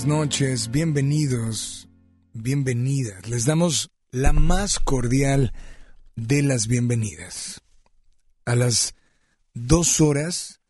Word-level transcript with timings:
buenas 0.00 0.18
noches, 0.18 0.70
bienvenidos, 0.70 1.88
bienvenidas. 2.32 3.28
Les 3.28 3.44
damos 3.44 3.90
la 4.12 4.32
más 4.32 4.78
cordial 4.78 5.52
de 6.16 6.42
las 6.42 6.68
bienvenidas 6.68 7.60
a 8.46 8.54
las 8.54 8.94
dos 9.52 10.00
horas 10.00 10.62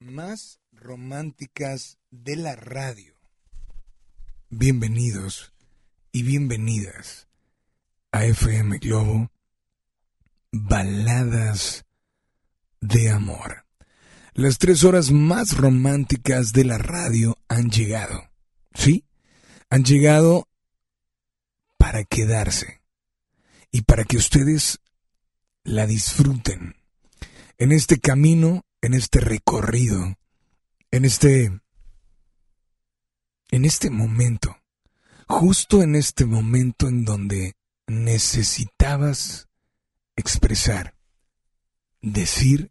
más 0.00 0.58
románticas 0.72 1.98
de 2.10 2.34
la 2.34 2.56
radio. 2.56 3.14
Bienvenidos 4.50 5.52
y 6.10 6.24
bienvenidas 6.24 7.28
a 8.10 8.24
FM 8.24 8.78
Globo 8.78 9.30
Baladas 10.50 11.84
de 12.80 13.10
Amor. 13.10 13.64
Las 14.34 14.58
tres 14.58 14.82
horas 14.82 15.12
más 15.12 15.56
románticas 15.56 16.52
de 16.52 16.64
la 16.64 16.78
radio 16.78 17.38
han 17.48 17.70
llegado. 17.70 18.31
Han 19.72 19.84
llegado 19.84 20.50
para 21.78 22.04
quedarse 22.04 22.82
y 23.70 23.80
para 23.80 24.04
que 24.04 24.18
ustedes 24.18 24.80
la 25.64 25.86
disfruten 25.86 26.76
en 27.56 27.72
este 27.72 27.98
camino, 27.98 28.66
en 28.82 28.92
este 28.92 29.20
recorrido, 29.20 30.18
en 30.90 31.06
este 31.06 31.58
en 33.50 33.64
este 33.64 33.88
momento, 33.88 34.58
justo 35.26 35.82
en 35.82 35.96
este 35.96 36.26
momento 36.26 36.86
en 36.86 37.06
donde 37.06 37.54
necesitabas 37.86 39.48
expresar, 40.16 40.98
decir 42.02 42.70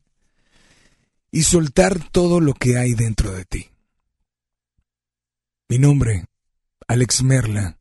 y 1.32 1.42
soltar 1.42 2.12
todo 2.12 2.40
lo 2.40 2.54
que 2.54 2.78
hay 2.78 2.94
dentro 2.94 3.32
de 3.32 3.46
ti. 3.46 3.72
Mi 5.68 5.80
nombre, 5.80 6.26
Alex 6.92 7.24
Merla. 7.24 7.78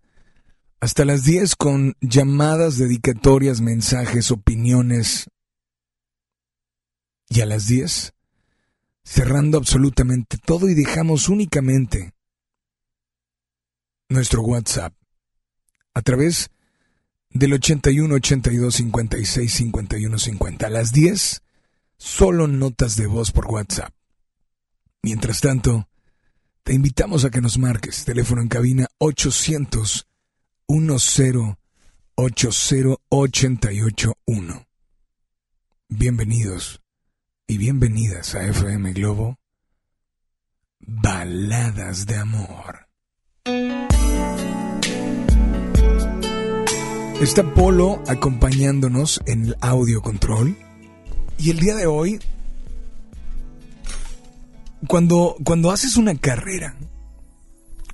Hasta 0.78 1.04
las 1.04 1.24
10 1.24 1.56
con 1.56 1.96
llamadas, 2.00 2.78
dedicatorias, 2.78 3.60
mensajes, 3.60 4.30
opiniones. 4.30 5.28
Y 7.28 7.40
a 7.40 7.46
las 7.46 7.66
10, 7.66 8.12
cerrando 9.02 9.58
absolutamente 9.58 10.38
todo 10.38 10.68
y 10.68 10.74
dejamos 10.74 11.28
únicamente 11.28 12.14
nuestro 14.08 14.42
WhatsApp 14.42 14.94
a 15.92 16.02
través 16.02 16.50
del 17.30 17.54
81 17.54 18.14
82 18.14 18.74
56 18.76 19.52
51 19.52 20.18
50. 20.18 20.66
A 20.68 20.70
las 20.70 20.92
10, 20.92 21.42
solo 21.96 22.46
notas 22.46 22.94
de 22.94 23.08
voz 23.08 23.32
por 23.32 23.46
WhatsApp. 23.48 23.92
Mientras 25.02 25.40
tanto, 25.40 25.89
te 26.70 26.76
invitamos 26.76 27.24
a 27.24 27.30
que 27.30 27.40
nos 27.40 27.58
marques. 27.58 28.04
Teléfono 28.04 28.42
en 28.42 28.46
cabina 28.46 28.86
800 28.98 30.06
10 30.68 31.20
80881. 32.14 34.66
Bienvenidos 35.88 36.80
y 37.48 37.58
bienvenidas 37.58 38.36
a 38.36 38.46
FM 38.46 38.92
Globo. 38.92 39.40
Baladas 40.78 42.06
de 42.06 42.14
amor. 42.14 42.86
Está 47.20 47.52
Polo 47.52 48.00
acompañándonos 48.06 49.20
en 49.26 49.46
el 49.46 49.56
audio 49.60 50.02
control. 50.02 50.56
Y 51.36 51.50
el 51.50 51.58
día 51.58 51.74
de 51.74 51.86
hoy, 51.86 52.20
cuando, 54.86 55.36
cuando 55.44 55.70
haces 55.70 55.96
una 55.96 56.14
carrera, 56.16 56.76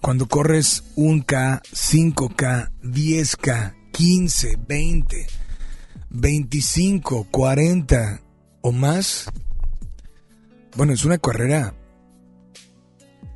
cuando 0.01 0.27
corres 0.27 0.85
1K, 0.97 1.63
5K, 1.63 2.71
10K, 2.83 3.75
15, 3.93 4.59
20, 4.69 5.27
25, 6.11 7.27
40 7.31 8.21
o 8.61 8.73
más, 8.73 9.27
bueno, 10.77 10.93
es 10.93 11.05
una 11.05 11.19
carrera, 11.19 11.75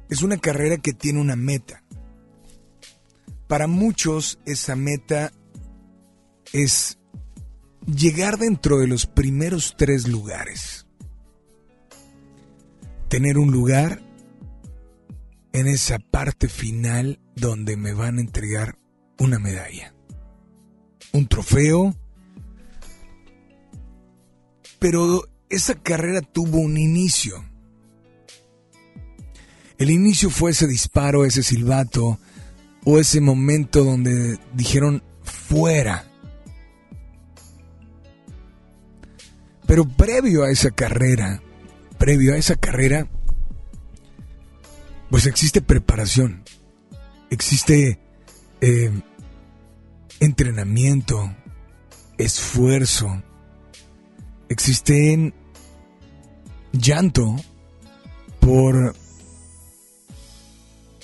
es 0.09 0.23
una 0.23 0.37
carrera 0.37 0.76
que 0.76 0.92
tiene 0.92 1.21
una 1.21 1.37
meta. 1.37 1.83
Para 3.49 3.66
muchos 3.66 4.38
esa 4.45 4.76
meta 4.76 5.33
es 6.52 6.99
llegar 7.87 8.38
dentro 8.38 8.78
de 8.78 8.87
los 8.87 9.07
primeros 9.07 9.75
tres 9.76 10.07
lugares. 10.07 10.79
Tener 13.11 13.37
un 13.37 13.52
lugar 13.52 14.00
en 15.52 15.67
esa 15.67 15.99
parte 15.99 16.49
final 16.49 17.21
donde 17.37 17.76
me 17.76 17.93
van 17.93 18.17
a 18.17 18.21
entregar 18.23 18.79
una 19.19 19.38
medalla, 19.38 19.95
un 21.12 21.29
trofeo. 21.29 21.95
Pero 24.79 25.29
esa 25.50 25.75
carrera 25.75 26.23
tuvo 26.23 26.61
un 26.61 26.79
inicio. 26.79 27.45
El 29.76 29.90
inicio 29.90 30.31
fue 30.31 30.52
ese 30.52 30.67
disparo, 30.67 31.26
ese 31.26 31.43
silbato 31.43 32.19
o 32.85 32.99
ese 32.99 33.21
momento 33.21 33.85
donde 33.85 34.38
dijeron 34.55 35.02
fuera 35.23 36.11
Pero 39.71 39.85
previo 39.85 40.43
a 40.43 40.50
esa 40.50 40.73
carrera, 40.73 41.40
previo 42.00 42.33
a 42.33 42.38
esa 42.38 42.57
carrera, 42.57 43.07
pues 45.11 45.26
existe 45.26 45.61
preparación, 45.61 46.42
existe 47.28 48.00
eh, 48.62 48.90
entrenamiento, 50.19 51.37
esfuerzo, 52.16 53.23
existe 54.49 55.35
llanto 56.73 57.37
por 58.40 58.97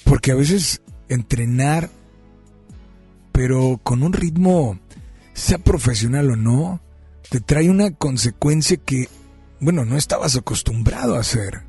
porque 0.05 0.33
a 0.33 0.37
veces 0.37 0.81
entrenar 1.11 1.91
pero 3.33 3.79
con 3.83 4.03
un 4.03 4.15
ritmo 4.15 4.79
sea 5.35 5.59
profesional 5.59 6.31
o 6.31 6.37
no 6.37 6.81
te 7.29 7.41
trae 7.41 7.69
una 7.69 7.91
consecuencia 7.91 8.79
que, 8.79 9.11
bueno, 9.61 9.85
no 9.85 9.97
estabas 9.97 10.37
acostumbrado 10.37 11.17
a 11.17 11.21
hacer. 11.21 11.63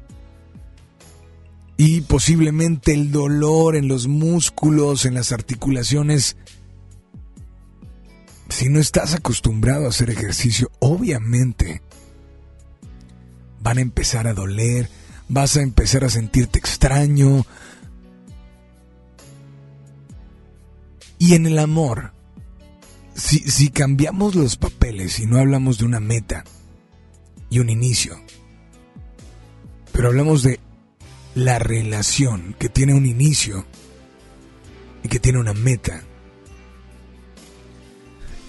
Y 1.77 2.01
posiblemente 2.01 2.93
el 2.93 3.11
dolor 3.11 3.75
en 3.75 3.87
los 3.87 4.07
músculos, 4.07 5.05
en 5.05 5.13
las 5.13 5.31
articulaciones. 5.31 6.37
Si 8.49 8.69
no 8.69 8.79
estás 8.79 9.13
acostumbrado 9.13 9.85
a 9.85 9.89
hacer 9.89 10.09
ejercicio, 10.09 10.71
obviamente 10.79 11.81
van 13.61 13.77
a 13.77 13.81
empezar 13.81 14.27
a 14.27 14.33
doler, 14.33 14.89
vas 15.29 15.57
a 15.57 15.61
empezar 15.61 16.03
a 16.03 16.09
sentirte 16.09 16.57
extraño. 16.57 17.45
Y 21.19 21.33
en 21.33 21.45
el 21.45 21.59
amor, 21.59 22.13
si, 23.13 23.69
cambiamos 23.69 24.35
los 24.35 24.57
papeles 24.57 25.19
y 25.19 25.25
no 25.25 25.37
hablamos 25.37 25.79
de 25.79 25.85
una 25.85 25.99
meta 25.99 26.43
y 27.49 27.59
un 27.59 27.69
inicio, 27.69 28.19
pero 29.91 30.09
hablamos 30.09 30.43
de 30.43 30.59
la 31.35 31.59
relación 31.59 32.55
que 32.59 32.69
tiene 32.69 32.93
un 32.93 33.05
inicio 33.05 33.65
y 35.03 35.07
que 35.07 35.19
tiene 35.19 35.39
una 35.39 35.53
meta, 35.53 36.03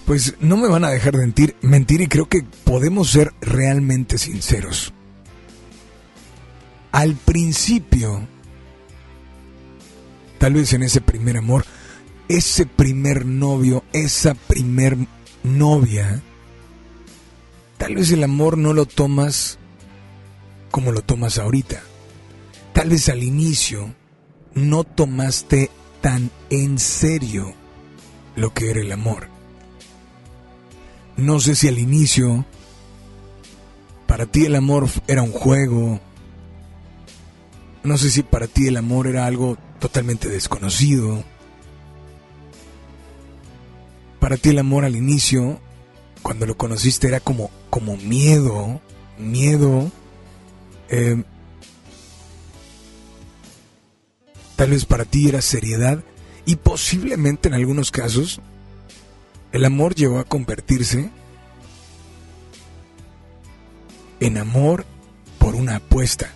pues 0.05 0.35
no 0.39 0.57
me 0.57 0.67
van 0.67 0.83
a 0.83 0.89
dejar 0.89 1.13
de 1.13 1.19
mentir, 1.19 1.55
mentir 1.61 2.01
y 2.01 2.07
creo 2.07 2.27
que 2.27 2.43
podemos 2.63 3.11
ser 3.11 3.31
realmente 3.41 4.17
sinceros. 4.17 4.91
Al 6.91 7.15
principio, 7.15 8.27
tal 10.39 10.53
vez 10.55 10.73
en 10.73 10.81
ese 10.81 11.01
primer 11.01 11.37
amor, 11.37 11.63
ese 12.27 12.65
primer 12.65 13.25
novio, 13.25 13.83
esa 13.93 14.33
primer 14.33 14.97
novia, 15.43 16.23
tal 17.79 17.95
vez 17.95 18.11
el 18.11 18.23
amor 18.23 18.59
no 18.59 18.73
lo 18.73 18.85
tomas 18.85 19.57
como 20.69 20.91
lo 20.91 21.01
tomas 21.01 21.39
ahorita. 21.39 21.81
Tal 22.73 22.89
vez 22.89 23.09
al 23.09 23.23
inicio 23.23 23.95
no 24.53 24.83
tomaste 24.83 25.71
tan 26.01 26.29
en 26.51 26.77
serio 26.77 27.55
lo 28.35 28.53
que 28.53 28.69
era 28.69 28.81
el 28.81 28.91
amor. 28.91 29.29
No 31.17 31.39
sé 31.39 31.55
si 31.55 31.67
al 31.67 31.79
inicio 31.79 32.45
para 34.05 34.27
ti 34.27 34.45
el 34.45 34.55
amor 34.55 34.87
era 35.07 35.23
un 35.23 35.31
juego. 35.31 35.99
No 37.81 37.97
sé 37.97 38.11
si 38.11 38.21
para 38.21 38.45
ti 38.45 38.67
el 38.67 38.77
amor 38.77 39.07
era 39.07 39.25
algo 39.25 39.57
totalmente 39.79 40.29
desconocido 40.29 41.23
para 44.19 44.37
ti 44.37 44.49
el 44.49 44.59
amor 44.59 44.85
al 44.85 44.95
inicio, 44.95 45.59
cuando 46.21 46.45
lo 46.45 46.57
conociste, 46.57 47.07
era 47.07 47.19
como, 47.19 47.51
como 47.69 47.97
miedo, 47.97 48.81
miedo. 49.17 49.91
Eh, 50.89 51.23
tal 54.55 54.71
vez 54.71 54.85
para 54.85 55.05
ti 55.05 55.29
era 55.29 55.41
seriedad 55.41 56.03
y 56.45 56.55
posiblemente 56.57 57.47
en 57.47 57.53
algunos 57.53 57.91
casos 57.91 58.41
el 59.51 59.65
amor 59.65 59.95
llegó 59.95 60.19
a 60.19 60.25
convertirse 60.25 61.09
en 64.19 64.37
amor 64.37 64.85
por 65.37 65.55
una 65.55 65.77
apuesta. 65.77 66.33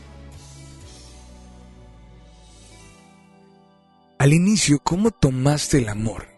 Al 4.17 4.33
inicio, 4.33 4.79
¿cómo 4.79 5.11
tomaste 5.11 5.79
el 5.79 5.89
amor? 5.89 6.32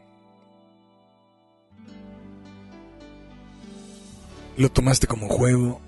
Lo 4.57 4.71
tomaste 4.71 5.07
como 5.07 5.27
juego, 5.27 5.81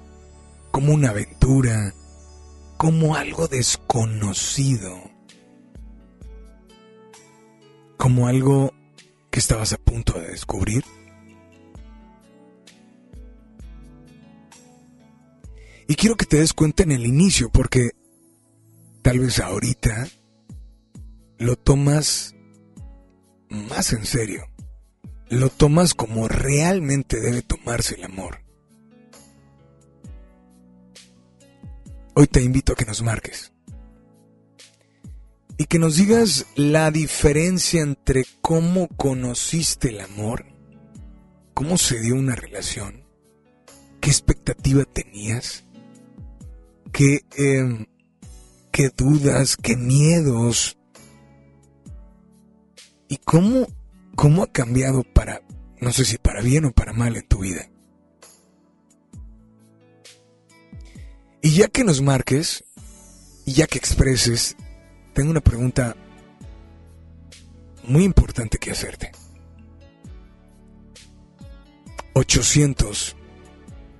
como 0.71 0.93
una 0.93 1.09
aventura, 1.09 1.93
como 2.77 3.15
algo 3.15 3.47
desconocido, 3.47 5.01
como 7.97 8.27
algo 8.27 8.73
que 9.31 9.39
estabas 9.39 9.73
a 9.73 9.77
punto 9.77 10.19
de 10.19 10.27
descubrir. 10.27 10.83
Y 15.87 15.95
quiero 15.95 16.15
que 16.15 16.25
te 16.25 16.37
des 16.37 16.53
cuenta 16.53 16.83
en 16.83 16.91
el 16.91 17.05
inicio, 17.05 17.49
porque 17.49 17.91
tal 19.01 19.19
vez 19.19 19.39
ahorita 19.39 20.09
lo 21.37 21.55
tomas 21.55 22.35
más 23.49 23.93
en 23.93 24.05
serio. 24.05 24.43
Lo 25.29 25.49
tomas 25.49 25.93
como 25.93 26.27
realmente 26.27 27.19
debe 27.19 27.41
tomarse 27.41 27.95
el 27.95 28.03
amor. 28.03 28.46
Hoy 32.19 32.25
te 32.25 32.41
invito 32.41 32.73
a 32.73 32.75
que 32.75 32.85
nos 32.85 33.03
marques. 33.03 33.53
Y 35.55 35.65
que 35.65 35.77
nos 35.77 35.97
digas 35.97 36.47
la 36.55 36.89
diferencia 36.89 37.83
entre 37.83 38.25
cómo 38.41 38.87
conociste 38.87 39.89
el 39.89 40.01
amor, 40.01 40.47
cómo 41.53 41.77
se 41.77 41.99
dio 41.99 42.15
una 42.15 42.33
relación, 42.33 43.03
qué 44.01 44.09
expectativa 44.09 44.83
tenías, 44.85 45.67
qué, 46.91 47.19
em, 47.35 47.85
qué 48.71 48.89
dudas, 48.97 49.55
qué 49.55 49.77
miedos 49.77 50.75
y 53.09 53.17
cómo, 53.17 53.67
cómo 54.15 54.41
ha 54.41 54.51
cambiado 54.51 55.03
para, 55.03 55.43
no 55.79 55.91
sé 55.91 56.03
si 56.03 56.17
para 56.17 56.41
bien 56.41 56.65
o 56.65 56.71
para 56.71 56.93
mal 56.93 57.15
en 57.15 57.27
tu 57.27 57.41
vida. 57.41 57.69
Y 61.47 61.51
ya 61.51 61.69
que 61.69 61.85
nos 61.85 62.01
marques, 62.01 62.65
y 63.45 63.53
ya 63.53 63.67
que 63.67 63.77
expreses, 63.77 64.57
tengo 65.13 65.31
una 65.31 65.39
pregunta 65.39 65.95
muy 67.85 68.03
importante 68.03 68.57
que 68.57 68.71
hacerte. 68.71 69.13
800 72.15 73.15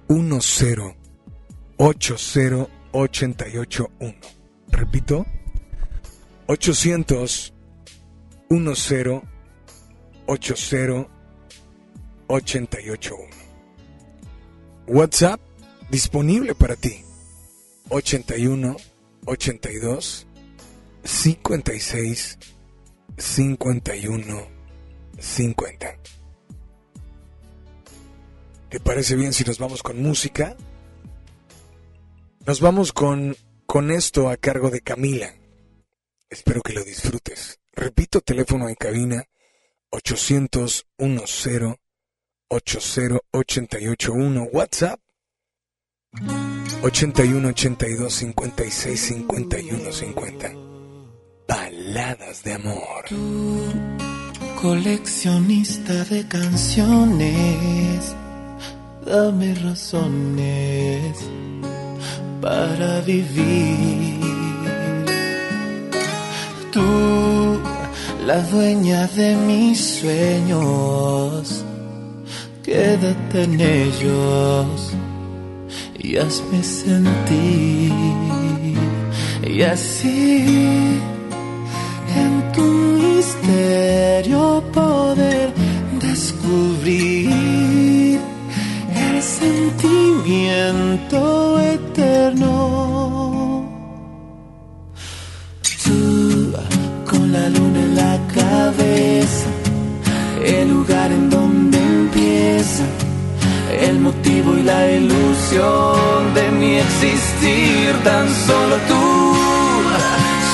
10 0.10 0.98
80 1.78 2.46
881. 2.92 4.16
Repito, 4.70 5.26
800 6.48 7.54
10 8.50 9.22
80 10.26 11.08
881. 12.28 13.18
WhatsApp 14.88 15.40
disponible 15.90 16.54
para 16.54 16.76
ti. 16.76 17.07
81 17.90 18.76
82 19.26 20.28
56 21.04 22.38
51 23.18 24.48
50. 25.20 26.00
¿Te 28.70 28.80
parece 28.80 29.16
bien 29.16 29.34
si 29.34 29.44
nos 29.44 29.60
vamos 29.60 29.82
con 29.82 30.02
música? 30.02 30.58
Nos 32.46 32.60
vamos 32.62 32.92
con, 32.94 33.36
con 33.66 33.92
esto 33.92 34.30
a 34.30 34.38
cargo 34.38 34.70
de 34.70 34.82
Camila. 34.82 35.34
Espero 36.30 36.62
que 36.62 36.74
lo 36.74 36.84
disfrutes. 36.84 37.60
Repito, 37.74 38.22
teléfono 38.22 38.68
en 38.68 38.76
cabina 38.76 39.24
800 39.92 40.88
10 40.98 41.76
80 42.50 43.20
881 43.32 44.44
WhatsApp 44.52 45.00
81 46.82 47.50
82 47.50 48.14
56 48.14 49.00
51 49.00 49.92
50 49.92 50.52
Baladas 51.48 52.44
de 52.44 52.54
amor. 52.54 53.06
Tú, 53.08 53.62
coleccionista 54.60 56.04
de 56.06 56.28
canciones, 56.28 58.14
dame 59.06 59.56
razones 59.56 61.18
para 62.42 63.00
vivir. 63.02 64.20
Tú, 66.74 67.60
la 68.26 68.42
dueña 68.42 69.08
de 69.08 69.36
mis 69.38 69.80
sueños, 70.00 71.64
quédate 72.62 73.44
en 73.44 73.62
ellos 73.62 74.94
y 76.00 76.18
hazme 76.18 76.64
sentir. 76.64 77.94
Y 79.44 79.62
así, 79.62 81.00
en 82.16 82.52
tu 82.54 82.62
misterio 82.62 84.64
poder 84.74 85.54
descubrir 86.00 87.30
el 89.10 89.24
sentimiento 89.24 91.60
eterno. 91.60 92.48
Tú, 95.84 96.54
con 97.10 97.32
la 97.32 97.50
luna 97.50 97.80
en 97.80 97.96
la 97.96 98.20
cabeza, 98.34 99.50
el 100.46 100.70
lugar 100.70 101.12
en 101.12 101.30
donde 101.30 101.57
el 103.72 104.00
motivo 104.00 104.58
y 104.58 104.64
la 104.64 104.92
ilusión 104.92 106.34
de 106.34 106.52
mi 106.52 106.76
existir, 106.78 107.96
tan 108.04 108.28
solo 108.48 108.76
tú, 108.88 109.36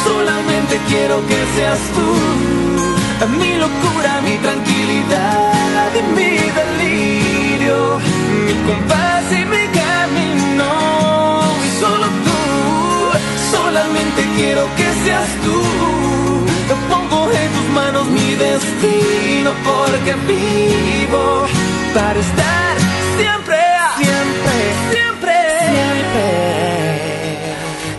solamente 0.03 0.79
quiero 0.87 1.25
que 1.27 1.39
seas 1.55 1.79
tú, 1.95 3.27
mi 3.39 3.55
locura, 3.57 4.21
mi 4.21 4.37
tranquilidad 4.37 5.89
y 5.99 6.03
mi 6.15 6.37
delirio, 6.59 7.99
mi 8.45 8.53
compás 8.67 9.23
y 9.31 9.45
mi 9.45 9.65
camino, 9.81 10.71
y 11.67 11.79
solo 11.79 12.07
tú, 12.25 13.55
solamente 13.55 14.21
quiero 14.35 14.63
que 14.75 14.87
seas 15.05 15.29
tú. 15.43 15.61
Pongo 16.89 17.31
en 17.31 17.51
tus 17.51 17.69
manos 17.73 18.07
mi 18.07 18.35
destino 18.35 19.51
porque 19.63 20.13
vivo 20.27 21.45
para 21.93 22.19
estar 22.19 22.82
siempre, 23.17 23.57
siempre, 23.97 24.55
siempre, 24.91 25.37
siempre 25.71 26.17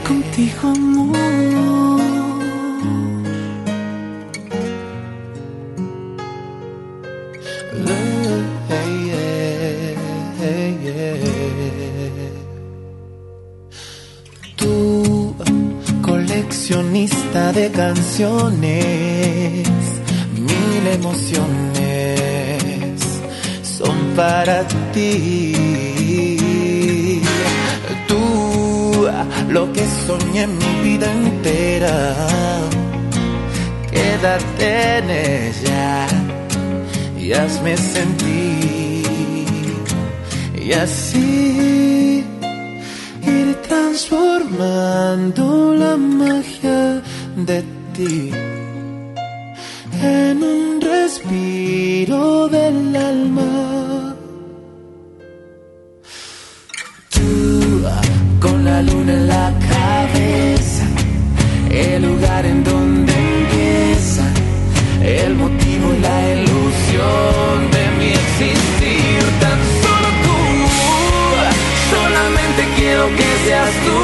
contigo, 0.07 0.68
amor. 0.68 1.14
Tú, 14.57 15.35
coleccionista 16.03 17.53
de 17.53 17.70
canciones, 17.70 19.68
mil 20.38 20.87
emociones 20.92 21.84
para 24.16 24.64
ti. 24.92 25.53
Tú, 28.09 29.09
lo 29.48 29.72
que 29.72 29.85
soñé 30.07 30.46
mi 30.46 30.83
vida 30.83 31.12
entera, 31.12 32.14
quédate 33.90 34.98
en 34.98 35.11
ella 35.11 36.07
y 37.18 37.33
hazme 37.33 37.77
sentir. 37.77 39.05
Y 40.66 40.72
así 40.72 42.24
ir 43.22 43.55
transformando 43.68 45.74
la 45.74 45.96
magia 45.96 47.03
de 47.37 47.62
ti 47.94 48.31
en 50.03 50.42
un 50.42 50.81
respiro 50.81 52.48
del 52.48 52.96
alma. 52.96 54.04
La 58.75 58.83
luna 58.83 59.13
en 59.13 59.29
la 59.29 59.53
cabeza, 59.73 60.85
el 61.71 62.03
lugar 62.03 62.45
en 62.45 62.65
donde 62.65 63.13
empieza, 63.13 64.25
el 65.01 65.37
motivo 65.37 65.87
y 65.97 66.01
la 66.09 66.19
ilusión 66.35 67.55
de 67.75 67.85
mi 67.99 68.09
existir. 68.23 69.21
Tan 69.45 69.61
solo 69.83 70.09
tú, 70.25 70.39
solamente 71.95 72.63
quiero 72.77 73.05
que 73.19 73.29
seas 73.45 73.75
tú, 73.87 73.99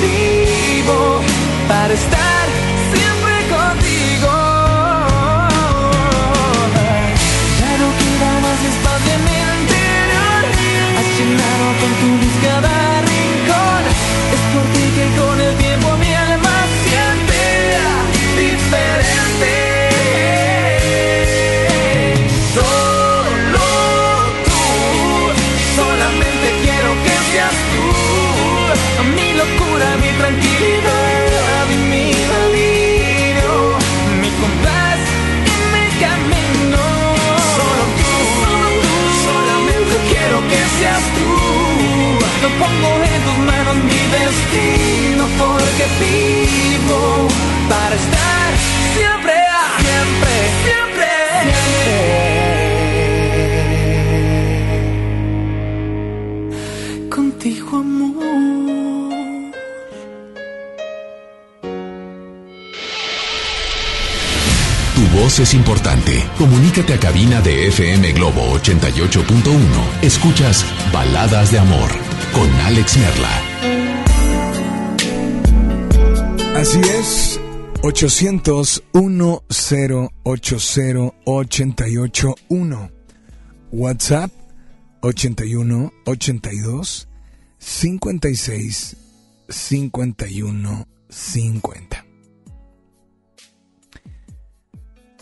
vivo 0.00 1.20
para 1.68 1.94
estar 1.94 2.49
vivo 45.98 47.28
para 47.68 47.94
estar 47.96 48.50
siempre, 48.94 49.34
siempre, 49.78 50.32
siempre, 50.64 51.08
siempre. 56.92 57.08
Contigo 57.08 57.76
amor. 57.78 58.10
Tu 64.94 65.02
voz 65.18 65.38
es 65.40 65.54
importante. 65.54 66.24
Comunícate 66.38 66.94
a 66.94 67.00
cabina 67.00 67.40
de 67.40 67.68
FM 67.68 68.12
Globo 68.12 68.58
88.1. 68.58 70.02
Escuchas 70.02 70.64
Baladas 70.92 71.50
de 71.50 71.58
Amor 71.58 71.90
con 72.32 72.50
Alex 72.66 72.96
Merla. 72.98 73.49
Así 76.60 76.78
es, 76.80 77.40
800 77.82 78.84
1080 78.92 80.10
881 81.24 82.90
WhatsApp 83.72 84.30
81 85.00 85.90
82 86.04 87.08
56 87.56 88.96
51 89.48 90.88
50. 91.08 92.06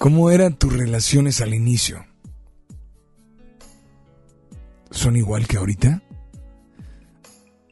¿Cómo 0.00 0.32
eran 0.32 0.56
tus 0.56 0.72
relaciones 0.76 1.40
al 1.40 1.54
inicio? 1.54 2.04
¿Son 4.90 5.14
igual 5.14 5.46
que 5.46 5.58
ahorita? 5.58 6.02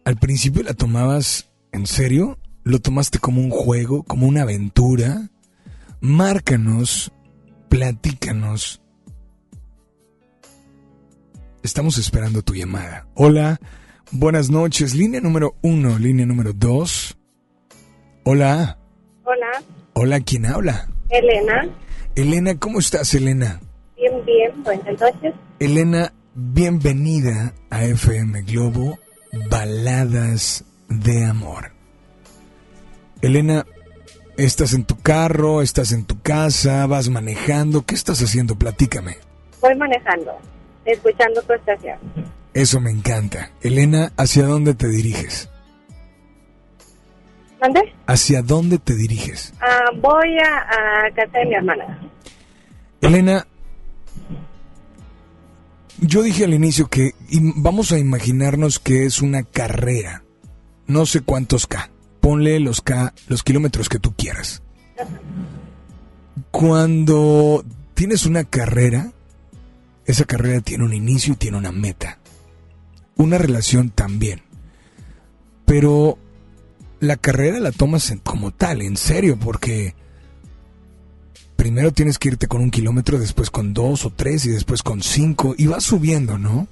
¿Al 0.04 0.14
principio 0.18 0.62
la 0.62 0.74
tomabas 0.74 1.48
en 1.72 1.88
serio? 1.88 2.38
¿Lo 2.66 2.80
tomaste 2.80 3.20
como 3.20 3.40
un 3.40 3.50
juego, 3.50 4.02
como 4.02 4.26
una 4.26 4.42
aventura? 4.42 5.30
Márcanos, 6.00 7.12
platícanos. 7.68 8.82
Estamos 11.62 11.96
esperando 11.96 12.42
tu 12.42 12.54
llamada. 12.54 13.06
Hola, 13.14 13.60
buenas 14.10 14.50
noches. 14.50 14.96
Línea 14.96 15.20
número 15.20 15.54
uno, 15.62 15.96
línea 15.96 16.26
número 16.26 16.52
dos. 16.52 17.16
Hola, 18.24 18.80
Hola, 19.22 19.62
hola, 19.92 20.18
¿quién 20.18 20.46
habla? 20.46 20.88
Elena. 21.10 21.68
Elena, 22.16 22.58
¿cómo 22.58 22.80
estás, 22.80 23.14
Elena? 23.14 23.60
Bien, 23.96 24.24
bien, 24.24 24.64
buenas 24.64 25.00
noches. 25.00 25.34
Elena, 25.60 26.12
bienvenida 26.34 27.54
a 27.70 27.84
FM 27.84 28.42
Globo 28.42 28.98
Baladas 29.48 30.64
de 30.88 31.26
Amor. 31.26 31.75
Elena, 33.22 33.66
¿estás 34.36 34.72
en 34.74 34.84
tu 34.84 34.98
carro? 35.00 35.62
¿Estás 35.62 35.92
en 35.92 36.04
tu 36.04 36.20
casa? 36.20 36.86
¿Vas 36.86 37.08
manejando? 37.08 37.84
¿Qué 37.84 37.94
estás 37.94 38.20
haciendo? 38.22 38.56
Platícame. 38.56 39.18
Voy 39.60 39.74
manejando, 39.74 40.32
escuchando 40.84 41.42
tu 41.42 41.52
estación. 41.54 41.98
Eso 42.54 42.80
me 42.80 42.90
encanta. 42.90 43.50
Elena, 43.62 44.12
¿hacia 44.16 44.44
dónde 44.44 44.74
te 44.74 44.88
diriges? 44.88 45.50
¿Dónde? 47.60 47.80
¿Hacia 48.06 48.42
dónde 48.42 48.78
te 48.78 48.94
diriges? 48.94 49.52
Ah, 49.60 49.90
voy 50.00 50.38
a, 50.38 51.06
a 51.06 51.10
casa 51.14 51.38
de 51.38 51.46
mi 51.46 51.54
hermana. 51.54 51.98
Elena, 53.00 53.46
yo 55.98 56.22
dije 56.22 56.44
al 56.44 56.54
inicio 56.54 56.88
que 56.88 57.12
vamos 57.56 57.92
a 57.92 57.98
imaginarnos 57.98 58.78
que 58.78 59.06
es 59.06 59.22
una 59.22 59.42
carrera. 59.42 60.22
No 60.86 61.06
sé 61.06 61.22
cuántos 61.22 61.66
K. 61.66 61.90
Ponle 62.26 62.58
los 62.58 62.80
K, 62.80 63.14
los 63.28 63.44
kilómetros 63.44 63.88
que 63.88 64.00
tú 64.00 64.12
quieras. 64.16 64.60
Cuando 66.50 67.64
tienes 67.94 68.26
una 68.26 68.42
carrera, 68.42 69.12
esa 70.06 70.24
carrera 70.24 70.60
tiene 70.60 70.82
un 70.82 70.92
inicio 70.92 71.34
y 71.34 71.36
tiene 71.36 71.56
una 71.56 71.70
meta. 71.70 72.18
Una 73.14 73.38
relación 73.38 73.90
también. 73.90 74.42
Pero 75.66 76.18
la 76.98 77.16
carrera 77.16 77.60
la 77.60 77.70
tomas 77.70 78.12
como 78.24 78.50
tal, 78.50 78.82
en 78.82 78.96
serio, 78.96 79.38
porque 79.38 79.94
primero 81.54 81.92
tienes 81.92 82.18
que 82.18 82.30
irte 82.30 82.48
con 82.48 82.60
un 82.60 82.72
kilómetro, 82.72 83.20
después 83.20 83.50
con 83.50 83.72
dos 83.72 84.04
o 84.04 84.10
tres 84.10 84.46
y 84.46 84.50
después 84.50 84.82
con 84.82 85.00
cinco 85.00 85.54
y 85.56 85.68
vas 85.68 85.84
subiendo, 85.84 86.38
¿no? 86.38 86.66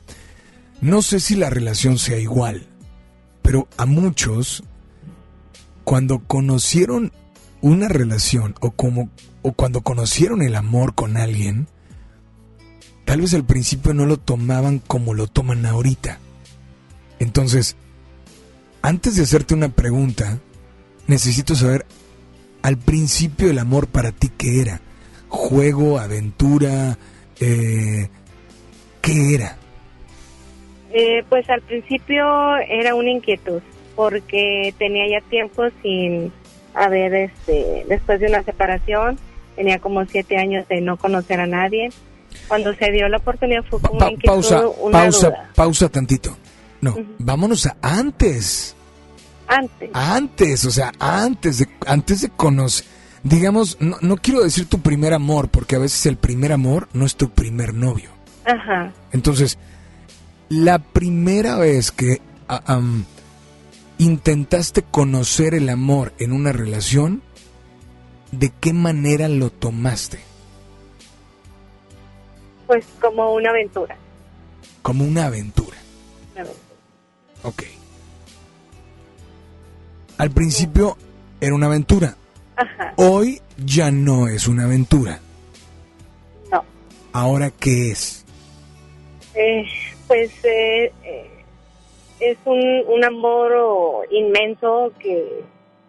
No 0.80 1.00
sé 1.00 1.20
si 1.20 1.36
la 1.36 1.48
relación 1.48 1.98
sea 1.98 2.18
igual, 2.18 2.66
pero 3.40 3.68
a 3.76 3.86
muchos, 3.86 4.64
cuando 5.84 6.20
conocieron 6.20 7.12
una 7.60 7.88
relación 7.88 8.54
o 8.60 8.72
como 8.72 9.10
o 9.42 9.52
cuando 9.52 9.82
conocieron 9.82 10.42
el 10.42 10.56
amor 10.56 10.94
con 10.94 11.16
alguien, 11.18 11.66
tal 13.04 13.20
vez 13.20 13.34
al 13.34 13.44
principio 13.44 13.92
no 13.92 14.06
lo 14.06 14.16
tomaban 14.16 14.78
como 14.78 15.12
lo 15.12 15.26
toman 15.26 15.66
ahorita. 15.66 16.18
Entonces, 17.18 17.76
antes 18.80 19.16
de 19.16 19.22
hacerte 19.22 19.54
una 19.54 19.68
pregunta, 19.68 20.38
necesito 21.06 21.54
saber 21.54 21.84
al 22.62 22.78
principio 22.78 23.50
el 23.50 23.58
amor 23.58 23.86
para 23.86 24.12
ti 24.12 24.30
qué 24.36 24.62
era. 24.62 24.80
Juego, 25.28 25.98
aventura, 25.98 26.96
eh, 27.40 28.08
¿qué 29.02 29.34
era? 29.34 29.58
Eh, 30.90 31.22
pues 31.28 31.48
al 31.50 31.60
principio 31.62 32.24
era 32.68 32.94
una 32.94 33.10
inquietud, 33.10 33.60
porque 33.96 34.74
tenía 34.78 35.04
ya 35.08 35.26
tiempo 35.28 35.64
sin 35.82 36.32
haber, 36.74 37.14
este, 37.14 37.84
después 37.88 38.20
de 38.20 38.26
una 38.26 38.42
separación, 38.42 39.18
tenía 39.56 39.78
como 39.78 40.04
siete 40.06 40.36
años 40.36 40.66
de 40.68 40.80
no 40.80 40.96
conocer 40.96 41.40
a 41.40 41.46
nadie. 41.46 41.90
Cuando 42.48 42.74
se 42.74 42.90
dio 42.90 43.08
la 43.08 43.18
oportunidad 43.18 43.62
fue 43.64 43.80
como 43.80 43.98
Pa- 43.98 44.08
una 44.08 44.18
pausa, 44.24 44.66
una 44.82 44.92
pausa, 45.02 45.26
duda. 45.28 45.50
pausa 45.54 45.88
tantito. 45.88 46.36
No, 46.80 46.96
vámonos 47.18 47.66
a 47.66 47.76
antes. 47.80 48.74
Antes. 49.46 49.90
Antes, 49.92 50.64
o 50.64 50.70
sea, 50.70 50.92
antes 50.98 51.58
de, 51.58 51.68
antes 51.86 52.22
de 52.22 52.28
conocer. 52.30 52.86
Digamos, 53.22 53.78
no, 53.80 53.96
no 54.02 54.16
quiero 54.16 54.42
decir 54.42 54.66
tu 54.68 54.80
primer 54.80 55.14
amor, 55.14 55.48
porque 55.48 55.76
a 55.76 55.78
veces 55.78 56.04
el 56.06 56.16
primer 56.16 56.52
amor 56.52 56.88
no 56.92 57.06
es 57.06 57.16
tu 57.16 57.30
primer 57.30 57.72
novio. 57.72 58.10
Ajá. 58.44 58.92
Entonces, 59.12 59.56
la 60.50 60.78
primera 60.78 61.56
vez 61.56 61.90
que 61.90 62.20
am, 62.48 63.04
intentaste 64.04 64.82
conocer 64.82 65.54
el 65.54 65.68
amor 65.68 66.12
en 66.18 66.32
una 66.32 66.52
relación, 66.52 67.22
¿de 68.32 68.52
qué 68.60 68.72
manera 68.72 69.28
lo 69.28 69.50
tomaste? 69.50 70.20
Pues 72.66 72.84
como 73.00 73.34
una 73.34 73.50
aventura. 73.50 73.96
Como 74.82 75.04
una 75.04 75.26
aventura. 75.26 75.76
una 76.32 76.42
aventura. 76.42 76.64
Ok. 77.42 77.62
Al 80.18 80.30
principio 80.30 80.96
era 81.40 81.54
una 81.54 81.66
aventura. 81.66 82.16
Ajá. 82.56 82.94
Hoy 82.96 83.40
ya 83.64 83.90
no 83.90 84.28
es 84.28 84.46
una 84.46 84.64
aventura. 84.64 85.20
No. 86.50 86.64
Ahora, 87.12 87.50
¿qué 87.50 87.90
es? 87.90 88.24
Eh, 89.34 89.66
pues 90.06 90.30
eh, 90.44 90.92
eh, 91.02 91.33
es 92.20 92.38
un, 92.44 92.60
un 92.88 93.04
amor 93.04 93.52
oh, 93.56 94.02
inmenso 94.10 94.92
que, 94.98 95.44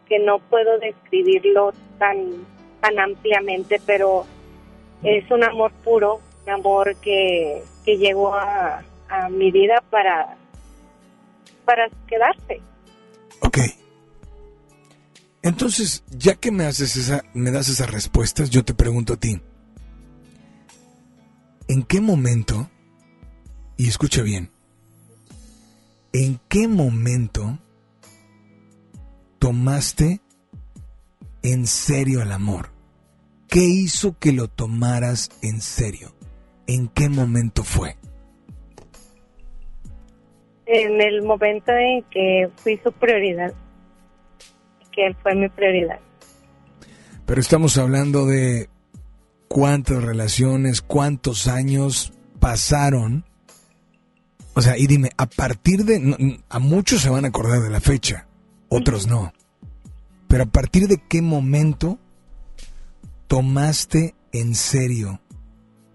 que 0.07 0.19
no 0.19 0.39
puedo 0.39 0.77
describirlo 0.79 1.73
tan, 1.99 2.45
tan 2.81 2.99
ampliamente, 2.99 3.79
pero 3.85 4.25
es 5.03 5.29
un 5.31 5.43
amor 5.43 5.71
puro, 5.83 6.21
un 6.45 6.53
amor 6.53 6.95
que, 6.97 7.63
que 7.83 7.97
llegó 7.97 8.33
a, 8.33 8.83
a 9.09 9.29
mi 9.29 9.51
vida 9.51 9.83
para, 9.89 10.37
para 11.65 11.89
quedarse. 12.07 12.61
Ok. 13.41 13.59
Entonces, 15.43 16.03
ya 16.09 16.33
que 16.35 16.51
me 16.51 16.65
haces 16.65 16.95
esa, 16.95 17.23
me 17.33 17.51
das 17.51 17.69
esas 17.69 17.91
respuestas, 17.91 18.49
yo 18.49 18.65
te 18.65 18.73
pregunto 18.73 19.13
a 19.13 19.17
ti. 19.17 19.39
¿En 21.67 21.83
qué 21.83 22.01
momento, 22.01 22.69
y 23.77 23.87
escucha 23.87 24.23
bien, 24.23 24.49
¿En 26.17 26.39
qué 26.47 26.69
momento 26.69 27.59
tomaste 29.37 30.21
en 31.43 31.67
serio 31.67 32.21
el 32.21 32.31
amor? 32.31 32.69
¿Qué 33.49 33.65
hizo 33.65 34.17
que 34.17 34.31
lo 34.31 34.47
tomaras 34.47 35.29
en 35.41 35.59
serio? 35.59 36.15
¿En 36.67 36.87
qué 36.87 37.09
momento 37.09 37.65
fue? 37.65 37.97
En 40.67 41.01
el 41.01 41.21
momento 41.23 41.73
en 41.73 42.01
que 42.03 42.49
fui 42.63 42.79
su 42.81 42.93
prioridad, 42.93 43.53
que 44.93 45.07
él 45.07 45.17
fue 45.21 45.35
mi 45.35 45.49
prioridad. 45.49 45.99
Pero 47.25 47.41
estamos 47.41 47.77
hablando 47.77 48.25
de 48.25 48.69
cuántas 49.49 50.01
relaciones, 50.01 50.81
cuántos 50.81 51.49
años 51.49 52.13
pasaron. 52.39 53.25
O 54.55 54.61
sea, 54.61 54.77
y 54.77 54.87
dime, 54.87 55.09
a 55.17 55.25
partir 55.25 55.83
de... 55.83 56.39
A 56.49 56.59
muchos 56.59 57.01
se 57.01 57.09
van 57.09 57.25
a 57.25 57.27
acordar 57.27 57.61
de 57.61 57.69
la 57.69 57.81
fecha, 57.81 58.27
otros 58.69 59.05
no. 59.05 59.33
Pero 60.29 60.43
a 60.43 60.47
partir 60.47 60.87
de 60.87 60.97
qué 61.09 61.21
momento 61.21 61.99
tomaste 63.27 64.15
en 64.31 64.55
serio 64.55 65.19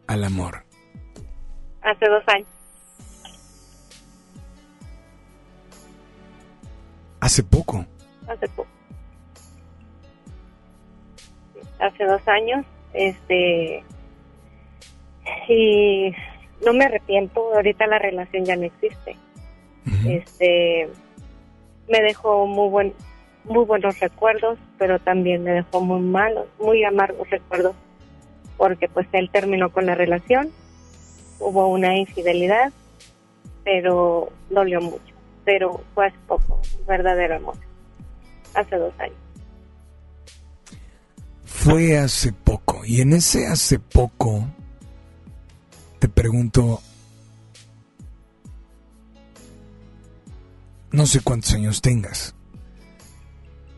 al 0.06 0.24
amor? 0.24 0.64
Hace 1.82 2.06
dos 2.06 2.22
años. 2.26 2.48
Hace 7.20 7.42
poco. 7.42 7.86
Hace 8.28 8.48
poco. 8.48 8.68
Hace 11.78 12.04
dos 12.04 12.28
años, 12.28 12.66
este, 12.92 13.82
y 15.48 16.12
no 16.64 16.72
me 16.72 16.84
arrepiento. 16.84 17.54
Ahorita 17.54 17.86
la 17.86 17.98
relación 17.98 18.44
ya 18.44 18.56
no 18.56 18.64
existe. 18.64 19.16
Este, 20.06 20.88
me 21.88 22.00
dejó 22.02 22.46
muy 22.46 22.68
buen, 22.68 22.94
muy 23.44 23.64
buenos 23.64 23.98
recuerdos, 23.98 24.58
pero 24.78 24.98
también 24.98 25.42
me 25.42 25.52
dejó 25.52 25.80
muy 25.80 26.00
malos, 26.00 26.46
muy 26.58 26.84
amargos 26.84 27.28
recuerdos, 27.30 27.74
porque 28.56 28.88
pues 28.88 29.06
él 29.12 29.30
terminó 29.32 29.70
con 29.70 29.86
la 29.86 29.94
relación, 29.94 30.50
hubo 31.38 31.66
una 31.68 31.96
infidelidad, 31.96 32.72
pero 33.64 34.30
dolió 34.50 34.80
mucho, 34.80 35.14
pero 35.44 35.82
fue 35.94 36.06
hace 36.06 36.18
poco, 36.26 36.60
verdadero 36.86 37.36
amor, 37.36 37.56
hace 38.54 38.76
dos 38.76 38.92
años. 38.98 39.16
Fue 41.44 41.98
hace 41.98 42.32
poco, 42.32 42.82
y 42.84 43.00
en 43.00 43.14
ese 43.14 43.46
hace 43.46 43.78
poco, 43.78 44.44
te 46.00 46.08
pregunto, 46.08 46.80
no 50.92 51.06
sé 51.06 51.20
cuántos 51.20 51.52
años 51.52 51.82
tengas, 51.82 52.34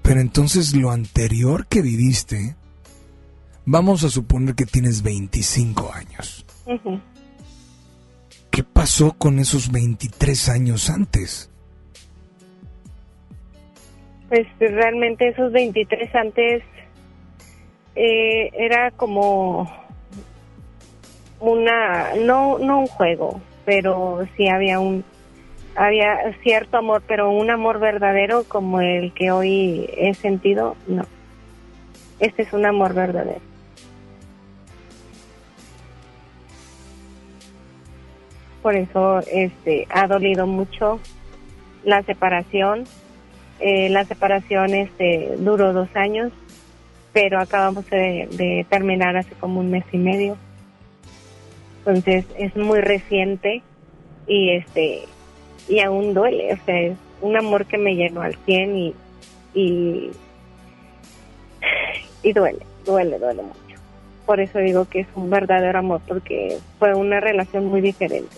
pero 0.03 0.21
entonces 0.21 0.75
lo 0.75 0.93
anterior 0.93 1.67
que 1.67 1.83
viviste, 1.83 2.55
vamos 3.67 4.05
a 4.05 4.09
suponer 4.09 4.55
que 4.55 4.67
tienes 4.67 5.03
25 5.03 5.93
años. 5.93 6.47
¿Qué 8.53 8.63
pasó 8.63 9.13
con 9.19 9.41
esos 9.41 9.73
23 9.73 10.49
años 10.49 10.91
antes? 10.91 11.51
Pues 14.29 14.47
realmente 14.61 15.29
esos 15.29 15.53
23 15.53 16.15
antes 16.15 16.63
eh, 17.97 18.51
era 18.57 18.93
como 18.93 19.82
una, 21.43 22.15
no, 22.15 22.59
no 22.59 22.81
un 22.81 22.87
juego, 22.87 23.41
pero 23.65 24.27
sí 24.37 24.49
había 24.49 24.79
un 24.81 25.05
había 25.75 26.35
cierto 26.43 26.77
amor, 26.77 27.03
pero 27.07 27.31
un 27.31 27.51
amor 27.51 27.79
verdadero 27.79 28.45
como 28.45 28.81
el 28.81 29.13
que 29.15 29.31
hoy 29.31 29.89
he 29.97 30.13
sentido, 30.15 30.77
no. 30.87 31.07
Este 32.21 32.43
es 32.43 32.53
un 32.53 32.67
amor 32.67 32.95
verdadero. 32.95 33.41
Por 38.61 38.77
eso 38.77 39.21
este 39.33 39.89
ha 39.91 40.07
dolido 40.07 40.47
mucho 40.47 41.01
la 41.85 42.03
separación. 42.03 42.85
Eh, 43.59 43.89
la 43.89 44.05
separación 44.05 44.75
este 44.75 45.37
duró 45.39 45.73
dos 45.73 45.89
años, 45.95 46.33
pero 47.13 47.41
acabamos 47.41 47.89
de, 47.91 48.29
de 48.31 48.67
terminar 48.69 49.17
hace 49.17 49.35
como 49.35 49.61
un 49.61 49.71
mes 49.71 49.85
y 49.91 49.99
medio. 49.99 50.37
Entonces 51.85 52.25
es 52.39 52.55
muy 52.57 52.81
reciente 52.81 53.63
y 54.27 54.51
este 54.51 55.03
y 55.69 55.81
aún 55.81 56.15
duele, 56.15 56.53
o 56.53 56.65
sea, 56.65 56.81
es 56.81 56.97
un 57.21 57.37
amor 57.37 57.67
que 57.67 57.79
me 57.79 57.95
llenó 57.95 58.23
al 58.23 58.37
100 58.45 58.77
y, 58.77 58.95
y, 59.55 60.11
y 62.23 62.33
duele, 62.33 62.65
duele, 62.85 63.19
duele 63.19 63.43
mucho. 63.43 63.81
Por 64.27 64.41
eso 64.41 64.59
digo 64.59 64.85
que 64.87 65.01
es 65.01 65.07
un 65.15 65.31
verdadero 65.31 65.79
amor, 65.79 66.01
porque 66.07 66.59
fue 66.79 66.95
una 66.95 67.21
relación 67.21 67.67
muy 67.67 67.81
diferente. 67.81 68.37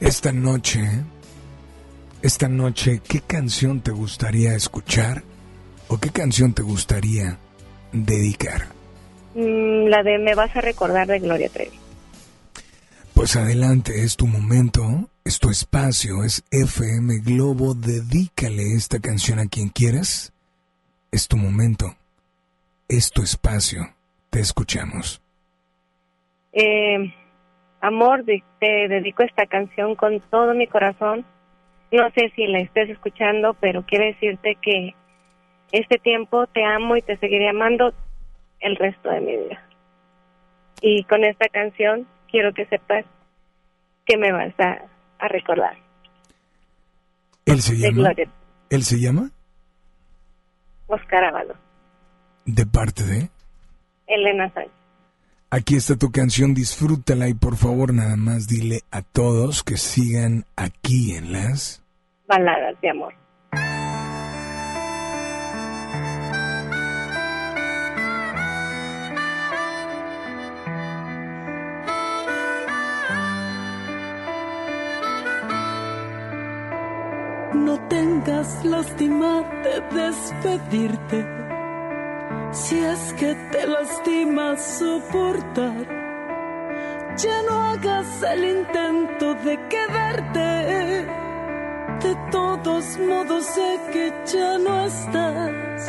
Esta 0.00 0.32
noche, 0.32 0.80
esta 2.22 2.48
noche, 2.48 3.00
¿qué 3.06 3.20
canción 3.20 3.80
te 3.80 3.90
gustaría 3.90 4.54
escuchar 4.54 5.22
o 5.88 5.98
qué 5.98 6.10
canción 6.10 6.52
te 6.52 6.62
gustaría 6.62 7.38
dedicar? 7.92 8.79
Mm, 9.34 9.86
la 9.86 10.02
de 10.02 10.18
Me 10.18 10.34
vas 10.34 10.54
a 10.56 10.60
recordar 10.60 11.06
de 11.06 11.20
Gloria 11.20 11.48
Trevi. 11.48 11.78
Pues 13.14 13.36
adelante, 13.36 14.02
es 14.02 14.16
tu 14.16 14.26
momento, 14.26 15.08
es 15.24 15.38
tu 15.38 15.50
espacio, 15.50 16.24
es 16.24 16.42
FM 16.50 17.18
Globo, 17.18 17.74
dedícale 17.74 18.74
esta 18.74 18.98
canción 18.98 19.38
a 19.38 19.46
quien 19.46 19.68
quieras. 19.68 20.32
Es 21.12 21.28
tu 21.28 21.36
momento, 21.36 21.94
es 22.88 23.10
tu 23.10 23.22
espacio, 23.22 23.88
te 24.30 24.40
escuchamos. 24.40 25.20
Eh, 26.52 27.12
amor, 27.80 28.24
te 28.24 28.88
dedico 28.88 29.22
esta 29.22 29.46
canción 29.46 29.96
con 29.96 30.20
todo 30.30 30.54
mi 30.54 30.66
corazón. 30.66 31.24
No 31.92 32.10
sé 32.12 32.32
si 32.36 32.46
la 32.46 32.60
estés 32.60 32.90
escuchando, 32.90 33.54
pero 33.54 33.84
quiero 33.84 34.04
decirte 34.06 34.56
que 34.62 34.94
este 35.72 35.98
tiempo 35.98 36.46
te 36.46 36.64
amo 36.64 36.96
y 36.96 37.02
te 37.02 37.16
seguiré 37.18 37.48
amando 37.48 37.92
el 38.60 38.76
resto 38.76 39.10
de 39.10 39.20
mi 39.20 39.36
vida. 39.36 39.62
Y 40.82 41.04
con 41.04 41.24
esta 41.24 41.48
canción 41.48 42.06
quiero 42.30 42.52
que 42.54 42.66
sepas 42.66 43.04
que 44.06 44.16
me 44.16 44.32
vas 44.32 44.54
a, 44.58 45.28
recordar. 45.28 45.76
¿Él 47.44 47.60
se 47.60 47.76
llama? 47.76 48.12
¿Él 48.70 48.82
se 48.84 48.98
llama? 48.98 49.30
Oscar 50.86 51.24
Ávalo. 51.24 51.54
¿De 52.46 52.66
parte 52.66 53.04
de? 53.04 53.30
Elena 54.06 54.50
Sánchez. 54.52 54.72
Aquí 55.52 55.74
está 55.74 55.96
tu 55.96 56.12
canción, 56.12 56.54
disfrútala 56.54 57.28
y 57.28 57.34
por 57.34 57.56
favor 57.56 57.92
nada 57.92 58.16
más 58.16 58.46
dile 58.46 58.82
a 58.92 59.02
todos 59.02 59.64
que 59.64 59.76
sigan 59.76 60.44
aquí 60.54 61.16
en 61.16 61.32
las... 61.32 61.82
Baladas 62.28 62.80
de 62.80 62.90
amor. 62.90 63.14
No 77.70 77.78
tengas 77.88 78.64
de 78.64 79.74
despedirte. 79.94 81.18
Si 82.50 82.76
es 82.78 83.12
que 83.18 83.34
te 83.52 83.66
lastima 83.66 84.56
soportar, 84.56 85.86
ya 87.16 87.42
no 87.48 87.54
hagas 87.70 88.22
el 88.34 88.42
intento 88.58 89.34
de 89.46 89.54
quedarte. 89.68 90.48
De 92.04 92.12
todos 92.32 92.84
modos 92.98 93.44
sé 93.44 93.70
que 93.92 94.12
ya 94.32 94.58
no 94.58 94.86
estás. 94.86 95.80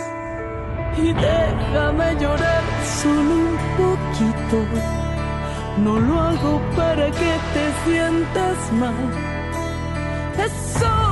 Y 0.97 1.13
déjame 1.13 2.07
llorar 2.21 2.63
solo 3.01 3.33
un 3.47 3.57
poquito. 3.81 4.57
No 5.77 5.99
lo 5.99 6.19
hago 6.19 6.61
para 6.75 7.05
que 7.19 7.33
te 7.53 7.65
sientas 7.85 8.57
mal. 8.73 9.07
Es 10.45 10.51
solo 10.79 11.10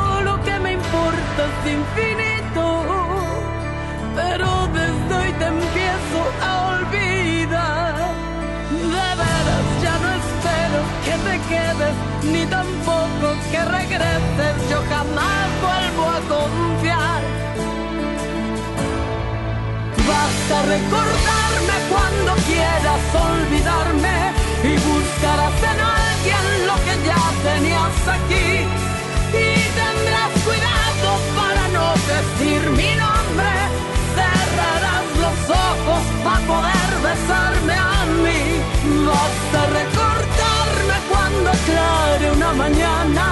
importa 1.40 1.46
es 1.46 1.74
infinito, 1.74 2.86
pero 4.16 4.68
desde 4.74 5.16
hoy 5.16 5.32
te 5.34 5.46
empiezo 5.46 6.20
a 6.42 6.68
olvidar. 6.76 7.96
De 8.72 9.08
veras 9.20 9.68
ya 9.82 9.96
no 10.00 10.10
espero 10.22 10.80
que 11.06 11.16
te 11.28 11.36
quedes, 11.50 11.96
ni 12.24 12.46
tampoco 12.46 13.28
que 13.52 13.66
regreses, 13.66 14.70
yo 14.70 14.82
jamás 14.90 15.48
vuelvo 15.62 16.04
a 16.10 16.20
confiar. 16.36 17.22
Vas 20.08 20.58
a 20.58 20.62
recordarme 20.64 21.76
cuando 21.90 22.34
quieras 22.48 23.02
olvidarme 23.14 24.34
y 24.64 24.74
buscarás 24.78 25.58
en 25.72 25.80
alguien 25.80 26.68
lo 26.68 26.76
que 26.86 27.08
ya 27.08 27.22
tenías 27.44 28.08
aquí 28.08 28.89
decir 32.20 32.62
mi 32.72 32.92
nombre, 33.04 33.52
cerrarás 34.18 35.08
los 35.24 35.40
ojos 35.50 36.02
para 36.24 36.42
poder 36.52 36.92
besarme 37.08 37.74
a 37.74 38.06
mí. 38.24 38.42
Vas 39.08 39.40
a 39.62 39.66
recordarme 39.80 40.98
cuando 41.12 41.52
clare 41.68 42.32
una 42.32 42.52
mañana, 42.54 43.26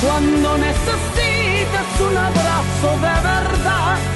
cuando 0.00 0.58
necesites 0.58 1.88
un 2.08 2.16
abrazo 2.16 2.88
de 3.06 3.14
verdad. 3.32 4.11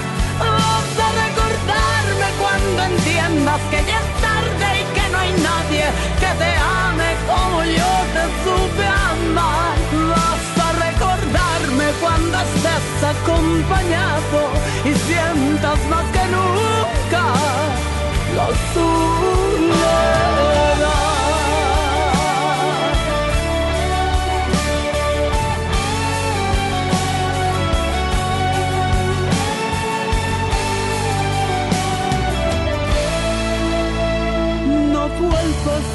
Acompañado 13.10 14.40
y 14.84 14.92
sientas 15.06 15.78
más 15.88 16.06
que 16.14 16.24
nunca 16.34 17.22
la 18.36 18.46
soledad. 18.74 20.26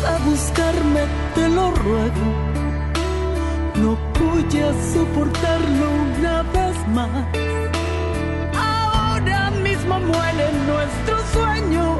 a 0.05 0.17
buscarme, 0.25 1.01
te 1.35 1.49
lo 1.49 1.71
ruego. 1.71 2.27
No 3.75 3.97
voy 4.19 4.61
a 4.61 4.93
soportarlo 4.93 5.87
una 6.17 6.43
vez 6.43 6.60
más. 6.91 7.09
Ahora 8.55 9.51
mismo 9.51 9.99
mueren 9.99 10.55
nuestros 10.67 11.21
sueños. 11.33 11.97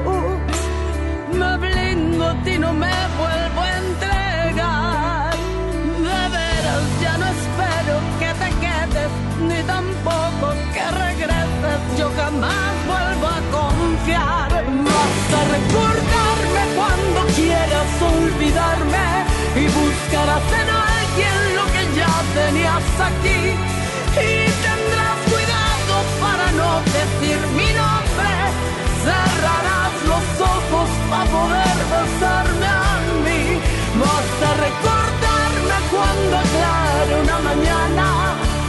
Me 1.34 1.58
blindo 1.58 2.27
a 2.27 2.34
ti, 2.43 2.58
no 2.58 2.73
me 2.73 2.95
vuelvo 3.19 3.62
a 3.62 3.77
entregar. 3.84 5.36
De 6.08 6.21
veras, 6.36 6.84
ya 7.01 7.17
no 7.17 7.25
espero 7.38 7.95
que 8.19 8.30
te 8.41 8.49
quedes, 8.63 9.12
ni 9.47 9.60
tampoco 9.63 10.45
que 10.73 10.86
regreses. 11.06 11.80
Yo 11.97 12.12
jamás 12.17 12.73
vuelvo 12.91 13.27
a 13.27 13.41
confiar. 13.58 14.49
Vas 14.88 15.21
a 15.39 15.41
recordarme 15.58 16.63
cuando 16.77 17.19
quieras 17.36 17.89
olvidarme 18.13 19.08
y 19.56 19.65
buscarás 19.80 20.45
en 20.62 20.69
alguien 20.91 21.38
lo 21.58 21.65
que 21.73 21.84
ya 21.99 22.13
tenías 22.39 22.84
aquí. 23.10 23.81
Y 24.12 24.52
tendrás 24.65 25.17
cuidado 25.32 25.95
para 26.19 26.52
no 26.52 26.82
decir 26.84 27.39
mi 27.56 27.69
nombre. 27.71 28.32
Cerrarás 29.06 29.93
los 30.12 30.26
ojos 30.41 30.89
para 31.10 31.26
poder 31.32 31.78
besarme 31.95 32.67
a 32.67 32.91
mí. 33.26 33.43
Vas 34.02 34.32
a 34.50 34.54
recordarme 34.67 35.78
cuando 35.91 36.34
aclare 36.43 37.13
una 37.24 37.39
mañana, 37.39 38.08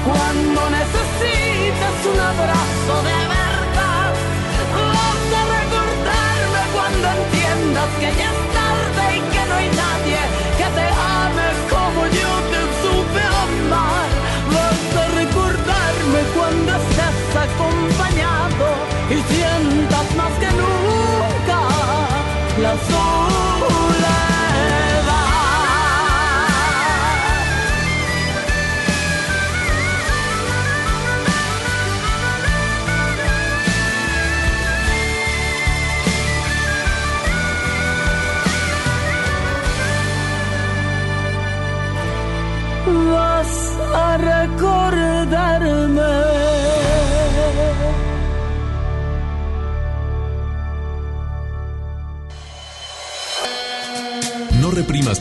cuando 0.06 0.60
necesites 0.70 1.96
un 2.12 2.20
abrazo 2.20 2.94
de 3.08 3.18
verdad. 3.36 4.10
Vas 4.94 5.24
a 5.38 5.42
recordarme 5.58 6.62
cuando 6.72 7.06
entiendas 7.18 7.90
que 7.98 8.08
ya 8.18 8.30
es 8.30 8.61
y 19.12 19.22
sientas 19.34 20.16
más 20.16 20.32
que 20.38 20.46
nunca 20.46 21.58
la 22.62 22.76
soledad. 22.78 23.11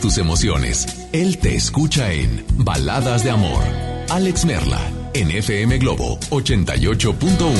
Tus 0.01 0.17
emociones. 0.17 1.07
Él 1.13 1.37
te 1.37 1.55
escucha 1.55 2.11
en 2.11 2.43
Baladas 2.57 3.23
de 3.23 3.29
Amor. 3.29 3.63
Alex 4.09 4.43
Merla, 4.43 4.81
en 5.13 5.31
FM 5.31 5.77
Globo 5.77 6.19
88.1. 6.31 7.55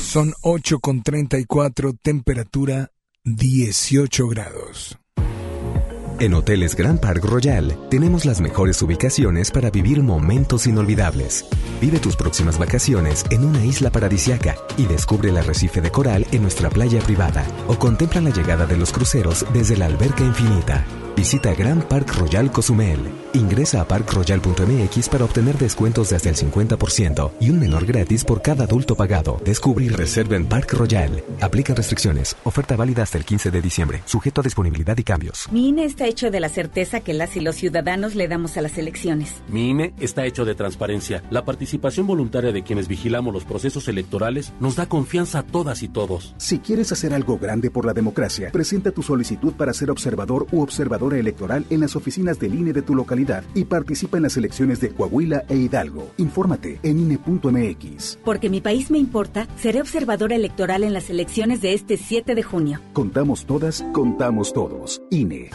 Son 0.00 0.32
8 0.42 0.78
con 0.78 1.02
34, 1.02 1.94
temperatura 2.00 2.90
18 3.24 4.28
grados. 4.28 4.98
En 6.18 6.32
Hoteles 6.32 6.76
Grand 6.76 6.98
Park 6.98 7.24
Royal 7.24 7.76
tenemos 7.90 8.24
las 8.24 8.40
mejores 8.40 8.80
ubicaciones 8.80 9.50
para 9.50 9.70
vivir 9.70 10.02
momentos 10.02 10.66
inolvidables. 10.66 11.44
Vive 11.80 11.98
tus 11.98 12.16
próximas 12.16 12.58
vacaciones 12.58 13.24
en 13.30 13.44
una 13.44 13.64
isla 13.64 13.90
paradisiaca 13.90 14.56
y 14.78 14.86
descubre 14.86 15.28
el 15.28 15.36
arrecife 15.36 15.82
de 15.82 15.90
coral 15.90 16.26
en 16.32 16.42
nuestra 16.42 16.70
playa 16.70 17.00
privada 17.00 17.44
o 17.68 17.78
contempla 17.78 18.22
la 18.22 18.30
llegada 18.30 18.64
de 18.64 18.78
los 18.78 18.92
cruceros 18.92 19.44
desde 19.52 19.76
la 19.76 19.86
alberca 19.86 20.24
infinita. 20.24 20.86
Visita 21.16 21.54
Grand 21.54 21.82
Park 21.86 22.12
Royal 22.18 22.50
Cozumel. 22.50 23.25
Ingresa 23.36 23.82
a 23.82 23.84
parkroyal.mx 23.86 25.08
para 25.10 25.26
obtener 25.26 25.58
descuentos 25.58 26.08
de 26.08 26.16
hasta 26.16 26.30
el 26.30 26.36
50% 26.36 27.32
y 27.38 27.50
un 27.50 27.60
menor 27.60 27.84
gratis 27.84 28.24
por 28.24 28.40
cada 28.40 28.64
adulto 28.64 28.94
pagado. 28.94 29.38
Descubre 29.44 29.84
y 29.84 29.90
reserva 29.90 30.36
en 30.36 30.46
Park 30.46 30.72
Royal. 30.72 31.22
Aplica 31.42 31.74
restricciones. 31.74 32.34
Oferta 32.44 32.76
válida 32.76 33.02
hasta 33.02 33.18
el 33.18 33.26
15 33.26 33.50
de 33.50 33.60
diciembre. 33.60 34.02
Sujeto 34.06 34.40
a 34.40 34.44
disponibilidad 34.44 34.96
y 34.96 35.04
cambios. 35.04 35.48
Mi 35.52 35.68
INE 35.68 35.84
está 35.84 36.06
hecho 36.06 36.30
de 36.30 36.40
la 36.40 36.48
certeza 36.48 37.00
que 37.00 37.12
las 37.12 37.36
y 37.36 37.40
los 37.40 37.56
ciudadanos 37.56 38.14
le 38.14 38.26
damos 38.26 38.56
a 38.56 38.62
las 38.62 38.78
elecciones. 38.78 39.42
Mi 39.48 39.68
INE 39.68 39.92
está 40.00 40.24
hecho 40.24 40.46
de 40.46 40.54
transparencia. 40.54 41.22
La 41.28 41.44
participación 41.44 42.06
voluntaria 42.06 42.52
de 42.52 42.62
quienes 42.62 42.88
vigilamos 42.88 43.34
los 43.34 43.44
procesos 43.44 43.86
electorales 43.88 44.54
nos 44.60 44.76
da 44.76 44.88
confianza 44.88 45.40
a 45.40 45.42
todas 45.42 45.82
y 45.82 45.88
todos. 45.88 46.34
Si 46.38 46.60
quieres 46.60 46.90
hacer 46.90 47.12
algo 47.12 47.36
grande 47.36 47.70
por 47.70 47.84
la 47.84 47.92
democracia, 47.92 48.50
presenta 48.50 48.92
tu 48.92 49.02
solicitud 49.02 49.52
para 49.52 49.74
ser 49.74 49.90
observador 49.90 50.46
u 50.52 50.62
observadora 50.62 51.18
electoral 51.18 51.66
en 51.68 51.80
las 51.80 51.96
oficinas 51.96 52.38
del 52.38 52.54
INE 52.54 52.72
de 52.72 52.80
tu 52.80 52.94
localidad 52.94 53.25
y 53.54 53.64
participa 53.64 54.16
en 54.16 54.24
las 54.24 54.36
elecciones 54.36 54.80
de 54.80 54.90
Coahuila 54.90 55.44
e 55.48 55.56
Hidalgo. 55.56 56.10
Infórmate 56.16 56.78
en 56.82 57.00
INE.mx. 57.00 58.18
Porque 58.24 58.50
mi 58.50 58.60
país 58.60 58.90
me 58.90 58.98
importa, 58.98 59.46
seré 59.56 59.80
observadora 59.80 60.36
electoral 60.36 60.84
en 60.84 60.92
las 60.92 61.10
elecciones 61.10 61.60
de 61.60 61.74
este 61.74 61.96
7 61.96 62.34
de 62.34 62.42
junio. 62.42 62.80
Contamos 62.92 63.46
todas, 63.46 63.84
contamos 63.92 64.52
todos. 64.52 65.02
INE. 65.10 65.50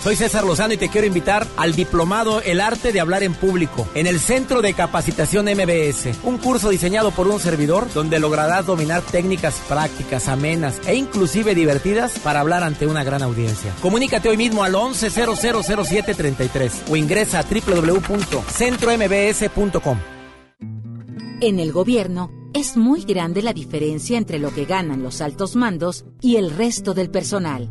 Soy 0.00 0.16
César 0.16 0.44
Lozano 0.44 0.74
y 0.74 0.78
te 0.78 0.88
quiero 0.88 1.06
invitar 1.06 1.46
al 1.56 1.76
diplomado 1.76 2.40
El 2.40 2.60
arte 2.60 2.90
de 2.92 2.98
hablar 2.98 3.22
en 3.22 3.34
público 3.34 3.86
en 3.94 4.08
el 4.08 4.18
Centro 4.18 4.60
de 4.60 4.74
Capacitación 4.74 5.46
MBS, 5.46 6.08
un 6.24 6.38
curso 6.38 6.70
diseñado 6.70 7.12
por 7.12 7.28
un 7.28 7.38
servidor 7.38 7.86
donde 7.92 8.18
lograrás 8.18 8.66
dominar 8.66 9.02
técnicas 9.02 9.54
prácticas, 9.68 10.26
amenas 10.26 10.80
e 10.86 10.96
inclusive 10.96 11.54
divertidas 11.54 12.18
para 12.18 12.40
hablar 12.40 12.64
ante 12.64 12.88
una 12.88 13.04
gran 13.04 13.22
audiencia. 13.22 13.72
Comunícate 13.80 14.28
hoy 14.28 14.36
mismo 14.36 14.64
al 14.64 14.74
11000733 14.74 16.90
o 16.90 16.96
ingresa 16.96 17.38
a 17.38 17.44
www.centrombs.com. 17.44 19.98
En 21.40 21.60
el 21.60 21.70
gobierno 21.70 22.32
es 22.54 22.76
muy 22.76 23.02
grande 23.02 23.40
la 23.42 23.52
diferencia 23.52 24.18
entre 24.18 24.40
lo 24.40 24.52
que 24.52 24.64
ganan 24.64 25.00
los 25.02 25.20
altos 25.20 25.54
mandos 25.54 26.06
y 26.20 26.34
el 26.36 26.50
resto 26.50 26.92
del 26.92 27.08
personal. 27.10 27.70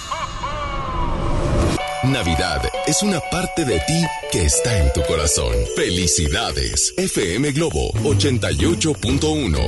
Navidad 2.03 2.63
es 2.87 3.03
una 3.03 3.19
parte 3.19 3.63
de 3.63 3.79
ti 3.81 4.03
que 4.31 4.45
está 4.45 4.75
en 4.79 4.91
tu 4.91 5.03
corazón. 5.03 5.53
Felicidades. 5.75 6.95
FM 6.97 7.51
Globo 7.51 7.91
88.1. 7.93 9.59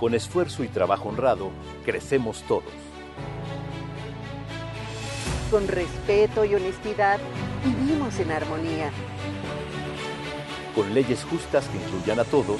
Con 0.00 0.14
esfuerzo 0.14 0.64
y 0.64 0.68
trabajo 0.68 1.10
honrado, 1.10 1.50
crecemos 1.84 2.42
todos. 2.48 2.72
Con 5.50 5.68
respeto 5.68 6.46
y 6.46 6.54
honestidad, 6.54 7.20
vivimos 7.62 8.18
en 8.20 8.32
armonía. 8.32 8.90
Con 10.74 10.94
leyes 10.94 11.24
justas 11.24 11.68
que 11.68 11.76
incluyan 11.76 12.20
a 12.20 12.24
todos, 12.24 12.58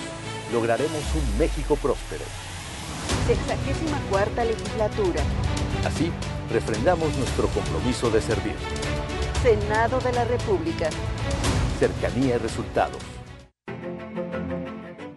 lograremos 0.52 1.02
un 1.14 1.38
México 1.38 1.76
próspero. 1.76 2.24
Sexagésima 3.26 3.98
cuarta 4.10 4.44
legislatura. 4.44 5.22
Así, 5.84 6.10
refrendamos 6.50 7.16
nuestro 7.16 7.48
compromiso 7.48 8.10
de 8.10 8.20
servir. 8.20 8.54
Senado 9.42 10.00
de 10.00 10.12
la 10.12 10.24
República. 10.24 10.90
Cercanía 11.78 12.36
y 12.36 12.38
resultados. 12.38 12.98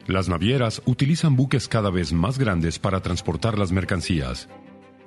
Las 0.08 0.30
navieras 0.30 0.84
utilizan 0.86 1.36
buques 1.36 1.68
cada 1.68 1.90
vez 1.90 2.14
más 2.14 2.38
grandes 2.38 2.78
para 2.78 3.02
transportar 3.02 3.58
las 3.58 3.72
mercancías. 3.72 4.48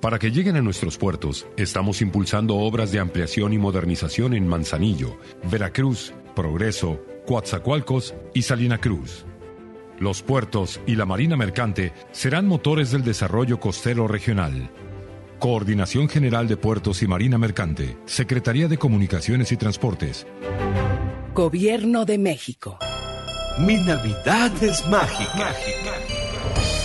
Para 0.01 0.19
que 0.19 0.31
lleguen 0.31 0.57
a 0.57 0.63
nuestros 0.63 0.99
puertos, 0.99 1.47
estamos 1.57 2.03
impulsando 2.03 2.57
obras 2.57 2.91
de 2.91 2.99
ampliación 2.99 3.53
y 3.53 3.59
modernización 3.59 4.35
en 4.35 4.47
Manzanillo, 4.47 5.19
Veracruz, 5.51 6.13
Progreso, 6.35 7.01
Coatzacoalcos 7.27 8.15
y 8.35 8.43
Salina 8.43 8.79
Cruz. 8.79 9.25
Los 10.01 10.23
puertos 10.23 10.81
y 10.87 10.95
la 10.95 11.07
marina 11.07 11.37
mercante 11.37 11.93
serán 12.13 12.47
motores 12.47 12.93
del 12.93 13.03
desarrollo 13.03 13.59
costero 13.59 14.07
regional. 14.07 14.71
Coordinación 15.41 16.09
General 16.09 16.47
de 16.47 16.57
Puertos 16.57 17.03
y 17.03 17.09
Marina 17.09 17.37
Mercante, 17.37 17.97
Secretaría 18.07 18.69
de 18.69 18.79
Comunicaciones 18.79 19.51
y 19.51 19.57
Transportes. 19.57 20.27
Gobierno 21.35 22.05
de 22.05 22.19
México. 22.19 22.79
Mi 23.59 23.77
Navidad 23.77 24.53
es 24.63 24.87
mágica. 24.87 25.53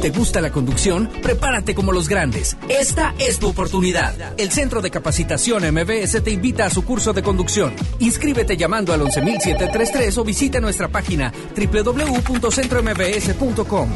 ¿Te 0.00 0.10
gusta 0.10 0.40
la 0.40 0.50
conducción? 0.50 1.08
Prepárate 1.22 1.74
como 1.74 1.92
los 1.92 2.08
grandes. 2.08 2.56
Esta 2.68 3.14
es 3.18 3.38
tu 3.38 3.48
oportunidad. 3.48 4.14
El 4.38 4.50
Centro 4.50 4.82
de 4.82 4.90
Capacitación 4.90 5.62
MBS 5.72 6.22
te 6.22 6.30
invita 6.30 6.66
a 6.66 6.70
su 6.70 6.84
curso 6.84 7.12
de 7.12 7.22
conducción. 7.22 7.74
Inscríbete 7.98 8.56
llamando 8.56 8.92
al 8.92 9.02
11733 9.02 10.18
o 10.18 10.24
visita 10.24 10.60
nuestra 10.60 10.88
página 10.88 11.32
www.centrombs.com. 11.56 13.88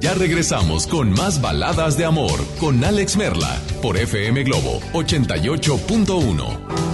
Ya 0.00 0.14
regresamos 0.14 0.86
con 0.86 1.12
más 1.12 1.42
baladas 1.42 1.98
de 1.98 2.06
amor 2.06 2.40
con 2.58 2.82
Alex 2.82 3.18
Merla 3.18 3.60
por 3.82 3.98
FM 3.98 4.44
Globo 4.44 4.80
88.1. 4.94 6.89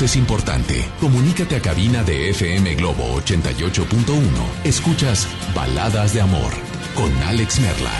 es 0.00 0.16
importante. 0.16 0.88
Comunícate 1.00 1.56
a 1.56 1.60
cabina 1.60 2.02
de 2.02 2.30
FM 2.30 2.76
Globo 2.76 3.20
88.1. 3.20 3.84
Escuchas 4.64 5.28
Baladas 5.54 6.14
de 6.14 6.22
Amor 6.22 6.52
con 6.94 7.12
Alex 7.24 7.60
Merla. 7.60 7.92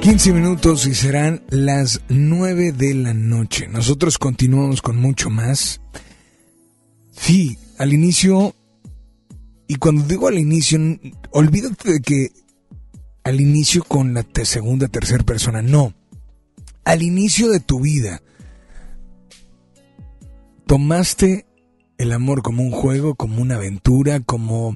15 0.00 0.32
minutos 0.32 0.86
y 0.86 0.94
serán 0.94 1.42
las 1.50 2.00
9 2.08 2.72
de 2.72 2.94
la 2.94 3.14
noche. 3.14 3.68
Nosotros 3.68 4.18
continuamos 4.18 4.82
con 4.82 4.96
mucho 4.96 5.30
más. 5.30 5.80
Sí, 7.12 7.58
al 7.78 7.92
inicio, 7.92 8.54
y 9.68 9.76
cuando 9.76 10.04
digo 10.04 10.28
al 10.28 10.38
inicio, 10.38 10.78
olvídate 11.30 11.92
de 11.92 12.00
que 12.00 12.45
al 13.26 13.40
inicio 13.40 13.82
con 13.82 14.14
la 14.14 14.24
segunda, 14.44 14.86
tercera 14.86 15.24
persona, 15.24 15.60
no. 15.60 15.92
Al 16.84 17.02
inicio 17.02 17.50
de 17.50 17.58
tu 17.58 17.80
vida, 17.80 18.22
tomaste 20.64 21.44
el 21.98 22.12
amor 22.12 22.42
como 22.42 22.62
un 22.62 22.70
juego, 22.70 23.16
como 23.16 23.42
una 23.42 23.56
aventura, 23.56 24.20
como 24.20 24.74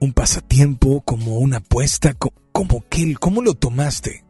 un 0.00 0.12
pasatiempo, 0.12 1.00
como 1.00 1.38
una 1.38 1.56
apuesta, 1.56 2.12
como, 2.12 2.84
que, 2.90 3.14
¿cómo 3.14 3.40
lo 3.40 3.54
tomaste? 3.54 4.22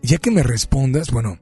Ya 0.00 0.16
que 0.16 0.30
me 0.30 0.42
respondas, 0.42 1.10
bueno, 1.10 1.38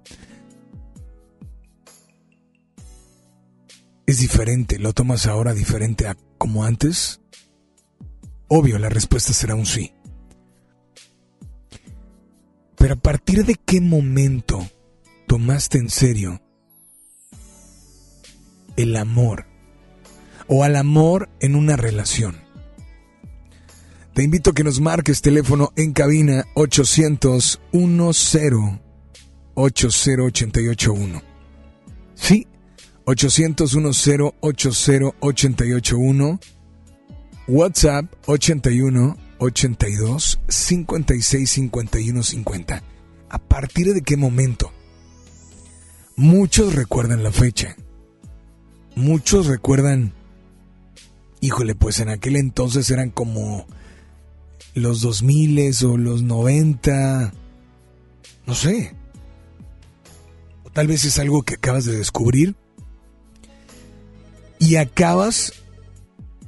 es 4.08 4.18
diferente, 4.18 4.80
lo 4.80 4.92
tomas 4.92 5.28
ahora 5.28 5.54
diferente 5.54 6.08
a 6.08 6.16
como 6.36 6.64
antes. 6.64 7.20
Obvio, 8.48 8.78
la 8.78 8.88
respuesta 8.88 9.32
será 9.32 9.54
un 9.54 9.66
sí. 9.66 9.92
Pero 12.76 12.94
a 12.94 12.98
partir 12.98 13.44
de 13.44 13.56
qué 13.56 13.80
momento 13.80 14.68
tomaste 15.26 15.78
en 15.78 15.90
serio 15.90 16.40
el 18.76 18.94
amor 18.96 19.46
o 20.46 20.62
al 20.62 20.76
amor 20.76 21.28
en 21.40 21.56
una 21.56 21.76
relación. 21.76 22.36
Te 24.14 24.22
invito 24.22 24.50
a 24.50 24.54
que 24.54 24.64
nos 24.64 24.80
marques 24.80 25.20
teléfono 25.20 25.72
en 25.76 25.92
cabina 25.92 26.46
800 26.54 27.60
10 27.72 27.90
80881. 29.54 31.22
Sí, 32.14 32.46
800 33.04 33.72
10 33.72 33.86
80881. 34.40 36.40
WhatsApp 37.48 38.06
81 38.26 39.16
82 39.38 40.40
56 40.48 41.50
51 41.50 42.22
50. 42.22 42.82
¿A 43.28 43.38
partir 43.38 43.92
de 43.94 44.02
qué 44.02 44.16
momento? 44.16 44.72
Muchos 46.16 46.74
recuerdan 46.74 47.22
la 47.22 47.30
fecha. 47.30 47.76
Muchos 48.94 49.46
recuerdan, 49.46 50.12
híjole, 51.40 51.74
pues 51.74 52.00
en 52.00 52.08
aquel 52.08 52.36
entonces 52.36 52.90
eran 52.90 53.10
como 53.10 53.66
los 54.74 55.00
2000 55.02 55.84
o 55.84 55.96
los 55.98 56.22
90, 56.22 57.32
no 58.46 58.54
sé. 58.54 58.94
Tal 60.72 60.86
vez 60.86 61.04
es 61.04 61.18
algo 61.18 61.42
que 61.42 61.54
acabas 61.54 61.84
de 61.84 61.96
descubrir 61.96 62.56
y 64.58 64.76
acabas 64.76 65.52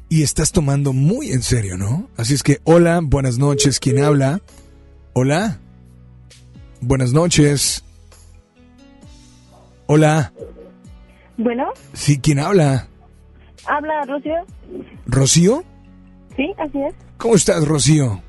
y 0.08 0.22
estás 0.22 0.52
tomando 0.52 0.92
muy 0.92 1.32
en 1.32 1.42
serio, 1.42 1.76
¿no? 1.76 2.08
Así 2.16 2.34
es 2.34 2.42
que, 2.42 2.60
hola, 2.64 3.00
buenas 3.02 3.38
noches, 3.38 3.78
¿quién 3.78 4.02
habla? 4.02 4.40
Hola. 5.12 5.58
Buenas 6.80 7.12
noches. 7.12 7.84
Hola. 9.86 10.32
Bueno. 11.36 11.72
Sí, 11.92 12.18
¿quién 12.18 12.38
habla? 12.38 12.88
Habla 13.66 14.04
Rocío. 14.06 14.34
¿Rocío? 15.06 15.64
Sí, 16.36 16.52
así 16.58 16.78
es. 16.82 16.94
¿Cómo 17.16 17.34
estás, 17.34 17.66
Rocío? 17.66 18.22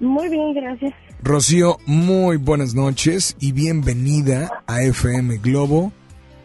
Muy 0.00 0.28
bien, 0.28 0.54
gracias. 0.54 0.92
Rocío, 1.22 1.78
muy 1.86 2.36
buenas 2.36 2.74
noches 2.74 3.36
y 3.40 3.52
bienvenida 3.52 4.62
a 4.66 4.82
FM 4.82 5.38
Globo, 5.38 5.92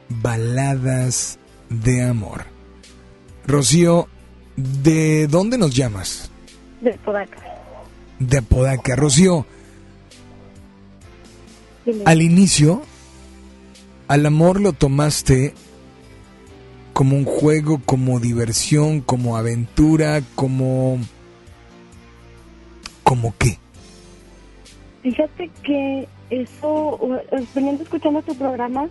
Baladas 0.08 1.38
de 1.70 2.04
Amor. 2.04 2.46
Rocío, 3.46 4.08
¿de 4.84 5.28
dónde 5.28 5.58
nos 5.58 5.74
llamas? 5.76 6.32
De 6.82 6.92
Apodaca. 6.92 7.38
De 8.20 8.38
Apodaca. 8.38 8.96
Rocío, 8.96 9.46
al 12.06 12.22
inicio, 12.22 12.82
al 14.08 14.26
amor 14.26 14.60
lo 14.60 14.74
tomaste 14.74 15.54
como 16.94 17.16
un 17.16 17.26
juego, 17.26 17.82
como 17.86 18.20
diversión, 18.20 19.02
como 19.02 19.38
aventura, 19.38 20.22
como 20.36 21.00
¿Cómo 23.10 23.34
qué? 23.40 23.58
Fíjate 25.02 25.50
que 25.64 26.08
eso, 26.30 27.00
veniendo 27.56 27.82
escuchando 27.82 28.22
tu 28.22 28.36
programa, 28.36 28.88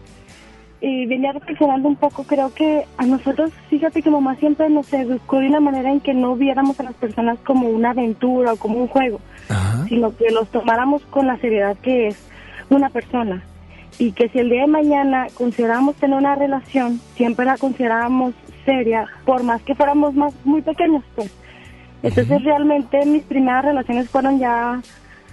y 0.80 1.06
venía 1.06 1.32
reflexionando 1.32 1.88
un 1.88 1.96
poco, 1.96 2.24
creo 2.24 2.54
que 2.54 2.84
a 2.96 3.06
nosotros, 3.06 3.50
fíjate 3.68 4.00
que 4.00 4.10
mamá 4.10 4.36
siempre 4.36 4.68
nos 4.70 4.92
educó 4.92 5.40
de 5.40 5.48
una 5.48 5.60
manera 5.60 5.90
en 5.90 6.00
que 6.00 6.14
no 6.14 6.36
viéramos 6.36 6.78
a 6.78 6.84
las 6.84 6.94
personas 6.94 7.38
como 7.40 7.68
una 7.68 7.90
aventura 7.90 8.52
o 8.52 8.56
como 8.56 8.78
un 8.78 8.86
juego, 8.86 9.20
sino 9.88 10.16
que 10.16 10.30
los 10.30 10.48
tomáramos 10.48 11.02
con 11.06 11.26
la 11.26 11.36
seriedad 11.38 11.76
que 11.78 12.08
es 12.08 12.28
una 12.70 12.90
persona. 12.90 13.42
Y 13.98 14.12
que 14.12 14.28
si 14.28 14.38
el 14.38 14.50
día 14.50 14.60
de 14.62 14.68
mañana 14.68 15.26
considerábamos 15.34 15.96
tener 15.96 16.16
una 16.16 16.36
relación, 16.36 17.00
siempre 17.16 17.44
la 17.44 17.56
considerábamos 17.56 18.34
seria, 18.64 19.06
por 19.24 19.42
más 19.42 19.60
que 19.62 19.74
fuéramos 19.74 20.14
más 20.14 20.32
muy 20.44 20.62
pequeños, 20.62 21.02
pues. 21.16 21.34
Entonces 22.04 22.44
realmente 22.44 23.04
mis 23.06 23.24
primeras 23.24 23.64
relaciones 23.64 24.08
fueron 24.08 24.38
ya 24.38 24.80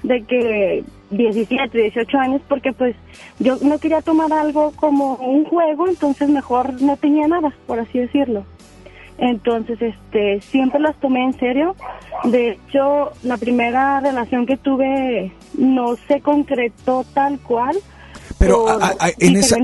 de 0.02 0.24
que 0.24 0.84
17, 1.12 1.78
18 1.78 2.18
años, 2.18 2.42
porque 2.48 2.74
pues 2.74 2.96
yo 3.40 3.58
no 3.62 3.80
quería 3.80 4.02
tomar 4.02 4.32
algo 4.34 4.72
como 4.76 5.16
un 5.16 5.46
juego, 5.46 5.88
entonces 5.88 6.30
mejor 6.30 6.82
no 6.82 6.98
tenía 6.98 7.28
nada, 7.28 7.54
por 7.68 7.80
así 7.80 8.00
decirlo. 8.00 8.46
Entonces, 9.18 9.82
este, 9.82 10.42
siempre 10.42 10.80
las 10.80 11.00
tomé 11.00 11.24
en 11.24 11.40
serio. 11.40 11.76
De 12.26 12.52
hecho, 12.52 13.12
la 13.24 13.38
primera 13.38 14.02
relación 14.02 14.46
que 14.46 14.58
tuve 14.58 15.32
no 15.58 15.96
se 16.08 16.20
concretó 16.20 17.06
tal 17.14 17.40
cual. 17.40 17.78
Pero 18.38 18.68
en, 19.20 19.38
esa, 19.38 19.58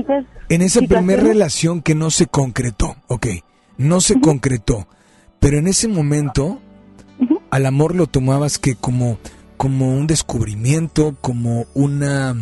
en 0.48 0.62
esa 0.62 0.80
primera 0.80 1.22
relación 1.22 1.82
que 1.82 1.94
no 1.94 2.10
se 2.10 2.26
concretó, 2.26 2.96
ok, 3.08 3.26
no 3.76 4.00
se 4.00 4.18
concretó, 4.20 4.86
pero 5.38 5.58
en 5.58 5.66
ese 5.66 5.88
momento 5.88 6.58
al 7.50 7.66
amor 7.66 7.94
lo 7.94 8.06
tomabas 8.06 8.58
que 8.58 8.74
como, 8.74 9.18
como 9.62 9.96
un 9.96 10.08
descubrimiento, 10.08 11.14
como 11.20 11.66
una, 11.76 12.34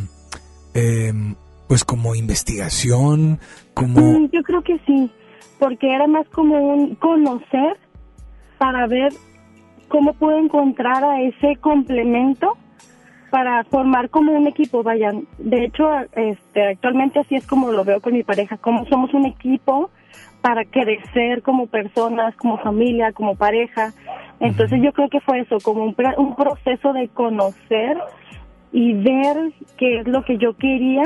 em, 0.72 1.34
pues 1.68 1.84
como 1.84 2.14
investigación, 2.14 3.38
como... 3.74 4.00
Mm, 4.00 4.30
yo 4.32 4.42
creo 4.42 4.62
que 4.62 4.78
sí, 4.86 5.10
porque 5.58 5.94
era 5.94 6.06
más 6.06 6.26
como 6.30 6.58
un 6.58 6.94
conocer 6.94 7.76
para 8.56 8.86
ver 8.86 9.12
cómo 9.88 10.14
puedo 10.14 10.38
encontrar 10.38 11.04
a 11.04 11.20
ese 11.20 11.56
complemento 11.60 12.56
para 13.28 13.64
formar 13.64 14.08
como 14.08 14.32
un 14.32 14.46
equipo, 14.46 14.82
vayan. 14.82 15.26
De 15.36 15.66
hecho, 15.66 15.90
este, 16.16 16.68
actualmente 16.68 17.18
así 17.18 17.34
es 17.34 17.46
como 17.46 17.70
lo 17.70 17.84
veo 17.84 18.00
con 18.00 18.14
mi 18.14 18.22
pareja, 18.22 18.56
como 18.56 18.86
somos 18.86 19.12
un 19.12 19.26
equipo 19.26 19.90
para 20.40 20.64
crecer 20.64 21.42
como 21.42 21.66
personas, 21.66 22.34
como 22.36 22.58
familia, 22.58 23.12
como 23.12 23.36
pareja. 23.36 23.92
Entonces 24.40 24.80
yo 24.82 24.92
creo 24.92 25.08
que 25.08 25.20
fue 25.20 25.40
eso, 25.40 25.58
como 25.62 25.84
un, 25.84 25.94
un 26.16 26.36
proceso 26.36 26.92
de 26.92 27.08
conocer 27.08 27.98
y 28.72 28.94
ver 28.94 29.52
qué 29.76 30.00
es 30.00 30.06
lo 30.06 30.24
que 30.24 30.38
yo 30.38 30.56
quería 30.56 31.02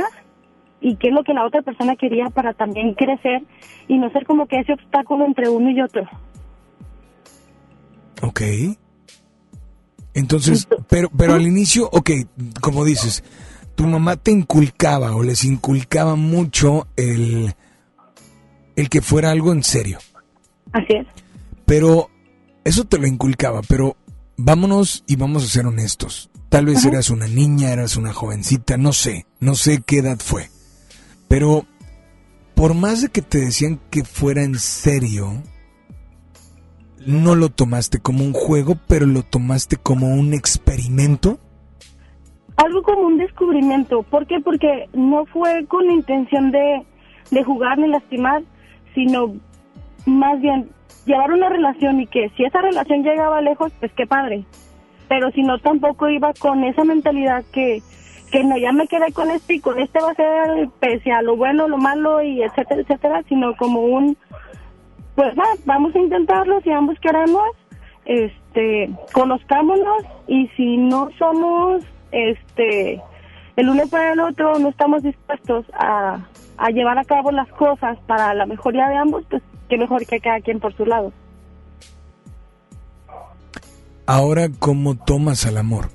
y 0.80 0.96
qué 0.96 1.08
es 1.08 1.14
lo 1.14 1.24
que 1.24 1.32
la 1.32 1.44
otra 1.46 1.62
persona 1.62 1.96
quería 1.96 2.30
para 2.30 2.52
también 2.52 2.94
crecer 2.94 3.42
y 3.88 3.98
no 3.98 4.10
ser 4.10 4.26
como 4.26 4.46
que 4.46 4.60
ese 4.60 4.74
obstáculo 4.74 5.24
entre 5.24 5.48
uno 5.48 5.70
y 5.70 5.80
otro. 5.80 6.08
Ok. 8.22 8.42
Entonces, 10.12 10.68
pero, 10.88 11.10
pero 11.16 11.34
al 11.34 11.42
inicio, 11.42 11.88
ok, 11.90 12.10
como 12.60 12.84
dices, 12.84 13.24
tu 13.74 13.84
mamá 13.84 14.16
te 14.16 14.30
inculcaba 14.30 15.16
o 15.16 15.24
les 15.24 15.44
inculcaba 15.44 16.14
mucho 16.14 16.86
el, 16.96 17.54
el 18.76 18.88
que 18.88 19.00
fuera 19.00 19.30
algo 19.30 19.52
en 19.52 19.62
serio. 19.62 19.98
Así 20.72 20.94
es. 20.94 21.06
Pero 21.66 22.10
eso 22.64 22.84
te 22.84 22.98
lo 22.98 23.06
inculcaba, 23.06 23.60
pero 23.68 23.96
vámonos 24.36 25.04
y 25.06 25.16
vamos 25.16 25.44
a 25.44 25.48
ser 25.48 25.66
honestos. 25.66 26.30
Tal 26.48 26.66
vez 26.66 26.84
eras 26.84 27.10
una 27.10 27.26
niña, 27.26 27.72
eras 27.72 27.96
una 27.96 28.12
jovencita, 28.12 28.76
no 28.76 28.92
sé, 28.92 29.26
no 29.40 29.54
sé 29.54 29.82
qué 29.84 29.98
edad 29.98 30.18
fue. 30.20 30.50
Pero 31.28 31.66
por 32.54 32.74
más 32.74 33.02
de 33.02 33.08
que 33.08 33.22
te 33.22 33.38
decían 33.38 33.80
que 33.90 34.04
fuera 34.04 34.42
en 34.42 34.58
serio, 34.58 35.42
no 37.06 37.34
lo 37.34 37.48
tomaste 37.48 37.98
como 37.98 38.24
un 38.24 38.32
juego, 38.32 38.76
pero 38.86 39.06
lo 39.06 39.22
tomaste 39.22 39.76
como 39.76 40.08
un 40.08 40.32
experimento. 40.32 41.38
Algo 42.56 42.82
como 42.82 43.08
un 43.08 43.18
descubrimiento. 43.18 44.02
¿Por 44.04 44.26
qué? 44.26 44.40
Porque 44.40 44.88
no 44.92 45.26
fue 45.26 45.66
con 45.66 45.86
la 45.86 45.92
intención 45.92 46.52
de, 46.52 46.82
de 47.30 47.44
jugar 47.44 47.78
ni 47.78 47.88
lastimar, 47.88 48.42
sino 48.94 49.34
más 50.06 50.40
bien 50.40 50.70
llevar 51.06 51.32
una 51.32 51.48
relación 51.48 52.00
y 52.00 52.06
que 52.06 52.30
si 52.36 52.44
esa 52.44 52.60
relación 52.60 53.02
llegaba 53.02 53.40
lejos, 53.40 53.72
pues 53.80 53.92
qué 53.92 54.06
padre. 54.06 54.44
Pero 55.08 55.30
si 55.32 55.42
no, 55.42 55.58
tampoco 55.58 56.08
iba 56.08 56.32
con 56.34 56.64
esa 56.64 56.84
mentalidad 56.84 57.44
que, 57.52 57.82
que 58.30 58.42
no, 58.42 58.56
ya 58.56 58.72
me 58.72 58.86
quedé 58.86 59.12
con 59.12 59.30
este 59.30 59.54
y 59.54 59.60
con 59.60 59.78
este 59.78 60.00
va 60.00 60.10
a 60.10 60.14
ser 60.14 60.68
pese 60.80 61.12
a 61.12 61.22
lo 61.22 61.36
bueno, 61.36 61.68
lo 61.68 61.76
malo 61.76 62.22
y 62.22 62.42
etcétera, 62.42 62.80
etcétera, 62.80 63.22
sino 63.28 63.54
como 63.56 63.80
un, 63.80 64.16
pues 65.14 65.36
va, 65.38 65.44
vamos 65.66 65.94
a 65.94 65.98
intentarlo, 65.98 66.60
si 66.62 66.70
ambos 66.70 66.98
queremos, 67.00 67.48
este, 68.06 68.90
conozcámonos 69.12 70.04
y 70.26 70.48
si 70.56 70.76
no 70.78 71.10
somos, 71.18 71.84
este, 72.12 73.00
el 73.56 73.68
uno 73.68 73.82
para 73.90 74.12
el 74.12 74.20
otro, 74.20 74.58
no 74.58 74.70
estamos 74.70 75.02
dispuestos 75.02 75.66
a, 75.74 76.26
a 76.56 76.70
llevar 76.70 76.98
a 76.98 77.04
cabo 77.04 77.30
las 77.30 77.48
cosas 77.50 77.98
para 78.06 78.34
la 78.34 78.46
mejoría 78.46 78.88
de 78.88 78.96
ambos, 78.96 79.24
pues 79.28 79.42
qué 79.68 79.78
mejor 79.78 80.06
que 80.06 80.20
cada 80.20 80.40
quien 80.40 80.60
por 80.60 80.74
su 80.76 80.86
lado. 80.86 81.12
Ahora, 84.06 84.48
¿cómo 84.58 84.96
tomas 84.96 85.46
al 85.46 85.56
amor? 85.56 85.86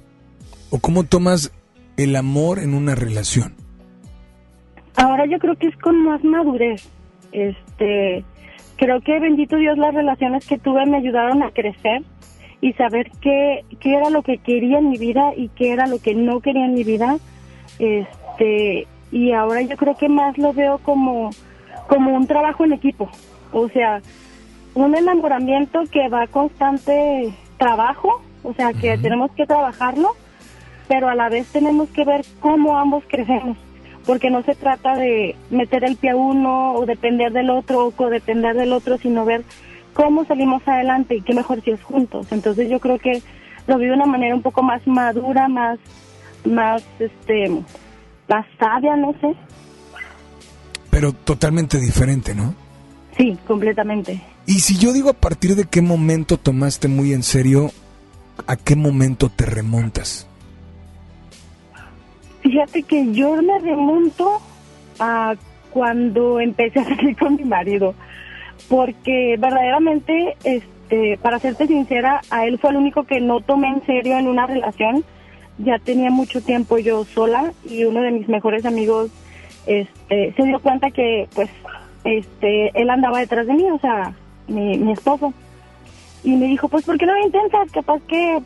¿O 0.72 0.80
cómo 0.80 1.03
tomas 1.03 1.51
el 1.97 2.16
amor 2.16 2.60
en 2.60 2.74
una 2.74 2.95
relación? 2.95 3.53
Ahora 4.95 5.26
yo 5.28 5.38
creo 5.39 5.55
que 5.55 5.68
es 5.68 5.78
con 5.78 6.03
más 6.03 6.24
madurez. 6.24 6.89
Este, 7.32 8.24
creo 8.78 9.01
que 9.01 9.20
bendito 9.20 9.57
Dios 9.57 9.78
las 9.78 9.93
relaciones 9.93 10.45
que 10.47 10.57
tuve 10.57 10.86
me 10.86 10.97
ayudaron 10.97 11.43
a 11.43 11.51
crecer 11.51 12.01
y 12.62 12.74
saber 12.74 13.12
qué, 13.22 13.64
qué 13.80 13.95
era 13.95 14.10
lo 14.10 14.24
que 14.24 14.39
quería 14.39 14.80
en 14.80 14.89
mi 14.89 14.97
vida 14.97 15.32
y 15.36 15.49
qué 15.49 15.72
era 15.72 15.88
lo 15.88 15.99
que 15.99 16.16
no 16.16 16.41
quería 16.41 16.66
en 16.66 16.74
mi 16.74 16.84
vida. 16.84 17.18
Este, 17.78 18.88
y 19.12 19.32
ahora 19.32 19.62
yo 19.62 19.76
creo 19.78 19.95
que 19.95 20.10
más 20.10 20.38
lo 20.38 20.53
veo 20.53 20.78
como, 20.80 21.32
como 21.88 22.16
un 22.16 22.28
trabajo 22.28 22.66
en 22.66 22.74
equipo. 22.74 23.10
O 23.51 23.70
sea, 23.70 24.01
un 24.76 24.95
enamoramiento 24.95 25.84
que 25.91 26.07
va 26.10 26.28
constante 26.28 27.34
trabajo, 27.57 28.22
o 28.43 28.53
sea, 28.53 28.74
que 28.74 28.97
tenemos 28.97 29.32
que 29.32 29.45
trabajarlo, 29.45 30.12
pero 30.88 31.10
a 31.10 31.16
la 31.16 31.30
vez 31.30 31.47
tenemos 31.47 31.89
que 31.89 32.05
ver 32.05 32.26
cómo 32.39 32.78
ambos 32.78 33.03
crecemos, 33.07 33.57
porque 34.05 34.30
no 34.30 34.43
se 34.43 34.55
trata 34.55 34.95
de 34.95 35.36
meter 35.49 35.84
el 35.84 35.97
pie 35.97 36.12
a 36.12 36.16
uno 36.16 36.74
o 36.74 36.86
depender 36.86 37.32
del 37.32 37.49
otro 37.49 37.86
o 37.86 37.91
codepender 37.91 38.55
del 38.55 38.74
otro, 38.74 38.97
sino 38.97 39.26
ver 39.26 39.43
cómo 39.93 40.26
salimos 40.26 40.66
adelante 40.68 41.16
y 41.16 41.22
qué 41.22 41.34
mejor 41.34 41.62
si 41.62 41.72
es 41.72 41.84
juntos. 41.84 42.32
Entonces 42.32 42.70
yo 42.70 42.80
creo 42.80 42.99
que 42.99 43.22
lo 43.68 43.78
vi 43.78 43.88
de 43.88 43.93
una 43.93 44.05
manera 44.05 44.36
un 44.36 44.41
poco 44.41 44.64
más 44.64 44.86
madura, 44.88 45.47
más, 45.47 45.80
más, 46.45 46.84
este, 46.99 47.62
más 48.30 48.45
sabia, 48.59 48.95
no 48.95 49.13
sé. 49.19 49.36
Pero 50.89 51.13
totalmente 51.13 51.80
diferente, 51.80 52.34
¿no? 52.36 52.53
Sí, 53.17 53.38
completamente. 53.47 54.21
Y 54.45 54.59
si 54.59 54.77
yo 54.77 54.93
digo 54.93 55.09
a 55.09 55.13
partir 55.13 55.55
de 55.55 55.65
qué 55.65 55.82
momento 55.82 56.38
tomaste 56.38 56.88
muy 56.88 57.13
en 57.13 57.23
serio, 57.23 57.71
¿a 58.47 58.55
qué 58.55 58.75
momento 58.75 59.30
te 59.30 59.45
remontas? 59.45 60.27
Fíjate 62.41 62.84
que 62.84 63.11
yo 63.11 63.41
me 63.41 63.59
remonto 63.59 64.41
a 64.99 65.36
cuando 65.71 66.39
empecé 66.39 66.80
a 66.80 66.86
salir 66.86 67.15
con 67.17 67.36
mi 67.36 67.43
marido, 67.43 67.93
porque 68.69 69.36
verdaderamente, 69.38 70.36
este, 70.43 71.19
para 71.21 71.39
serte 71.39 71.67
sincera, 71.67 72.21
a 72.30 72.45
él 72.45 72.57
fue 72.57 72.71
el 72.71 72.77
único 72.77 73.03
que 73.03 73.19
no 73.19 73.41
tomé 73.41 73.67
en 73.67 73.86
serio 73.86 74.17
en 74.17 74.27
una 74.27 74.47
relación. 74.47 75.03
Ya 75.60 75.78
tenía 75.78 76.10
mucho 76.10 76.41
tiempo 76.41 76.78
yo 76.78 77.03
sola 77.05 77.53
y 77.70 77.84
uno 77.84 78.01
de 78.01 78.12
mis 78.12 78.28
mejores 78.28 78.66
amigos 78.66 79.12
este, 79.66 80.34
se 80.34 80.43
dio 80.43 80.60
cuenta 80.60 80.89
que, 80.89 81.28
pues, 81.36 81.49
este, 82.03 82.72
él 82.80 82.89
andaba 82.89 83.20
detrás 83.20 83.45
de 83.45 83.53
mí, 83.53 83.70
o 83.70 83.80
sea, 83.80 84.14
mi, 84.47 84.78
mi 84.78 84.93
esposo. 84.93 85.34
Y 86.24 86.36
me 86.36 86.47
dijo, 86.47 86.68
pues, 86.68 86.86
¿por 86.86 86.97
qué 86.97 87.05
no 87.05 87.14
lo 87.14 87.26
intentas? 87.26 87.72
Capaz 87.72 88.01
que, 88.07 88.41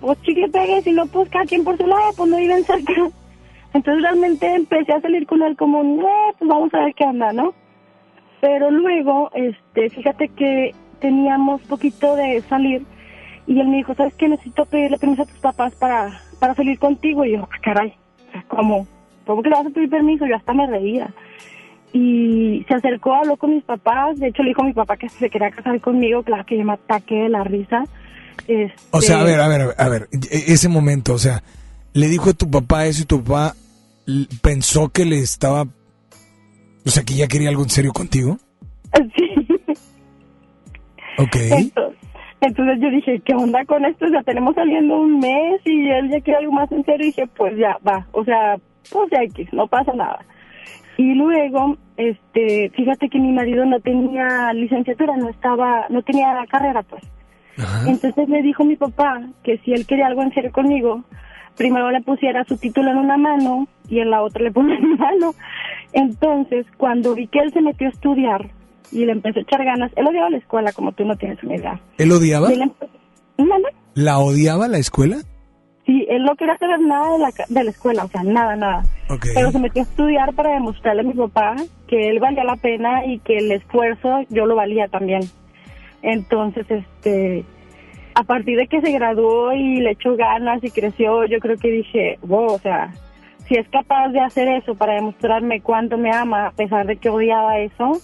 pues, 0.00 0.20
chicle 0.22 0.48
pegues 0.48 0.86
y 0.86 0.92
no, 0.92 1.06
pues, 1.06 1.28
cada 1.28 1.44
quien 1.44 1.64
por 1.64 1.76
su 1.76 1.86
lado, 1.86 2.12
pues, 2.16 2.30
no 2.30 2.36
viven 2.38 2.64
cerca. 2.64 2.92
Entonces, 3.74 4.02
realmente 4.02 4.54
empecé 4.54 4.92
a 4.92 5.00
salir 5.00 5.26
con 5.26 5.42
él 5.42 5.56
como, 5.56 5.82
eh, 5.82 6.34
pues, 6.38 6.48
vamos 6.48 6.72
a 6.74 6.84
ver 6.84 6.94
qué 6.94 7.04
anda, 7.04 7.32
¿no? 7.32 7.54
Pero 8.40 8.70
luego, 8.70 9.30
este, 9.34 9.90
fíjate 9.90 10.28
que 10.28 10.74
teníamos 11.00 11.60
poquito 11.62 12.16
de 12.16 12.42
salir 12.48 12.84
y 13.46 13.60
él 13.60 13.68
me 13.68 13.78
dijo, 13.78 13.94
¿sabes 13.94 14.14
qué? 14.14 14.28
Necesito 14.28 14.64
pedirle 14.66 14.98
permiso 14.98 15.22
a 15.22 15.26
tus 15.26 15.38
papás 15.38 15.74
para, 15.74 16.20
para 16.42 16.56
salir 16.56 16.76
contigo. 16.80 17.24
Y 17.24 17.32
yo, 17.34 17.48
ah, 17.50 17.58
caray, 17.62 17.94
¿cómo? 18.48 18.84
¿Cómo 19.24 19.42
que 19.44 19.48
le 19.48 19.54
vas 19.54 19.66
a 19.66 19.70
pedir 19.70 19.88
permiso? 19.88 20.26
Yo 20.26 20.34
hasta 20.34 20.52
me 20.52 20.66
reía 20.66 21.14
y 21.92 22.64
se 22.66 22.74
acercó, 22.74 23.14
habló 23.14 23.36
con 23.36 23.54
mis 23.54 23.62
papás, 23.64 24.18
de 24.18 24.28
hecho 24.28 24.42
le 24.42 24.48
dijo 24.48 24.62
a 24.62 24.64
mi 24.64 24.72
papá 24.72 24.96
que 24.96 25.08
se 25.08 25.28
quería 25.30 25.50
casar 25.50 25.78
conmigo, 25.80 26.22
claro 26.22 26.44
que 26.46 26.56
yo 26.58 26.64
me 26.64 26.72
ataqué 26.72 27.14
de 27.16 27.28
la 27.28 27.44
risa. 27.44 27.84
O 28.90 29.00
sea, 29.02 29.18
a 29.18 29.20
Este, 29.20 29.30
ver, 29.30 29.40
a 29.40 29.48
ver, 29.48 29.74
a 29.78 29.88
ver, 29.88 30.08
e- 30.10 30.52
ese 30.52 30.68
momento, 30.68 31.12
o 31.14 31.18
sea, 31.18 31.42
le 31.92 32.08
dijo 32.08 32.30
a 32.30 32.32
tu 32.32 32.50
papá 32.50 32.86
eso 32.86 33.02
y 33.02 33.06
tu 33.06 33.22
papá 33.22 33.54
pensó 34.40 34.88
que 34.88 35.04
le 35.04 35.18
estaba, 35.18 35.62
o 35.64 36.90
sea, 36.90 37.04
que 37.04 37.14
ya 37.14 37.28
quería 37.28 37.50
algo 37.50 37.62
en 37.62 37.70
serio 37.70 37.92
contigo. 37.92 38.38
Sí. 39.16 39.62
Ok. 41.18 41.36
Entonces, 41.36 41.91
entonces 42.42 42.80
yo 42.80 42.90
dije, 42.90 43.20
¿qué 43.24 43.34
onda 43.34 43.64
con 43.64 43.84
esto? 43.84 44.08
Sea, 44.08 44.22
tenemos 44.24 44.56
saliendo 44.56 44.98
un 44.98 45.20
mes 45.20 45.60
y 45.64 45.88
él 45.88 46.10
ya 46.10 46.20
quiere 46.20 46.40
algo 46.40 46.52
más 46.52 46.70
en 46.72 46.84
serio. 46.84 47.04
Y 47.04 47.10
dije, 47.10 47.28
pues 47.36 47.56
ya, 47.56 47.78
va. 47.86 48.06
O 48.10 48.24
sea, 48.24 48.56
pues 48.90 49.10
ya 49.12 49.22
X, 49.22 49.48
no 49.52 49.68
pasa 49.68 49.92
nada. 49.92 50.24
Y 50.96 51.14
luego, 51.14 51.76
este, 51.96 52.70
fíjate 52.70 53.08
que 53.08 53.20
mi 53.20 53.30
marido 53.30 53.64
no 53.64 53.78
tenía 53.78 54.52
licenciatura, 54.54 55.16
no 55.16 55.28
estaba, 55.28 55.86
no 55.88 56.02
tenía 56.02 56.44
carrera, 56.50 56.82
pues. 56.82 57.04
Entonces 57.86 58.28
me 58.28 58.42
dijo 58.42 58.64
mi 58.64 58.74
papá 58.74 59.20
que 59.44 59.58
si 59.58 59.72
él 59.72 59.86
quería 59.86 60.08
algo 60.08 60.22
en 60.22 60.34
serio 60.34 60.50
conmigo, 60.50 61.04
primero 61.56 61.92
le 61.92 62.00
pusiera 62.00 62.44
su 62.44 62.56
título 62.56 62.90
en 62.90 62.96
una 62.96 63.16
mano 63.18 63.68
y 63.88 64.00
en 64.00 64.10
la 64.10 64.22
otra 64.22 64.42
le 64.42 64.50
ponía 64.52 64.80
mi 64.80 64.96
mano. 64.96 65.32
Entonces, 65.92 66.66
cuando 66.76 67.14
vi 67.14 67.28
que 67.28 67.38
él 67.38 67.52
se 67.52 67.60
metió 67.60 67.86
a 67.86 67.90
estudiar 67.90 68.50
y 68.92 69.04
le 69.04 69.12
empezó 69.12 69.38
a 69.38 69.42
echar 69.42 69.64
ganas, 69.64 69.90
él 69.96 70.06
odiaba 70.06 70.30
la 70.30 70.36
escuela, 70.36 70.72
como 70.72 70.92
tú 70.92 71.04
no 71.04 71.16
tienes 71.16 71.42
una 71.42 71.56
idea. 71.56 71.80
¿Él 71.98 72.12
odiaba? 72.12 72.52
Él 72.52 72.70
¿La 73.94 74.18
odiaba 74.18 74.68
la 74.68 74.78
escuela? 74.78 75.16
Sí, 75.84 76.06
él 76.08 76.22
no 76.22 76.36
quería 76.36 76.56
saber 76.58 76.80
nada 76.80 77.12
de 77.12 77.18
la, 77.18 77.30
de 77.48 77.64
la 77.64 77.70
escuela, 77.70 78.04
o 78.04 78.08
sea, 78.08 78.22
nada, 78.22 78.54
nada. 78.54 78.82
Pero 79.34 79.50
se 79.50 79.58
metió 79.58 79.82
a 79.82 79.84
estudiar 79.84 80.32
para 80.34 80.54
demostrarle 80.54 81.02
a 81.02 81.04
mi 81.04 81.14
papá 81.14 81.56
que 81.88 82.08
él 82.08 82.20
valía 82.20 82.44
la 82.44 82.56
pena 82.56 83.04
y 83.04 83.18
que 83.18 83.38
el 83.38 83.50
esfuerzo 83.50 84.20
yo 84.30 84.46
lo 84.46 84.54
valía 84.54 84.88
también. 84.88 85.22
Entonces, 86.02 86.66
este, 86.70 87.44
a 88.14 88.22
partir 88.22 88.58
de 88.58 88.68
que 88.68 88.80
se 88.80 88.92
graduó 88.92 89.52
y 89.52 89.80
le 89.80 89.92
echó 89.92 90.16
ganas 90.16 90.62
y 90.62 90.70
creció, 90.70 91.24
yo 91.26 91.38
creo 91.40 91.56
que 91.56 91.70
dije, 91.70 92.18
wow, 92.22 92.52
o 92.52 92.58
sea, 92.58 92.92
si 93.48 93.54
es 93.56 93.68
capaz 93.68 94.08
de 94.08 94.20
hacer 94.20 94.48
eso 94.48 94.74
para 94.74 94.94
demostrarme 94.94 95.60
cuánto 95.60 95.98
me 95.98 96.12
ama, 96.12 96.46
a 96.46 96.52
pesar 96.52 96.86
de 96.86 96.96
que 96.96 97.08
odiaba 97.08 97.58
eso, 97.58 98.00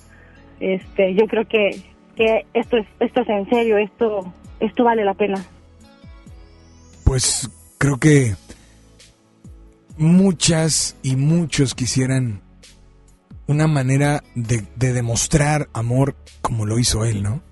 este, 0.61 1.15
yo 1.15 1.27
creo 1.27 1.47
que, 1.47 1.83
que 2.17 2.47
esto 2.55 2.77
es, 2.77 2.87
esto 3.01 3.21
es 3.23 3.29
en 3.29 3.49
serio, 3.49 3.79
esto, 3.79 4.33
esto 4.61 4.85
vale 4.85 5.05
la 5.05 5.15
pena. 5.15 5.45
Pues 7.05 7.51
creo 7.79 7.99
que 7.99 8.35
muchas 9.97 10.97
y 11.03 11.17
muchos 11.17 11.75
quisieran 11.75 12.43
una 13.47 13.67
manera 13.67 14.23
de, 14.35 14.63
de 14.77 14.93
demostrar 14.93 15.69
amor 15.73 16.17
como 16.43 16.67
lo 16.67 16.79
hizo 16.79 17.05
él, 17.05 17.23
¿no? 17.23 17.43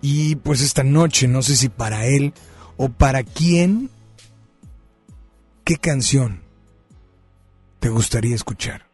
Y 0.00 0.36
pues 0.36 0.62
esta 0.62 0.82
noche, 0.82 1.28
no 1.28 1.42
sé 1.42 1.56
si 1.56 1.68
para 1.68 2.06
él 2.06 2.34
o 2.76 2.88
para 2.88 3.22
quién, 3.22 3.88
¿qué 5.64 5.76
canción 5.76 6.42
te 7.78 7.88
gustaría 7.88 8.34
escuchar? 8.34 8.91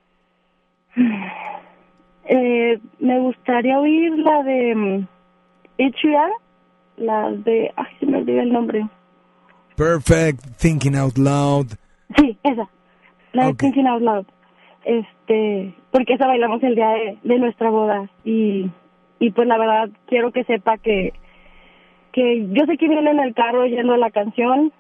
Eh, 2.29 2.79
me 3.01 3.19
gustaría 3.21 3.81
oír 3.81 4.19
la 4.19 4.43
de 4.43 4.75
mm, 4.75 5.07
Sheeran, 5.79 6.31
la 6.99 7.31
de, 7.31 7.73
ay, 7.75 7.87
se 7.99 8.07
me 8.07 8.19
olvidó 8.19 8.43
el 8.43 8.53
nombre. 8.53 8.87
Perfect, 9.77 10.41
Thinking 10.59 10.95
Out 10.95 11.17
Loud. 11.17 11.69
Sí, 12.17 12.39
esa, 12.43 12.69
la 13.33 13.47
de 13.47 13.55
Thinking 13.55 13.87
Out 13.87 14.03
Loud. 14.03 14.27
Este, 14.85 15.75
porque 15.91 16.15
esa 16.15 16.27
bailamos 16.27 16.63
el 16.63 16.75
día 16.75 16.91
de, 16.91 17.19
de 17.23 17.39
nuestra 17.39 17.71
boda 17.71 18.11
y, 18.25 18.71
y 19.19 19.31
pues 19.31 19.49
la 19.49 19.57
verdad 19.57 19.89
quiero 20.07 20.31
que 20.31 20.45
sepa 20.45 20.77
que, 20.77 21.15
que 22.13 22.47
yo 22.51 22.67
sé 22.67 22.77
que 22.77 22.89
viene 22.89 23.11
en 23.11 23.21
el 23.21 23.35
carro 23.35 23.63
oyendo 23.63 23.97
la 23.97 24.11
canción, 24.11 24.71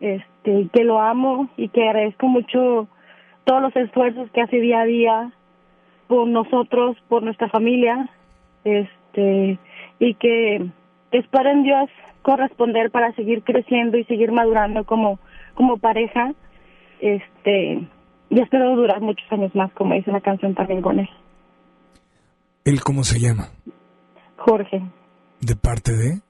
este, 0.00 0.68
que 0.72 0.84
lo 0.84 1.00
amo 1.00 1.48
y 1.58 1.68
que 1.68 1.86
agradezco 1.86 2.28
mucho 2.28 2.88
todos 3.44 3.60
los 3.60 3.76
esfuerzos 3.76 4.30
que 4.30 4.40
hace 4.40 4.58
día 4.58 4.80
a 4.80 4.86
día 4.86 5.32
por 6.06 6.26
nosotros, 6.28 6.96
por 7.08 7.22
nuestra 7.22 7.48
familia. 7.48 8.10
Este, 8.64 9.58
y 9.98 10.14
que 10.14 10.66
espero 11.12 11.50
en 11.50 11.62
Dios 11.62 11.90
corresponder 12.22 12.90
para 12.90 13.12
seguir 13.14 13.42
creciendo 13.44 13.98
y 13.98 14.04
seguir 14.04 14.32
madurando 14.32 14.84
como 14.84 15.18
como 15.54 15.76
pareja 15.76 16.32
este 17.00 17.86
y 18.30 18.40
espero 18.40 18.74
durar 18.74 19.00
muchos 19.00 19.30
años 19.30 19.54
más 19.54 19.70
como 19.72 19.94
dice 19.94 20.10
la 20.10 20.22
canción 20.22 20.54
también 20.54 20.82
con 20.82 20.98
él 20.98 21.08
¿Él 22.64 22.80
cómo 22.80 23.04
se 23.04 23.20
llama? 23.20 23.48
Jorge 24.38 24.82
¿De 25.40 25.54
parte 25.54 25.92
de? 25.92 26.20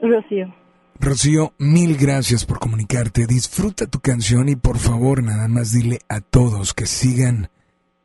Rocío 0.00 0.52
Rocío, 0.98 1.52
mil 1.58 1.96
gracias 1.96 2.46
por 2.46 2.60
comunicarte. 2.60 3.26
Disfruta 3.26 3.88
tu 3.88 3.98
canción 3.98 4.48
y 4.48 4.54
por 4.54 4.78
favor 4.78 5.20
nada 5.24 5.48
más 5.48 5.72
dile 5.72 5.98
a 6.08 6.20
todos 6.20 6.74
que 6.74 6.86
sigan 6.86 7.48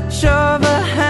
touch 0.00 0.24
of 0.24 0.62
a 0.62 0.80
hand. 0.80 1.09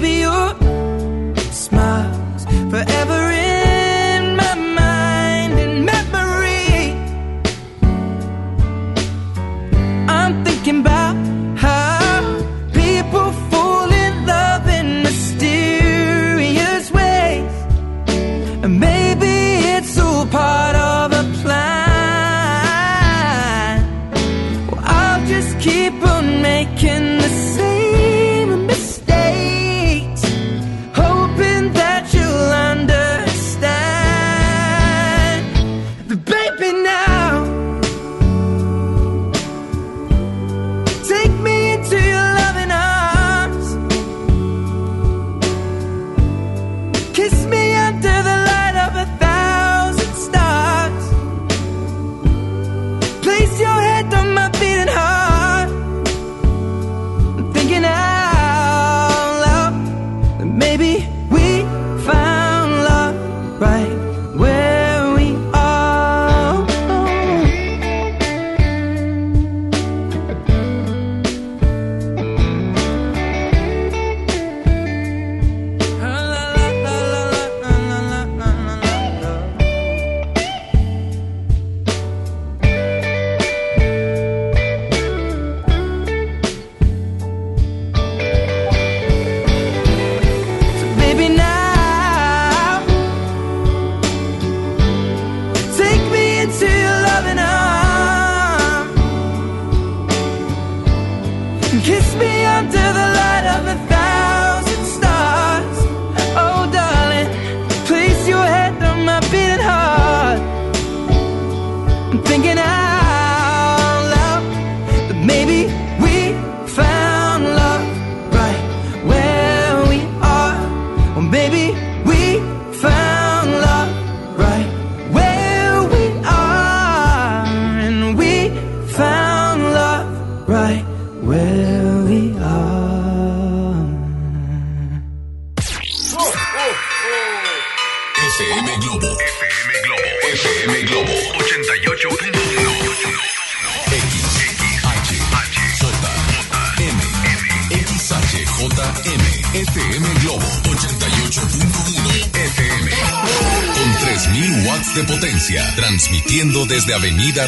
baby, 0.00 0.20
you're 0.20 0.59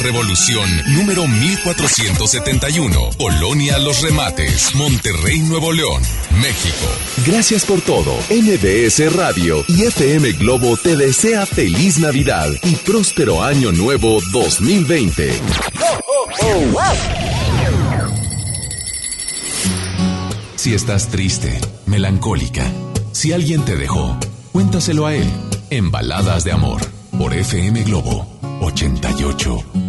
Revolución, 0.02 0.68
número 0.96 1.28
1471, 1.28 3.10
Polonia 3.16 3.78
Los 3.78 4.02
Remates, 4.02 4.74
Monterrey, 4.74 5.38
Nuevo 5.40 5.72
León, 5.72 6.02
México. 6.40 6.86
Gracias 7.24 7.64
por 7.64 7.80
todo. 7.82 8.12
NBS 8.28 9.14
Radio 9.14 9.64
y 9.68 9.84
FM 9.84 10.32
Globo 10.32 10.76
te 10.76 10.96
desea 10.96 11.46
feliz 11.46 12.00
Navidad 12.00 12.50
y 12.64 12.74
próspero 12.74 13.44
año 13.44 13.70
nuevo 13.70 14.18
2020. 14.32 15.32
Si 20.56 20.74
estás 20.74 21.08
triste, 21.10 21.60
melancólica, 21.86 22.64
si 23.12 23.32
alguien 23.32 23.64
te 23.64 23.76
dejó, 23.76 24.18
cuéntaselo 24.50 25.06
a 25.06 25.14
él 25.14 25.30
en 25.70 25.92
Baladas 25.92 26.42
de 26.42 26.50
Amor 26.50 26.80
por 27.16 27.32
FM 27.32 27.84
Globo 27.84 28.26
88. 28.62 29.81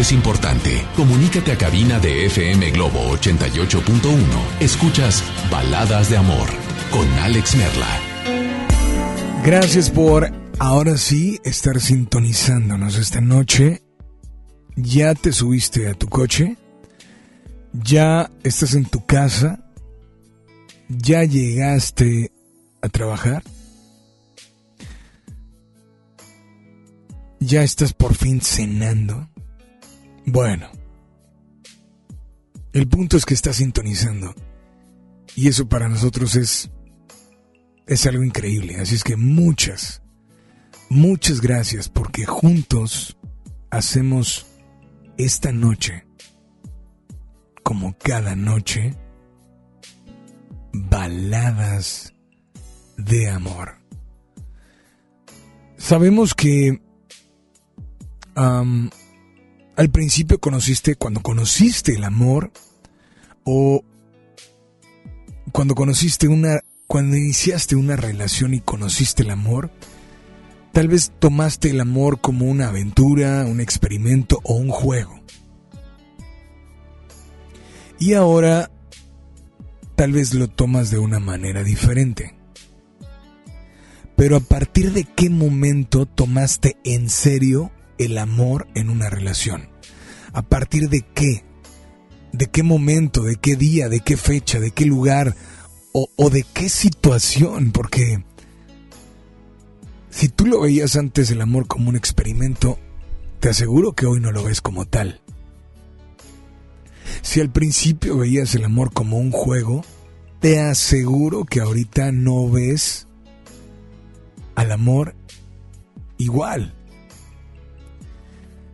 Es 0.00 0.12
importante. 0.12 0.86
Comunícate 0.96 1.52
a 1.52 1.58
cabina 1.58 1.98
de 1.98 2.26
FM 2.26 2.70
Globo 2.70 3.00
88.1. 3.16 4.20
Escuchas 4.60 5.24
Baladas 5.50 6.10
de 6.10 6.16
Amor 6.16 6.48
con 6.90 7.08
Alex 7.18 7.56
Merla. 7.56 7.98
Gracias 9.44 9.90
por 9.90 10.30
ahora 10.58 10.96
sí 10.96 11.40
estar 11.44 11.80
sintonizándonos 11.80 12.96
esta 12.96 13.20
noche. 13.20 13.82
¿Ya 14.76 15.14
te 15.14 15.32
subiste 15.32 15.88
a 15.88 15.94
tu 15.94 16.08
coche? 16.08 16.56
¿Ya 17.72 18.30
estás 18.44 18.74
en 18.74 18.84
tu 18.84 19.04
casa? 19.04 19.64
¿Ya 20.88 21.24
llegaste 21.24 22.30
a 22.82 22.88
trabajar? 22.88 23.42
¿Ya 27.40 27.62
estás 27.62 27.92
por 27.92 28.14
fin 28.14 28.40
cenando? 28.40 29.28
Bueno, 30.30 30.70
el 32.74 32.86
punto 32.86 33.16
es 33.16 33.24
que 33.24 33.32
estás 33.32 33.56
sintonizando. 33.56 34.34
Y 35.34 35.48
eso 35.48 35.70
para 35.70 35.88
nosotros 35.88 36.36
es, 36.36 36.70
es 37.86 38.06
algo 38.06 38.22
increíble. 38.22 38.76
Así 38.76 38.94
es 38.94 39.04
que 39.04 39.16
muchas, 39.16 40.02
muchas 40.90 41.40
gracias 41.40 41.88
porque 41.88 42.26
juntos 42.26 43.16
hacemos 43.70 44.46
esta 45.16 45.50
noche, 45.50 46.06
como 47.62 47.96
cada 47.96 48.36
noche, 48.36 48.94
baladas 50.74 52.12
de 52.98 53.30
amor. 53.30 53.78
Sabemos 55.78 56.34
que 56.34 56.82
al 59.78 59.90
principio 59.90 60.40
conociste, 60.40 60.96
cuando 60.96 61.20
conociste 61.20 61.94
el 61.94 62.02
amor, 62.02 62.50
o 63.44 63.84
cuando 65.52 65.76
conociste 65.76 66.26
una, 66.26 66.64
cuando 66.88 67.16
iniciaste 67.16 67.76
una 67.76 67.94
relación 67.94 68.54
y 68.54 68.60
conociste 68.60 69.22
el 69.22 69.30
amor, 69.30 69.70
tal 70.72 70.88
vez 70.88 71.12
tomaste 71.20 71.70
el 71.70 71.80
amor 71.80 72.20
como 72.20 72.46
una 72.46 72.70
aventura, 72.70 73.44
un 73.46 73.60
experimento 73.60 74.40
o 74.42 74.54
un 74.54 74.70
juego. 74.70 75.20
Y 78.00 78.14
ahora 78.14 78.72
tal 79.94 80.10
vez 80.10 80.34
lo 80.34 80.48
tomas 80.48 80.90
de 80.90 80.98
una 80.98 81.20
manera 81.20 81.62
diferente. 81.62 82.34
Pero 84.16 84.34
a 84.38 84.40
partir 84.40 84.92
de 84.92 85.04
qué 85.04 85.30
momento 85.30 86.04
tomaste 86.04 86.76
en 86.82 87.08
serio 87.08 87.70
el 87.98 88.18
amor 88.18 88.68
en 88.74 88.90
una 88.90 89.10
relación? 89.10 89.68
¿A 90.32 90.42
partir 90.42 90.88
de 90.88 91.02
qué? 91.02 91.44
¿De 92.32 92.46
qué 92.46 92.62
momento? 92.62 93.22
¿De 93.22 93.36
qué 93.36 93.56
día? 93.56 93.88
¿De 93.88 94.00
qué 94.00 94.16
fecha? 94.16 94.60
¿De 94.60 94.70
qué 94.70 94.84
lugar? 94.84 95.34
¿O, 95.92 96.30
de 96.30 96.44
qué 96.54 96.68
situación? 96.68 97.72
Porque 97.72 98.22
si 100.10 100.28
tú 100.28 100.46
lo 100.46 100.60
veías 100.60 100.96
antes 100.96 101.30
el 101.30 101.40
amor 101.40 101.66
como 101.66 101.88
un 101.88 101.96
experimento, 101.96 102.78
te 103.40 103.48
aseguro 103.48 103.94
que 103.94 104.06
hoy 104.06 104.20
no 104.20 104.30
lo 104.30 104.44
ves 104.44 104.60
como 104.60 104.84
tal. 104.84 105.20
Si 107.22 107.40
al 107.40 107.50
principio 107.50 108.18
veías 108.18 108.54
el 108.54 108.64
amor 108.64 108.92
como 108.92 109.18
un 109.18 109.32
juego, 109.32 109.84
te 110.40 110.60
aseguro 110.60 111.44
que 111.44 111.60
ahorita 111.60 112.12
no 112.12 112.48
ves 112.48 113.08
al 114.54 114.70
amor 114.70 115.16
igual. 116.16 116.77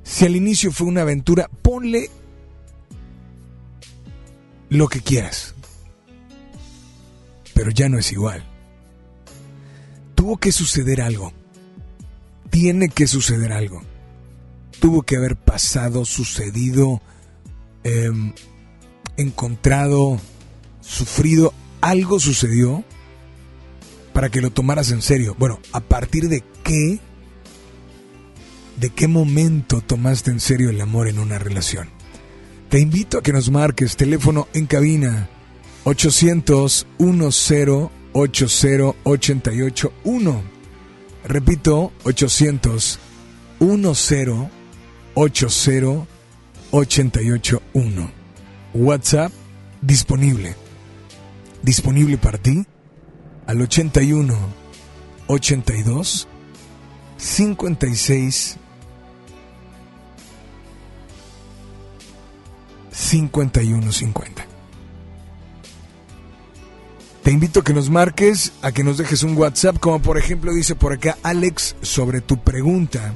Si 0.05 0.27
al 0.27 0.37
inicio 0.37 0.71
fue 0.71 0.87
una 0.87 1.01
aventura, 1.01 1.49
ponle 1.63 2.11
lo 4.69 4.87
que 4.87 5.01
quieras. 5.01 5.55
Pero 7.55 7.71
ya 7.71 7.89
no 7.89 7.99
es 7.99 8.13
igual. 8.13 8.45
Tuvo 10.15 10.37
que 10.37 10.53
suceder 10.53 11.01
algo. 11.01 11.33
Tiene 12.51 12.91
que 12.91 13.07
suceder 13.07 13.53
algo. 13.53 13.83
Tuvo 14.79 15.03
que 15.03 15.17
haber 15.17 15.37
pasado, 15.37 16.05
sucedido, 16.05 17.01
em, 17.83 18.33
encontrado, 19.17 20.21
sufrido. 20.81 21.55
Algo 21.81 22.21
sucedió 22.21 22.85
para 24.13 24.29
que 24.29 24.43
lo 24.43 24.51
tomaras 24.51 24.91
en 24.91 25.01
serio. 25.03 25.35
Bueno, 25.39 25.61
¿a 25.73 25.81
partir 25.81 26.29
de 26.29 26.45
qué 26.63 27.01
¿De 28.77 28.91
qué 28.91 29.07
momento 29.07 29.81
tomaste 29.81 30.31
en 30.31 30.41
serio 30.41 30.70
el 30.70 30.81
amor 30.81 31.09
en 31.09 31.18
una 31.18 31.39
relación? 31.39 31.89
Te 32.68 32.81
invito 32.81 33.18
a 33.18 33.22
que 33.22 33.33
nos 33.33 33.51
marques 33.51 33.97
teléfono 33.97 34.49
en 34.53 34.66
cabina 34.66 35.29
800 35.85 36.87
10 36.99 37.91
80 38.12 38.91
881. 39.05 40.43
Repito, 41.25 41.93
800 42.03 42.99
10 43.61 43.87
80 45.14 46.07
881. 46.72 48.11
WhatsApp 48.75 49.33
disponible. 49.81 50.57
Disponible 51.62 52.18
para 52.18 52.39
ti 52.39 52.66
al 53.47 53.62
81 53.62 54.37
82 55.29 56.27
56 57.16 58.59
5150. 62.95 64.47
Te 67.22 67.30
invito 67.30 67.61
a 67.61 67.64
que 67.64 67.72
nos 67.72 67.90
marques, 67.90 68.53
a 68.62 68.70
que 68.72 68.84
nos 68.84 68.99
dejes 68.99 69.22
un 69.22 69.36
WhatsApp, 69.36 69.78
como 69.78 70.01
por 70.01 70.18
ejemplo 70.18 70.53
dice 70.53 70.74
por 70.74 70.92
acá 70.92 71.16
Alex 71.22 71.74
sobre 71.80 72.20
tu 72.20 72.42
pregunta. 72.42 73.14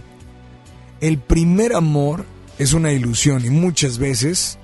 El 1.00 1.18
primer 1.18 1.74
amor 1.74 2.24
es 2.58 2.72
una 2.72 2.92
ilusión 2.92 3.44
y 3.44 3.50
muchas 3.50 3.98
veces 3.98 4.58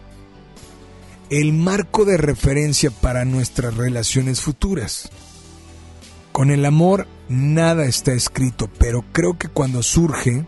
el 1.31 1.53
marco 1.53 2.05
de 2.05 2.17
referencia 2.17 2.91
para 2.91 3.25
nuestras 3.25 3.77
relaciones 3.77 4.41
futuras. 4.41 5.11
Con 6.33 6.51
el 6.51 6.65
amor 6.65 7.07
nada 7.29 7.85
está 7.85 8.13
escrito, 8.13 8.69
pero 8.79 9.05
creo 9.13 9.39
que 9.39 9.49
cuando 9.49 9.83
surge 9.83 10.45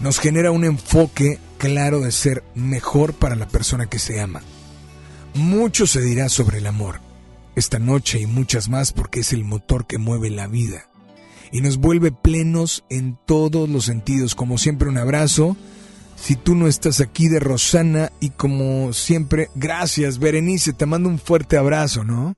nos 0.00 0.18
genera 0.18 0.50
un 0.50 0.64
enfoque 0.64 1.38
claro 1.62 2.00
de 2.00 2.10
ser 2.10 2.42
mejor 2.56 3.14
para 3.14 3.36
la 3.36 3.46
persona 3.46 3.86
que 3.86 4.00
se 4.00 4.20
ama. 4.20 4.42
Mucho 5.34 5.86
se 5.86 6.00
dirá 6.00 6.28
sobre 6.28 6.58
el 6.58 6.66
amor, 6.66 6.98
esta 7.54 7.78
noche 7.78 8.18
y 8.18 8.26
muchas 8.26 8.68
más 8.68 8.92
porque 8.92 9.20
es 9.20 9.32
el 9.32 9.44
motor 9.44 9.86
que 9.86 9.96
mueve 9.96 10.28
la 10.28 10.48
vida 10.48 10.88
y 11.52 11.60
nos 11.60 11.76
vuelve 11.76 12.10
plenos 12.10 12.84
en 12.90 13.16
todos 13.26 13.68
los 13.68 13.84
sentidos. 13.84 14.34
Como 14.34 14.58
siempre 14.58 14.88
un 14.88 14.98
abrazo. 14.98 15.56
Si 16.16 16.34
tú 16.34 16.56
no 16.56 16.66
estás 16.66 17.00
aquí 17.00 17.28
de 17.28 17.38
Rosana 17.38 18.10
y 18.18 18.30
como 18.30 18.92
siempre, 18.92 19.48
gracias 19.54 20.18
Berenice, 20.18 20.72
te 20.72 20.84
mando 20.84 21.08
un 21.08 21.20
fuerte 21.20 21.56
abrazo, 21.56 22.02
¿no? 22.02 22.34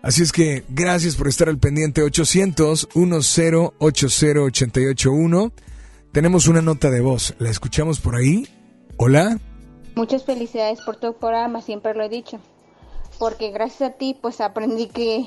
Así 0.00 0.22
es 0.22 0.30
que 0.30 0.64
gracias 0.68 1.16
por 1.16 1.26
estar 1.26 1.48
al 1.48 1.58
pendiente 1.58 2.02
800 2.02 2.90
1080 2.94 3.72
881 3.78 5.52
tenemos 6.12 6.48
una 6.48 6.62
nota 6.62 6.90
de 6.90 7.00
voz, 7.00 7.34
¿la 7.38 7.50
escuchamos 7.50 8.00
por 8.00 8.16
ahí? 8.16 8.48
Hola. 8.96 9.38
Muchas 9.94 10.24
felicidades 10.24 10.80
por 10.80 10.96
tu 10.96 11.14
programa, 11.14 11.60
siempre 11.60 11.94
lo 11.94 12.02
he 12.02 12.08
dicho. 12.08 12.38
Porque 13.18 13.50
gracias 13.50 13.90
a 13.90 13.92
ti, 13.94 14.16
pues 14.20 14.40
aprendí 14.40 14.86
que 14.86 15.26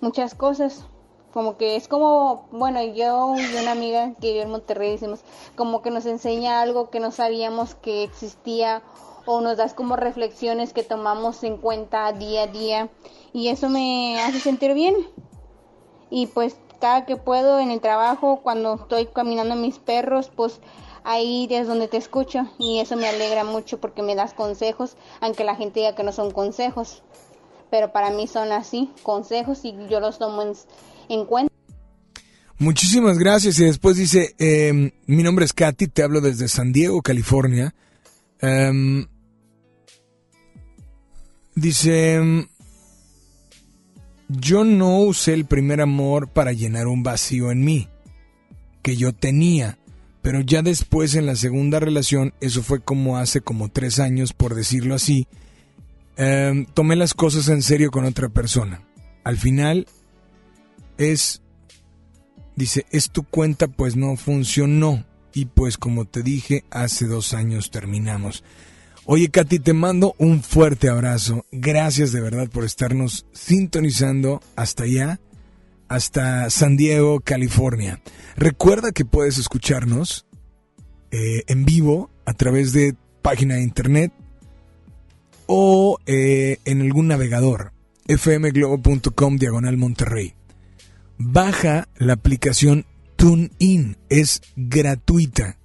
muchas 0.00 0.34
cosas, 0.34 0.84
como 1.32 1.56
que 1.56 1.76
es 1.76 1.88
como, 1.88 2.48
bueno, 2.52 2.82
yo 2.82 3.34
y 3.36 3.56
una 3.56 3.72
amiga 3.72 4.14
que 4.20 4.32
vive 4.32 4.42
en 4.42 4.50
Monterrey 4.50 4.92
decimos, 4.92 5.20
como 5.56 5.82
que 5.82 5.90
nos 5.90 6.06
enseña 6.06 6.60
algo 6.60 6.90
que 6.90 7.00
no 7.00 7.10
sabíamos 7.10 7.74
que 7.74 8.04
existía 8.04 8.82
o 9.26 9.40
nos 9.40 9.56
das 9.56 9.74
como 9.74 9.96
reflexiones 9.96 10.72
que 10.72 10.82
tomamos 10.82 11.42
en 11.44 11.56
cuenta 11.56 12.12
día 12.12 12.42
a 12.42 12.46
día 12.46 12.88
y 13.32 13.48
eso 13.48 13.68
me 13.68 14.20
hace 14.20 14.38
sentir 14.38 14.74
bien. 14.74 14.94
Y 16.10 16.26
pues 16.28 16.56
cada 16.80 17.06
que 17.06 17.16
puedo 17.16 17.58
en 17.60 17.70
el 17.70 17.80
trabajo, 17.80 18.40
cuando 18.42 18.74
estoy 18.74 19.06
caminando 19.06 19.56
mis 19.56 19.78
perros, 19.78 20.30
pues 20.34 20.60
ahí 21.04 21.46
es 21.50 21.66
donde 21.66 21.88
te 21.88 21.98
escucho 21.98 22.48
y 22.58 22.80
eso 22.80 22.96
me 22.96 23.06
alegra 23.06 23.44
mucho 23.44 23.78
porque 23.80 24.02
me 24.02 24.14
das 24.14 24.34
consejos, 24.34 24.96
aunque 25.20 25.44
la 25.44 25.54
gente 25.54 25.80
diga 25.80 25.94
que 25.94 26.02
no 26.02 26.12
son 26.12 26.30
consejos, 26.30 27.02
pero 27.70 27.92
para 27.92 28.10
mí 28.10 28.26
son 28.26 28.52
así, 28.52 28.90
consejos 29.02 29.64
y 29.64 29.74
yo 29.88 30.00
los 30.00 30.18
tomo 30.18 30.42
en, 31.08 31.24
cuenta. 31.26 31.52
Muchísimas 32.58 33.18
gracias 33.18 33.58
y 33.58 33.64
después 33.64 33.96
dice, 33.96 34.34
em, 34.38 34.90
mi 35.06 35.22
nombre 35.22 35.44
es 35.44 35.52
Katy, 35.52 35.88
te 35.88 36.02
hablo 36.02 36.20
desde 36.20 36.48
San 36.48 36.72
Diego, 36.72 37.02
California. 37.02 37.74
Em, 38.40 39.06
dice, 41.54 42.14
em, 42.14 42.46
yo 44.28 44.64
no 44.64 44.98
usé 45.00 45.34
el 45.34 45.44
primer 45.44 45.80
amor 45.80 46.28
para 46.28 46.52
llenar 46.52 46.86
un 46.86 47.02
vacío 47.02 47.50
en 47.50 47.64
mí 47.64 47.88
que 48.82 48.96
yo 48.96 49.12
tenía, 49.12 49.78
Pero 50.20 50.40
ya 50.40 50.62
después 50.62 51.16
en 51.16 51.26
la 51.26 51.36
segunda 51.36 51.80
relación, 51.80 52.32
eso 52.40 52.62
fue 52.62 52.80
como 52.80 53.18
hace 53.18 53.42
como 53.42 53.68
tres 53.68 53.98
años, 53.98 54.32
por 54.32 54.54
decirlo 54.54 54.94
así, 54.94 55.26
em, 56.16 56.64
tomé 56.64 56.96
las 56.96 57.12
cosas 57.12 57.48
en 57.48 57.60
serio 57.60 57.90
con 57.90 58.06
otra 58.06 58.30
persona. 58.30 58.80
Al 59.22 59.36
final 59.36 59.86
es, 60.96 61.42
dice, 62.56 62.86
es 62.90 63.10
tu 63.10 63.24
cuenta, 63.24 63.68
pues 63.68 63.96
no 63.96 64.16
funcionó. 64.16 65.04
Y 65.34 65.44
pues 65.44 65.76
como 65.76 66.06
te 66.06 66.22
dije, 66.22 66.64
hace 66.70 67.06
dos 67.06 67.34
años 67.34 67.70
terminamos. 67.70 68.44
Oye, 69.06 69.28
Katy, 69.28 69.58
te 69.58 69.74
mando 69.74 70.14
un 70.16 70.42
fuerte 70.42 70.88
abrazo. 70.88 71.44
Gracias 71.52 72.10
de 72.12 72.22
verdad 72.22 72.48
por 72.48 72.64
estarnos 72.64 73.26
sintonizando 73.32 74.40
hasta 74.56 74.84
allá, 74.84 75.20
hasta 75.88 76.48
San 76.48 76.78
Diego, 76.78 77.20
California. 77.20 78.00
Recuerda 78.36 78.92
que 78.92 79.04
puedes 79.04 79.36
escucharnos 79.36 80.24
eh, 81.10 81.42
en 81.48 81.66
vivo 81.66 82.10
a 82.24 82.32
través 82.32 82.72
de 82.72 82.96
página 83.20 83.56
de 83.56 83.62
internet 83.62 84.10
o 85.46 85.98
eh, 86.06 86.56
en 86.64 86.80
algún 86.80 87.08
navegador 87.08 87.72
fmglobo.com 88.08 89.36
diagonal 89.36 89.76
Monterrey. 89.76 90.34
Baja 91.18 91.88
la 91.96 92.14
aplicación 92.14 92.86
TuneIn, 93.16 93.98
es 94.08 94.40
gratuita. 94.56 95.58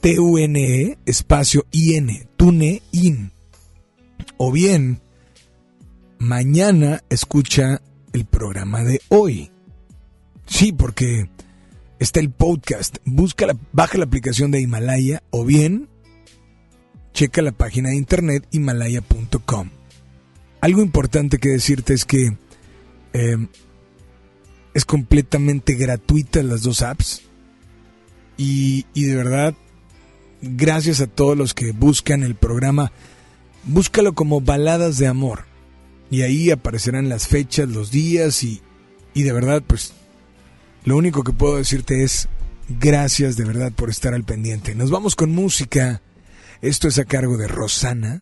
T-U-N-E, 0.00 0.98
espacio 1.04 1.66
I-N, 1.70 2.26
TuneIn. 2.36 3.32
O 4.38 4.50
bien, 4.50 5.00
mañana 6.18 7.02
escucha 7.10 7.82
el 8.12 8.24
programa 8.24 8.82
de 8.82 9.00
hoy. 9.08 9.50
Sí, 10.46 10.72
porque 10.72 11.28
está 11.98 12.20
el 12.20 12.30
podcast. 12.30 12.96
Busca 13.04 13.46
la, 13.46 13.56
baja 13.72 13.98
la 13.98 14.04
aplicación 14.04 14.50
de 14.50 14.60
Himalaya 14.60 15.22
o 15.30 15.44
bien 15.44 15.88
checa 17.12 17.42
la 17.42 17.52
página 17.52 17.90
de 17.90 17.96
internet 17.96 18.46
himalaya.com. 18.50 19.70
Algo 20.62 20.82
importante 20.82 21.38
que 21.38 21.50
decirte 21.50 21.92
es 21.92 22.04
que 22.04 22.36
eh, 23.12 23.46
es 24.72 24.84
completamente 24.84 25.74
gratuita 25.74 26.42
las 26.42 26.62
dos 26.62 26.80
apps. 26.82 27.22
Y, 28.38 28.86
y 28.94 29.04
de 29.04 29.16
verdad 29.16 29.54
gracias 30.42 31.00
a 31.00 31.06
todos 31.06 31.36
los 31.36 31.54
que 31.54 31.72
buscan 31.72 32.22
el 32.22 32.34
programa. 32.34 32.92
Búscalo 33.64 34.14
como 34.14 34.40
Baladas 34.40 34.98
de 34.98 35.06
Amor. 35.06 35.44
Y 36.10 36.22
ahí 36.22 36.50
aparecerán 36.50 37.08
las 37.08 37.28
fechas, 37.28 37.68
los 37.68 37.90
días 37.90 38.42
y, 38.42 38.60
y 39.14 39.22
de 39.22 39.32
verdad, 39.32 39.62
pues, 39.66 39.92
lo 40.84 40.96
único 40.96 41.22
que 41.22 41.32
puedo 41.32 41.56
decirte 41.56 42.02
es 42.02 42.28
gracias 42.68 43.36
de 43.36 43.44
verdad 43.44 43.72
por 43.72 43.90
estar 43.90 44.14
al 44.14 44.24
pendiente. 44.24 44.74
Nos 44.74 44.90
vamos 44.90 45.14
con 45.16 45.32
música. 45.32 46.02
Esto 46.62 46.88
es 46.88 46.98
a 46.98 47.04
cargo 47.04 47.36
de 47.36 47.48
Rosana. 47.48 48.20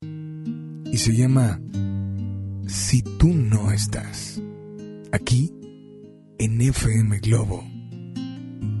Y 0.00 0.98
se 0.98 1.14
llama 1.16 1.60
Si 2.66 3.02
tú 3.02 3.28
no 3.28 3.72
estás. 3.72 4.40
Aquí 5.12 5.52
en 6.38 6.60
FM 6.60 7.18
Globo. 7.20 7.75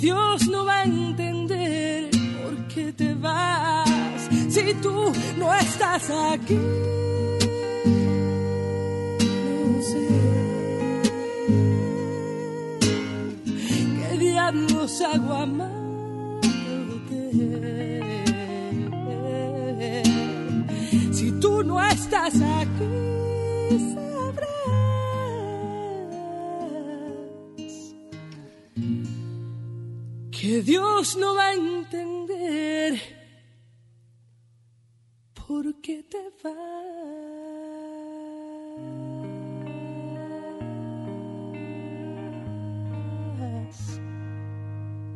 Dios 0.00 0.48
no 0.48 0.64
va 0.64 0.80
a 0.80 0.84
entender 0.84 2.08
por 2.42 2.68
qué 2.68 2.90
te 2.94 3.12
vas. 3.14 3.90
Si 4.48 4.72
tú 4.80 5.12
no 5.36 5.54
estás 5.54 6.08
aquí. 6.32 6.58
No 9.66 9.82
sé 9.82 10.08
qué 14.08 14.18
diablos 14.18 15.02
hago 15.02 15.34
amándote. 15.34 16.42
Si 21.12 21.30
tú 21.32 21.62
no 21.62 21.78
estás 21.78 22.34
aquí, 22.36 23.10
que 30.40 30.62
Dios 30.62 31.16
no 31.18 31.34
va 31.34 31.48
a 31.48 31.54
entender 31.54 32.98
por 35.34 35.78
qué 35.82 36.02
te 36.04 36.16
vas. 36.42 36.60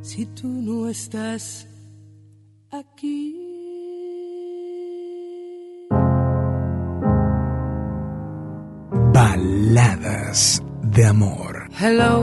Si 0.02 0.26
tú 0.26 0.46
no 0.46 0.88
estás 0.90 1.66
aquí. 2.70 3.40
Baladas 9.14 10.62
de 10.82 11.06
amor. 11.06 11.70
Hello, 11.80 12.22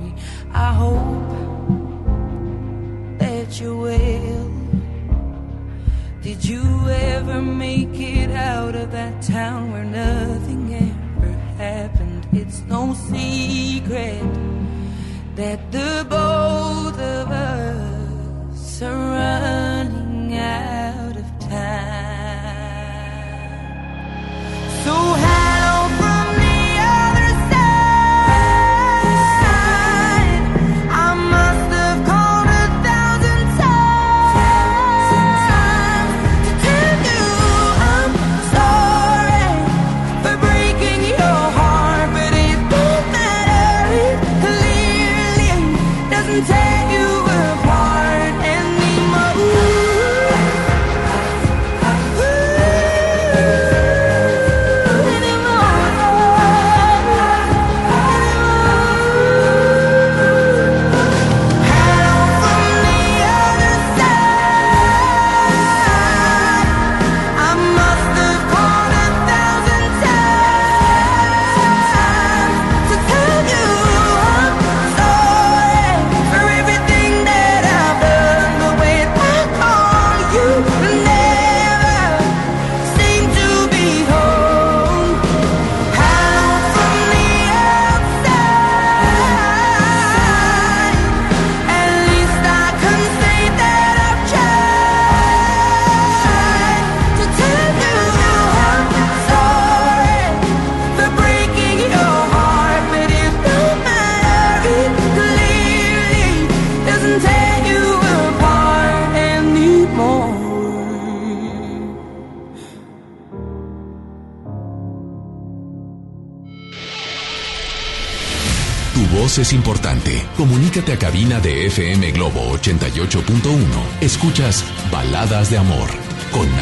free 0.00 0.14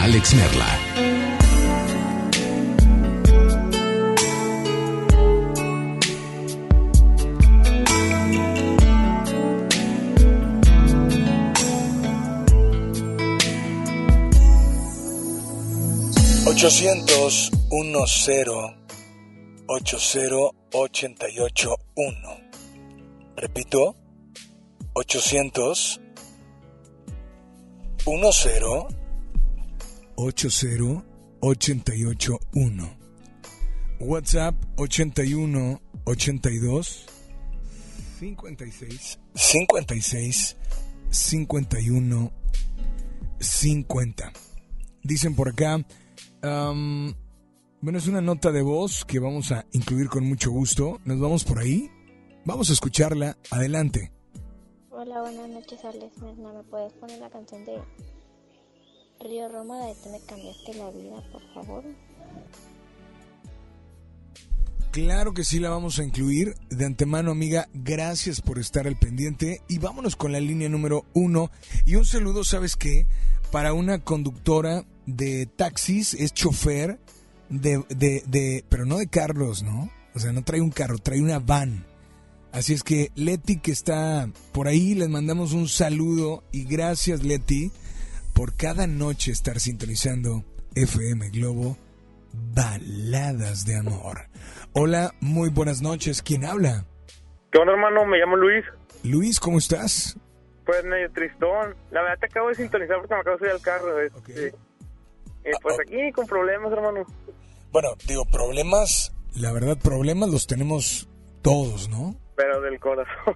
Alex 0.09 0.33
Merla. 0.33 0.65
800 16.47 17.13
10 17.27 17.53
80 19.69 20.53
88 20.73 21.77
1. 21.95 22.15
Repito, 23.37 23.95
800 24.95 25.53
10 25.53 26.01
80 28.07 28.98
88 30.21 32.41
1. 32.53 32.99
WhatsApp 34.01 34.57
81 34.77 35.81
82 36.05 37.07
56 38.19 39.21
56 39.35 40.57
51 41.09 42.33
50. 43.39 44.33
Dicen 45.05 45.37
por 45.37 45.51
acá, 45.51 45.87
bueno, 46.43 47.99
es 47.99 48.09
una 48.09 48.21
nota 48.21 48.51
de 48.51 48.63
voz 48.63 49.05
que 49.05 49.21
vamos 49.21 49.53
a 49.53 49.67
incluir 49.71 50.09
con 50.09 50.25
mucho 50.25 50.51
gusto. 50.51 50.99
Nos 51.05 51.21
vamos 51.21 51.45
por 51.45 51.61
ahí. 51.61 51.93
Vamos 52.45 52.71
a 52.71 52.73
escucharla. 52.73 53.39
Adelante. 53.53 54.11
Hola, 54.91 55.21
buenas 55.21 55.49
noches, 55.49 55.79
Alex 55.85 56.19
¿Me 56.19 56.65
puedes 56.65 56.93
poner 56.95 57.21
la 57.21 57.31
canción 57.31 57.65
de 57.65 57.81
Río 59.21 59.49
Roma 59.49 59.79
de 59.87 59.95
Tú 59.95 60.11
me 60.11 60.21
cambiaste 60.21 60.75
la 60.75 60.91
vida, 60.91 61.23
por 61.33 61.43
favor? 61.53 61.85
Claro 64.93 65.35
que 65.35 65.45
sí 65.45 65.59
la 65.59 65.71
vamos 65.71 65.99
a 65.99 66.05
incluir. 66.05 66.55
De 66.71 66.85
antemano, 66.85 67.31
amiga, 67.31 67.69
gracias 67.75 68.41
por 68.41 68.59
estar 68.59 68.87
al 68.87 68.97
pendiente. 68.97 69.63
Y 69.69 69.79
vámonos 69.79 70.17
con 70.17 70.33
la 70.33 70.41
línea 70.41 70.69
número 70.69 71.05
uno. 71.15 71.51
Y 71.85 71.97
un 71.97 72.05
saludo, 72.05 72.45
¿sabes 72.45 72.77
qué? 72.77 73.07
Para 73.51 73.73
una 73.73 73.99
conductora 74.03 74.85
de 75.07 75.47
taxis, 75.47 76.15
es 76.15 76.33
chofer 76.33 76.99
de, 77.49 77.83
de, 77.89 78.23
de, 78.27 78.65
pero 78.69 78.87
no 78.87 78.99
de 78.99 79.09
Carlos, 79.09 79.63
¿no? 79.63 79.91
O 80.15 80.21
sea, 80.21 80.33
no 80.33 80.43
trae 80.43 80.61
un 80.61 80.71
carro, 80.71 80.99
trae 80.99 81.21
una 81.21 81.39
van. 81.39 81.87
Así 82.53 82.73
es 82.73 82.83
que 82.83 83.11
Leti 83.15 83.59
que 83.59 83.73
está 83.73 84.31
por 84.53 84.69
ahí, 84.69 84.95
les 84.95 85.09
mandamos 85.09 85.53
un 85.53 85.69
saludo 85.69 86.45
y 86.51 86.65
gracias 86.65 87.23
Leti 87.23 87.71
por 88.39 88.55
cada 88.55 88.87
noche 88.87 89.33
estar 89.33 89.59
sintonizando 89.59 90.45
FM 90.77 91.31
Globo 91.31 91.77
Baladas 92.55 93.67
de 93.67 93.77
Amor. 93.77 94.29
Hola, 94.75 95.13
muy 95.21 95.51
buenas 95.51 95.83
noches. 95.83 96.23
¿Quién 96.23 96.45
habla? 96.45 96.85
¿Qué 97.51 97.59
onda, 97.59 97.73
hermano? 97.73 98.07
Me 98.07 98.17
llamo 98.17 98.37
Luis. 98.37 98.65
Luis, 99.03 99.41
¿cómo 99.41 99.59
estás? 99.59 100.17
Pues 100.65 100.85
medio 100.85 101.11
tristón. 101.11 101.75
La 101.91 102.03
verdad 102.03 102.19
te 102.21 102.27
acabo 102.27 102.51
de 102.51 102.55
sintonizar 102.55 102.99
porque 102.99 103.13
me 103.13 103.21
acabo 103.23 103.39
de 103.39 103.39
subir 103.41 103.53
al 103.55 103.61
carro. 103.61 104.01
Este, 104.03 104.47
eh, 105.43 105.51
pues 105.61 105.77
ah, 105.77 105.83
aquí 105.83 106.13
con 106.13 106.25
problemas, 106.29 106.71
hermano. 106.71 107.07
Bueno, 107.73 107.89
digo, 108.07 108.25
problemas, 108.25 109.13
la 109.35 109.51
verdad, 109.51 109.77
problemas 109.83 110.31
los 110.31 110.47
tenemos 110.47 111.09
todos, 111.43 111.89
¿no? 111.89 112.15
Pero 112.39 112.61
del 112.61 112.79
corazón. 112.79 113.35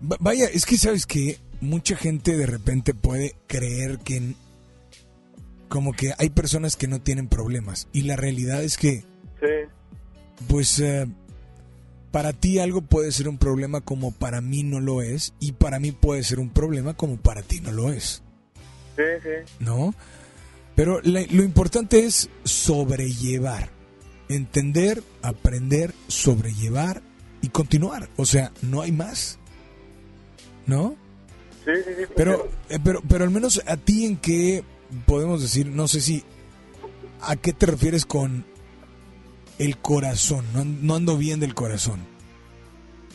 Vaya, 0.00 0.46
es 0.46 0.64
que 0.64 0.78
sabes 0.78 1.04
que 1.04 1.38
mucha 1.60 1.94
gente 1.94 2.38
de 2.38 2.46
repente 2.46 2.94
puede 2.94 3.34
creer 3.46 3.98
que 3.98 4.34
como 5.68 5.92
que 5.92 6.14
hay 6.18 6.30
personas 6.30 6.74
que 6.74 6.88
no 6.88 7.02
tienen 7.02 7.28
problemas 7.28 7.86
y 7.92 8.02
la 8.02 8.16
realidad 8.16 8.64
es 8.64 8.78
que 8.78 9.04
sí. 9.40 9.68
pues 10.48 10.80
eh, 10.80 11.06
para 12.10 12.32
ti 12.32 12.58
algo 12.58 12.80
puede 12.80 13.12
ser 13.12 13.28
un 13.28 13.36
problema 13.36 13.82
como 13.82 14.10
para 14.10 14.40
mí 14.40 14.62
no 14.62 14.80
lo 14.80 15.02
es 15.02 15.34
y 15.38 15.52
para 15.52 15.78
mí 15.78 15.92
puede 15.92 16.24
ser 16.24 16.40
un 16.40 16.48
problema 16.48 16.94
como 16.94 17.18
para 17.18 17.42
ti 17.42 17.60
no 17.60 17.72
lo 17.72 17.92
es. 17.92 18.22
Sí, 18.96 19.02
sí. 19.22 19.54
¿No? 19.60 19.94
Pero 20.74 21.02
lo 21.02 21.42
importante 21.42 22.06
es 22.06 22.30
sobrellevar, 22.44 23.68
entender, 24.30 25.02
aprender, 25.20 25.92
sobrellevar 26.08 27.02
y 27.42 27.48
continuar. 27.48 28.08
O 28.16 28.24
sea, 28.24 28.52
no 28.62 28.82
hay 28.82 28.92
más. 28.92 29.38
¿No? 30.66 30.96
Sí, 31.64 31.72
sí, 31.84 31.90
sí. 31.96 32.04
Pero, 32.16 32.48
eh, 32.68 32.78
pero, 32.82 33.00
pero 33.08 33.24
al 33.24 33.30
menos 33.30 33.62
a 33.66 33.76
ti 33.76 34.06
en 34.06 34.16
qué 34.16 34.64
podemos 35.06 35.42
decir, 35.42 35.66
no 35.66 35.88
sé 35.88 36.00
si, 36.00 36.24
¿a 37.22 37.36
qué 37.36 37.52
te 37.52 37.66
refieres 37.66 38.06
con 38.06 38.44
el 39.58 39.76
corazón? 39.78 40.44
No, 40.82 40.94
ando 40.94 41.16
bien 41.16 41.40
del 41.40 41.54
corazón. 41.54 42.00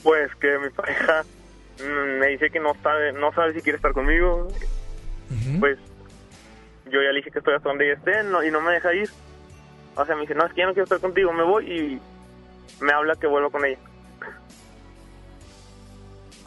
Pues 0.04 0.34
que 0.36 0.58
mi 0.60 0.70
pareja 0.70 1.24
me 2.20 2.28
dice 2.28 2.50
que 2.50 2.60
no 2.60 2.74
sabe, 2.84 3.14
no 3.14 3.34
sabe 3.34 3.54
si 3.54 3.62
quiere 3.62 3.78
estar 3.78 3.94
conmigo. 3.94 4.48
Pues 5.60 5.78
yo 6.86 7.02
ya 7.02 7.10
le 7.10 7.18
dije 7.18 7.32
que 7.32 7.40
estoy 7.40 7.56
hasta 7.56 7.70
donde 7.70 7.86
ella 7.86 7.96
esté 7.96 8.48
y 8.48 8.52
no 8.52 8.62
me 8.62 8.74
deja 8.74 8.94
ir. 8.94 9.10
O 9.96 10.06
sea, 10.06 10.16
me 10.16 10.22
dice, 10.22 10.36
no, 10.36 10.46
es 10.46 10.54
que 10.54 10.60
ya 10.60 10.68
no 10.68 10.74
quiero 10.74 10.84
estar 10.84 11.00
contigo, 11.00 11.32
me 11.34 11.44
voy 11.44 11.72
y 11.72 12.02
me 12.84 12.92
habla 12.94 13.16
que 13.16 13.28
vuelvo 13.28 13.50
con 13.50 13.66
ella. 13.66 13.80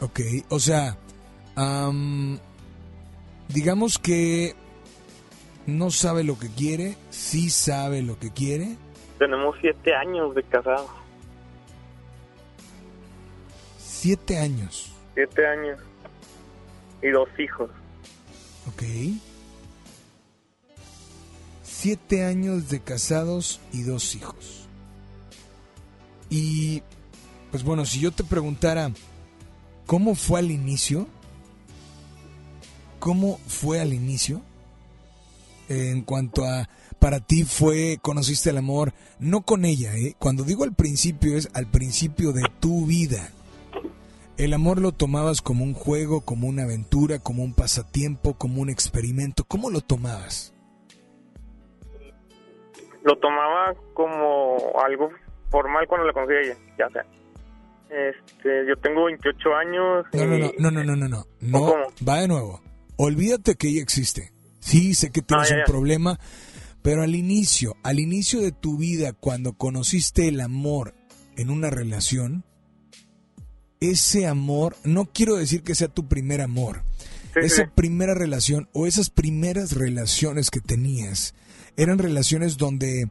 Ok, 0.01 0.19
o 0.49 0.59
sea, 0.59 0.97
digamos 3.49 3.99
que 3.99 4.55
no 5.67 5.91
sabe 5.91 6.23
lo 6.23 6.39
que 6.39 6.49
quiere, 6.49 6.95
sí 7.09 7.49
sabe 7.49 8.01
lo 8.01 8.17
que 8.17 8.31
quiere. 8.31 8.77
Tenemos 9.17 9.55
siete 9.59 9.93
años 9.93 10.33
de 10.35 10.43
casado. 10.43 10.87
Siete 13.77 14.37
años. 14.37 14.93
Siete 15.13 15.45
años. 15.45 15.79
Y 17.01 17.09
dos 17.09 17.27
hijos. 17.37 17.69
Ok. 18.67 18.83
Siete 21.63 22.23
años 22.23 22.69
de 22.69 22.79
casados 22.79 23.59
y 23.73 23.83
dos 23.83 24.15
hijos. 24.15 24.67
Y, 26.29 26.81
pues 27.51 27.63
bueno, 27.63 27.85
si 27.85 27.99
yo 27.99 28.11
te 28.11 28.23
preguntara, 28.23 28.91
¿cómo 29.89 30.13
fue 30.13 30.39
al 30.39 30.51
inicio? 30.51 31.07
¿Cómo 32.99 33.39
fue 33.47 33.81
al 33.81 33.91
inicio? 33.91 34.43
En 35.67 36.03
cuanto 36.03 36.45
a, 36.45 36.69
para 36.99 37.19
ti 37.19 37.43
fue, 37.43 37.97
conociste 37.99 38.51
el 38.51 38.57
amor, 38.57 38.93
no 39.17 39.41
con 39.41 39.65
ella, 39.65 39.95
¿eh? 39.95 40.13
Cuando 40.19 40.43
digo 40.43 40.63
al 40.63 40.75
principio 40.75 41.35
es 41.35 41.49
al 41.55 41.65
principio 41.65 42.33
de 42.33 42.43
tu 42.59 42.85
vida. 42.85 43.29
¿El 44.37 44.53
amor 44.53 44.79
lo 44.79 44.91
tomabas 44.91 45.41
como 45.41 45.63
un 45.63 45.73
juego, 45.73 46.21
como 46.21 46.47
una 46.47 46.63
aventura, 46.63 47.17
como 47.17 47.43
un 47.43 47.55
pasatiempo, 47.55 48.35
como 48.35 48.61
un 48.61 48.69
experimento? 48.69 49.43
¿Cómo 49.43 49.71
lo 49.71 49.81
tomabas? 49.81 50.53
lo 53.01 53.17
tomaba 53.17 53.73
como 53.93 54.57
algo 54.83 55.09
formal 55.49 55.87
cuando 55.87 56.05
la 56.05 56.13
conocí 56.13 56.33
a 56.33 56.41
ella, 56.41 56.55
ya 56.77 56.89
sea. 56.89 57.05
Este, 57.89 58.67
yo 58.67 58.75
tengo 58.77 59.05
28 59.05 59.55
años. 59.55 60.05
No, 60.13 60.25
no, 60.25 60.37
no, 60.37 60.51
no, 60.71 60.83
no, 60.83 60.95
no, 60.95 61.07
no, 61.07 61.25
no. 61.41 61.73
Va 62.07 62.21
de 62.21 62.27
nuevo. 62.27 62.61
Olvídate 62.97 63.55
que 63.55 63.69
ella 63.69 63.81
existe. 63.81 64.31
Sí, 64.59 64.93
sé 64.93 65.09
que 65.11 65.21
tienes 65.21 65.51
un 65.51 65.63
problema, 65.65 66.19
pero 66.81 67.01
al 67.01 67.15
inicio, 67.15 67.75
al 67.83 67.99
inicio 67.99 68.41
de 68.41 68.51
tu 68.51 68.77
vida, 68.77 69.13
cuando 69.13 69.53
conociste 69.53 70.27
el 70.27 70.41
amor 70.41 70.93
en 71.37 71.49
una 71.49 71.69
relación, 71.69 72.43
ese 73.79 74.27
amor, 74.27 74.75
no 74.83 75.05
quiero 75.05 75.35
decir 75.35 75.63
que 75.63 75.75
sea 75.75 75.87
tu 75.87 76.07
primer 76.07 76.41
amor, 76.41 76.83
esa 77.35 77.71
primera 77.73 78.13
relación 78.13 78.69
o 78.73 78.85
esas 78.85 79.09
primeras 79.09 79.71
relaciones 79.71 80.51
que 80.51 80.59
tenías, 80.59 81.33
eran 81.77 81.97
relaciones 81.97 82.57
donde, 82.57 83.09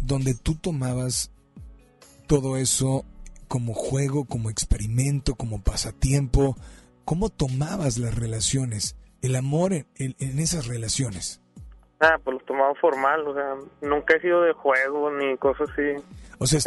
donde 0.00 0.34
tú 0.34 0.54
tomabas 0.54 1.30
todo 2.26 2.56
eso 2.56 3.04
como 3.48 3.74
juego, 3.74 4.24
como 4.24 4.50
experimento, 4.50 5.34
como 5.34 5.62
pasatiempo. 5.62 6.56
¿Cómo 7.04 7.28
tomabas 7.28 7.98
las 7.98 8.14
relaciones, 8.14 8.96
el 9.22 9.36
amor 9.36 9.72
en, 9.72 9.86
en, 9.96 10.38
esas 10.38 10.66
relaciones? 10.66 11.40
Ah, 12.00 12.18
pues 12.22 12.38
lo 12.38 12.44
tomaba 12.44 12.74
formal, 12.74 13.26
o 13.26 13.34
sea, 13.34 13.54
nunca 13.82 14.16
he 14.16 14.20
sido 14.20 14.42
de 14.42 14.52
juego 14.52 15.10
ni 15.12 15.36
cosas 15.38 15.68
así. 15.70 16.02
O 16.38 16.46
sea, 16.46 16.60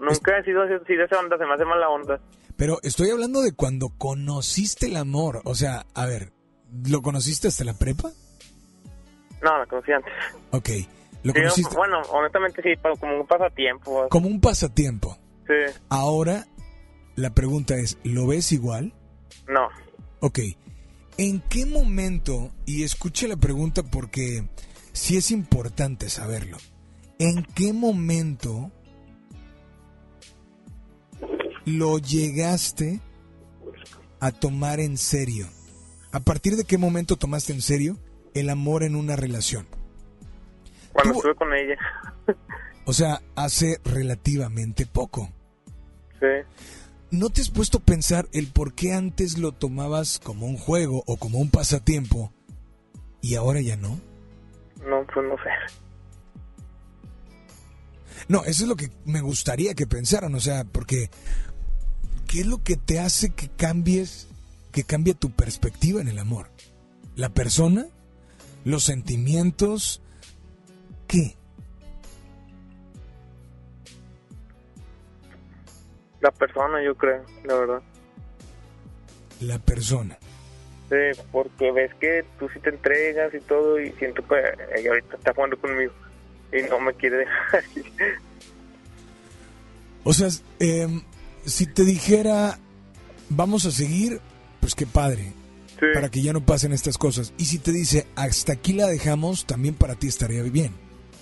nunca 0.00 0.38
he 0.38 0.44
sido 0.44 0.62
así 0.62 0.94
de 0.94 1.04
esa 1.04 1.18
onda, 1.18 1.36
se 1.38 1.46
me 1.46 1.54
hace 1.54 1.64
mala 1.64 1.88
onda. 1.88 2.20
Pero 2.56 2.78
estoy 2.82 3.10
hablando 3.10 3.40
de 3.40 3.54
cuando 3.54 3.88
conociste 3.96 4.86
el 4.86 4.96
amor, 4.96 5.40
o 5.44 5.54
sea, 5.54 5.86
a 5.94 6.06
ver, 6.06 6.32
¿lo 6.88 7.00
conociste 7.00 7.48
hasta 7.48 7.64
la 7.64 7.74
prepa? 7.74 8.10
No, 9.42 9.58
la 9.58 9.66
conocí 9.66 9.92
antes. 9.92 10.12
Ok. 10.50 10.68
¿Lo 11.22 11.34
bueno, 11.74 12.00
honestamente 12.10 12.62
sí, 12.62 12.70
como 12.98 13.20
un 13.20 13.26
pasatiempo. 13.26 14.08
Como 14.08 14.28
un 14.28 14.40
pasatiempo. 14.40 15.18
Sí. 15.50 15.80
Ahora 15.88 16.46
La 17.16 17.34
pregunta 17.34 17.76
es, 17.76 17.98
¿lo 18.04 18.26
ves 18.28 18.52
igual? 18.52 18.94
No. 19.48 19.68
Ok. 20.20 20.38
¿En 21.18 21.40
qué 21.50 21.66
momento, 21.66 22.50
y 22.66 22.84
escuche 22.84 23.28
la 23.28 23.36
pregunta 23.36 23.82
porque 23.82 24.48
sí 24.92 25.16
es 25.16 25.30
importante 25.30 26.08
saberlo, 26.08 26.56
¿en 27.18 27.44
qué 27.54 27.72
momento 27.72 28.70
lo 31.66 31.98
llegaste 31.98 33.00
a 34.20 34.30
tomar 34.30 34.80
en 34.80 34.96
serio? 34.96 35.46
¿A 36.12 36.20
partir 36.20 36.56
de 36.56 36.64
qué 36.64 36.78
momento 36.78 37.16
tomaste 37.16 37.52
en 37.52 37.60
serio 37.60 37.98
el 38.34 38.48
amor 38.48 38.82
en 38.82 38.94
una 38.94 39.16
relación? 39.16 39.66
Cuando 40.92 41.14
estuve 41.16 41.34
con 41.34 41.52
ella. 41.52 41.76
O 42.86 42.94
sea, 42.94 43.20
hace 43.36 43.78
relativamente 43.84 44.86
poco. 44.86 45.30
Sí. 46.20 46.26
¿No 47.10 47.30
te 47.30 47.40
has 47.40 47.50
puesto 47.50 47.78
a 47.78 47.82
pensar 47.82 48.28
el 48.32 48.46
por 48.46 48.74
qué 48.74 48.92
antes 48.92 49.38
lo 49.38 49.52
tomabas 49.52 50.20
como 50.20 50.46
un 50.46 50.56
juego 50.56 51.02
o 51.06 51.16
como 51.16 51.38
un 51.38 51.50
pasatiempo 51.50 52.32
y 53.20 53.34
ahora 53.34 53.60
ya 53.60 53.76
no? 53.76 53.98
No, 54.88 55.04
pues 55.12 55.26
no 55.26 55.36
sé. 55.36 55.50
No, 58.28 58.44
eso 58.44 58.62
es 58.62 58.68
lo 58.68 58.76
que 58.76 58.90
me 59.04 59.20
gustaría 59.22 59.74
que 59.74 59.88
pensaran, 59.88 60.34
o 60.36 60.40
sea, 60.40 60.64
porque 60.64 61.10
¿qué 62.28 62.40
es 62.40 62.46
lo 62.46 62.62
que 62.62 62.76
te 62.76 63.00
hace 63.00 63.30
que 63.30 63.48
cambies, 63.48 64.28
que 64.70 64.84
cambie 64.84 65.14
tu 65.14 65.32
perspectiva 65.32 66.00
en 66.00 66.08
el 66.08 66.18
amor? 66.18 66.50
¿La 67.16 67.30
persona? 67.30 67.86
¿Los 68.64 68.84
sentimientos? 68.84 70.00
¿Qué? 71.08 71.36
La 76.20 76.30
persona, 76.30 76.82
yo 76.82 76.94
creo, 76.96 77.24
la 77.44 77.54
verdad. 77.54 77.82
La 79.40 79.58
persona. 79.58 80.18
Sí, 80.90 81.20
porque 81.30 81.70
ves 81.72 81.94
que 81.94 82.24
tú 82.38 82.48
sí 82.52 82.58
te 82.60 82.70
entregas 82.70 83.32
y 83.32 83.40
todo 83.40 83.80
y 83.80 83.92
siento 83.92 84.26
que 84.26 84.34
ella 84.76 84.90
ahorita 84.90 85.16
está 85.16 85.32
jugando 85.32 85.58
conmigo 85.58 85.92
y 86.52 86.62
no 86.68 86.80
me 86.80 86.92
quiere 86.94 87.18
dejar. 87.18 87.64
O 90.02 90.14
sea, 90.14 90.28
em, 90.58 91.02
si 91.44 91.66
te 91.66 91.84
dijera, 91.84 92.58
vamos 93.28 93.66
a 93.66 93.70
seguir, 93.70 94.18
pues 94.58 94.74
qué 94.74 94.86
padre, 94.86 95.34
para 95.94 96.10
que 96.10 96.22
ya 96.22 96.32
no 96.32 96.44
pasen 96.44 96.72
estas 96.72 96.96
cosas. 96.96 97.34
Y 97.36 97.44
si 97.44 97.58
te 97.58 97.70
dice, 97.70 98.06
hasta 98.16 98.54
aquí 98.54 98.72
la 98.72 98.86
dejamos, 98.86 99.46
también 99.46 99.74
para 99.74 99.96
ti 99.96 100.08
estaría 100.08 100.42
bien. 100.42 100.72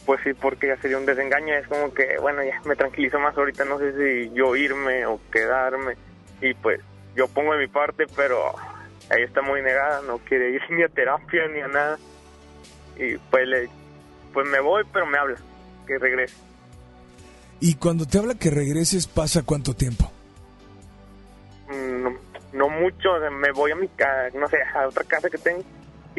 Pues 0.09 0.23
sí, 0.25 0.33
porque 0.33 0.69
ya 0.69 0.79
sería 0.79 0.97
un 0.97 1.05
desengaño. 1.05 1.53
Es 1.55 1.69
como 1.69 1.93
que, 1.93 2.17
bueno, 2.19 2.43
ya 2.43 2.59
me 2.65 2.75
tranquilizo 2.75 3.19
más 3.19 3.37
ahorita. 3.37 3.67
No 3.67 3.79
sé 3.79 3.93
si 3.93 4.33
yo 4.33 4.57
irme 4.57 5.05
o 5.05 5.21
quedarme. 5.31 5.99
Y 6.41 6.55
pues 6.55 6.81
yo 7.15 7.29
pongo 7.29 7.53
de 7.53 7.59
mi 7.59 7.67
parte, 7.67 8.07
pero 8.17 8.55
ella 9.15 9.27
está 9.27 9.43
muy 9.43 9.61
negada. 9.61 10.01
No 10.01 10.17
quiere 10.17 10.49
ir 10.49 10.63
ni 10.71 10.83
a 10.83 10.89
terapia 10.89 11.47
ni 11.49 11.61
a 11.61 11.69
nada. 11.69 11.99
Y 12.97 13.19
pues, 13.19 13.47
le, 13.47 13.69
pues 14.33 14.49
me 14.49 14.61
voy, 14.61 14.83
pero 14.91 15.05
me 15.05 15.19
habla 15.19 15.37
que 15.87 15.99
regrese. 15.99 16.37
Y 17.61 17.75
cuando 17.75 18.07
te 18.07 18.17
habla 18.17 18.35
que 18.35 18.49
regreses, 18.49 19.07
¿pasa 19.07 19.43
cuánto 19.43 19.75
tiempo? 19.75 20.11
Mm, 21.69 22.03
No, 22.03 22.19
no 22.55 22.69
mucho. 22.71 23.11
Me 23.31 23.53
voy 23.53 23.73
a 23.73 23.77
mi 23.77 23.89
casa, 23.89 24.35
no 24.39 24.49
sé, 24.49 24.57
a 24.75 24.89
otra 24.89 25.05
casa 25.05 25.29
que 25.29 25.37
tengo. 25.37 25.63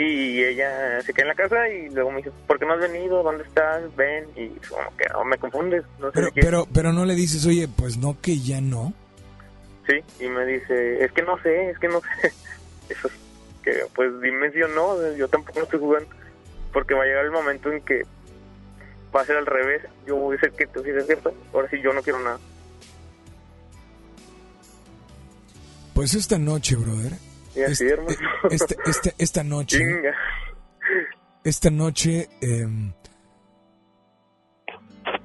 Y 0.01 0.41
ella 0.45 1.01
se 1.01 1.13
queda 1.13 1.23
en 1.23 1.27
la 1.27 1.35
casa 1.35 1.67
y 1.67 1.89
luego 1.89 2.09
me 2.11 2.17
dice, 2.19 2.31
¿por 2.47 2.57
qué 2.57 2.65
no 2.65 2.71
has 2.73 2.79
venido? 2.79 3.21
¿Dónde 3.21 3.43
estás? 3.43 3.93
Ven. 3.97 4.27
Y 4.33 4.47
como 4.69 4.95
que 4.95 5.05
oh, 5.13 5.25
me 5.25 5.37
confundes. 5.37 5.83
No 5.99 6.07
sé 6.07 6.13
Pero, 6.13 6.25
de 6.27 6.31
qué. 6.31 6.41
pero, 6.41 6.67
pero 6.73 6.93
no 6.93 7.03
le 7.03 7.15
dices, 7.15 7.45
oye, 7.45 7.67
pues 7.67 7.97
no, 7.97 8.15
que 8.21 8.39
ya 8.39 8.61
no. 8.61 8.93
Sí, 9.85 10.23
y 10.23 10.29
me 10.29 10.45
dice, 10.45 11.03
es 11.03 11.11
que 11.11 11.21
no 11.21 11.37
sé, 11.41 11.71
es 11.71 11.79
que 11.79 11.89
no 11.89 11.99
sé. 11.99 12.27
Eso 12.93 13.07
es 13.09 13.13
que, 13.61 13.73
pues 13.93 14.09
dime 14.21 14.49
si 14.53 14.61
o 14.61 14.69
no, 14.69 15.15
yo 15.17 15.27
tampoco 15.27 15.63
estoy 15.63 15.79
jugando. 15.79 16.09
Porque 16.71 16.93
va 16.93 17.03
a 17.03 17.05
llegar 17.05 17.25
el 17.25 17.31
momento 17.31 17.69
en 17.69 17.81
que 17.81 18.03
va 19.13 19.19
a 19.21 19.25
ser 19.25 19.35
al 19.35 19.47
revés. 19.47 19.81
Yo 20.07 20.15
voy 20.15 20.37
a 20.37 20.39
ser 20.39 20.51
que 20.53 20.65
tú 20.67 20.81
dices, 20.81 21.07
"Jefa, 21.07 21.31
ahora 21.53 21.69
sí 21.69 21.77
yo 21.83 21.91
no 21.91 22.01
quiero 22.01 22.19
nada. 22.19 22.39
Pues 25.93 26.13
esta 26.13 26.37
noche, 26.37 26.77
brother. 26.77 27.11
Y 27.55 27.61
así, 27.63 27.71
este- 27.71 27.89
hermano. 27.93 28.17
este- 28.51 28.75
este- 28.85 29.15
esta 29.17 29.43
noche. 29.43 29.77
Chinga. 29.77 30.15
Esta 31.43 31.69
noche. 31.69 32.27
em, 32.41 32.91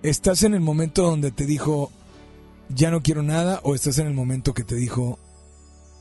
¿Estás 0.03 0.43
en 0.43 0.53
el 0.53 0.61
momento 0.61 1.03
donde 1.03 1.31
te 1.31 1.47
dijo, 1.47 1.91
ya 2.69 2.91
no 2.91 3.01
quiero 3.01 3.23
nada? 3.23 3.61
¿O 3.63 3.75
estás 3.75 3.99
en 3.99 4.07
el 4.07 4.13
momento 4.13 4.53
que 4.53 4.63
te 4.63 4.75
dijo, 4.75 5.19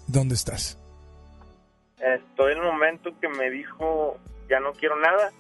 ¿dónde 0.08 0.36
estás? 0.36 0.78
Estoy 2.00 2.52
en 2.52 2.58
el 2.58 2.66
momento 2.66 3.12
que 3.22 3.30
me 3.30 3.50
dijo, 3.50 4.18
ya 4.50 4.60
no 4.60 4.74
quiero 4.74 5.00
nada. 5.00 5.32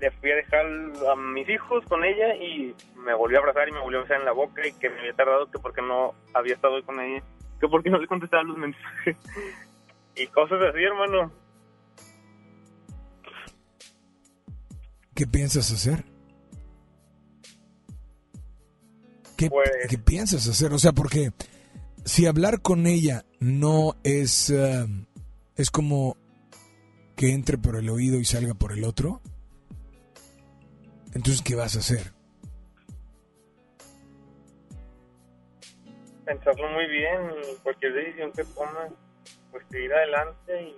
Le 0.00 0.10
fui 0.12 0.32
a 0.32 0.36
dejar 0.36 0.66
a 0.66 1.14
mis 1.14 1.48
hijos 1.48 1.84
con 1.86 2.02
ella 2.04 2.34
y 2.34 2.74
me 2.96 3.14
volvió 3.14 3.38
a 3.38 3.40
abrazar 3.42 3.68
y 3.68 3.72
me 3.72 3.80
volvió 3.80 4.00
a 4.00 4.02
besar 4.02 4.18
en 4.18 4.24
la 4.24 4.32
boca 4.32 4.66
y 4.66 4.72
que 4.72 4.90
me 4.90 4.98
había 4.98 5.12
tardado 5.14 5.48
que 5.48 5.60
porque 5.60 5.82
no 5.82 6.14
había 6.34 6.54
estado 6.54 6.74
hoy 6.74 6.82
con 6.82 6.98
ella, 6.98 7.22
que 7.60 7.68
porque 7.68 7.90
no 7.90 7.98
le 7.98 8.06
contestaba 8.06 8.42
los 8.42 8.56
mensajes. 8.56 9.16
y 10.16 10.26
cosas 10.28 10.58
así, 10.62 10.82
hermano. 10.82 11.32
¿Qué 15.14 15.26
piensas 15.26 15.70
hacer? 15.70 16.04
¿Qué, 19.36 19.50
Pues- 19.50 19.70
qué 19.88 19.98
piensas 19.98 20.46
hacer? 20.48 20.72
O 20.72 20.78
sea, 20.78 20.92
porque 20.92 21.32
si 22.04 22.26
hablar 22.26 22.62
con 22.62 22.86
ella 22.86 23.24
no 23.38 23.96
es, 24.02 24.50
em, 24.50 25.06
es 25.56 25.70
como 25.70 26.16
que 27.16 27.32
entre 27.32 27.58
por 27.58 27.76
el 27.76 27.90
oído 27.90 28.18
y 28.18 28.24
salga 28.24 28.54
por 28.54 28.72
el 28.72 28.84
otro, 28.84 29.20
entonces, 31.12 31.42
¿qué 31.42 31.54
vas 31.54 31.76
a 31.76 31.80
hacer? 31.80 32.12
Pensarlo 36.30 36.68
muy 36.68 36.86
bien 36.86 37.32
y 37.42 37.56
cualquier 37.56 37.92
decisión 37.92 38.30
que 38.30 38.44
tome, 38.44 38.94
pues 39.50 39.66
seguir 39.68 39.92
adelante 39.92 40.62
y 40.62 40.76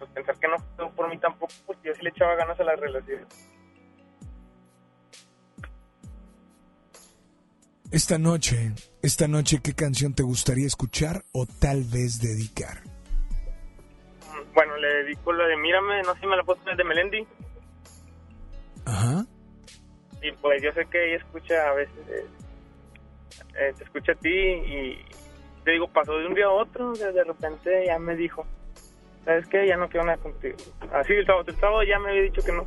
pues 0.00 0.10
pensar 0.10 0.36
que 0.36 0.48
no 0.48 0.56
fue 0.74 0.90
por 0.90 1.08
mí 1.08 1.16
tampoco, 1.16 1.52
porque 1.64 1.90
yo 1.90 1.94
sí 1.94 2.02
le 2.02 2.10
echaba 2.10 2.34
ganas 2.34 2.58
a 2.58 2.64
la 2.64 2.74
relación. 2.74 3.24
Esta 7.92 8.18
noche, 8.18 8.72
esta 9.00 9.28
noche, 9.28 9.60
¿qué 9.62 9.74
canción 9.74 10.12
te 10.12 10.24
gustaría 10.24 10.66
escuchar 10.66 11.22
o 11.30 11.46
tal 11.46 11.84
vez 11.84 12.20
dedicar? 12.20 12.82
Bueno, 14.54 14.76
le 14.76 14.88
dedico 15.04 15.32
la 15.32 15.46
de 15.46 15.56
Mírame, 15.56 16.02
no 16.02 16.14
sé 16.14 16.20
si 16.22 16.26
me 16.26 16.36
la 16.36 16.42
puedo 16.42 16.58
poner 16.58 16.76
de 16.76 16.82
Melendi. 16.82 17.26
Ajá. 18.86 19.24
Y 20.20 20.32
pues 20.32 20.60
yo 20.60 20.72
sé 20.72 20.84
que 20.86 21.14
ella 21.14 21.22
escucha 21.22 21.68
a 21.68 21.74
veces, 21.74 22.24
eh, 23.58 23.72
te 23.76 23.84
escucha 23.84 24.12
a 24.12 24.16
ti 24.16 24.28
y 24.28 25.04
te 25.64 25.72
digo, 25.72 25.88
pasó 25.88 26.16
de 26.16 26.26
un 26.26 26.34
día 26.34 26.46
a 26.46 26.50
otro, 26.50 26.92
de, 26.92 27.12
de 27.12 27.24
repente 27.24 27.86
ya 27.86 27.98
me 27.98 28.16
dijo, 28.16 28.46
¿sabes 29.24 29.46
qué? 29.48 29.66
Ya 29.66 29.76
no 29.76 29.88
quiero 29.88 30.06
nada 30.06 30.18
contigo. 30.18 30.56
Así 30.92 31.12
el 31.12 31.26
sábado, 31.26 31.44
el 31.46 31.56
sábado 31.56 31.82
ya 31.82 31.98
me 31.98 32.10
había 32.10 32.22
dicho 32.22 32.42
que 32.42 32.52
no. 32.52 32.66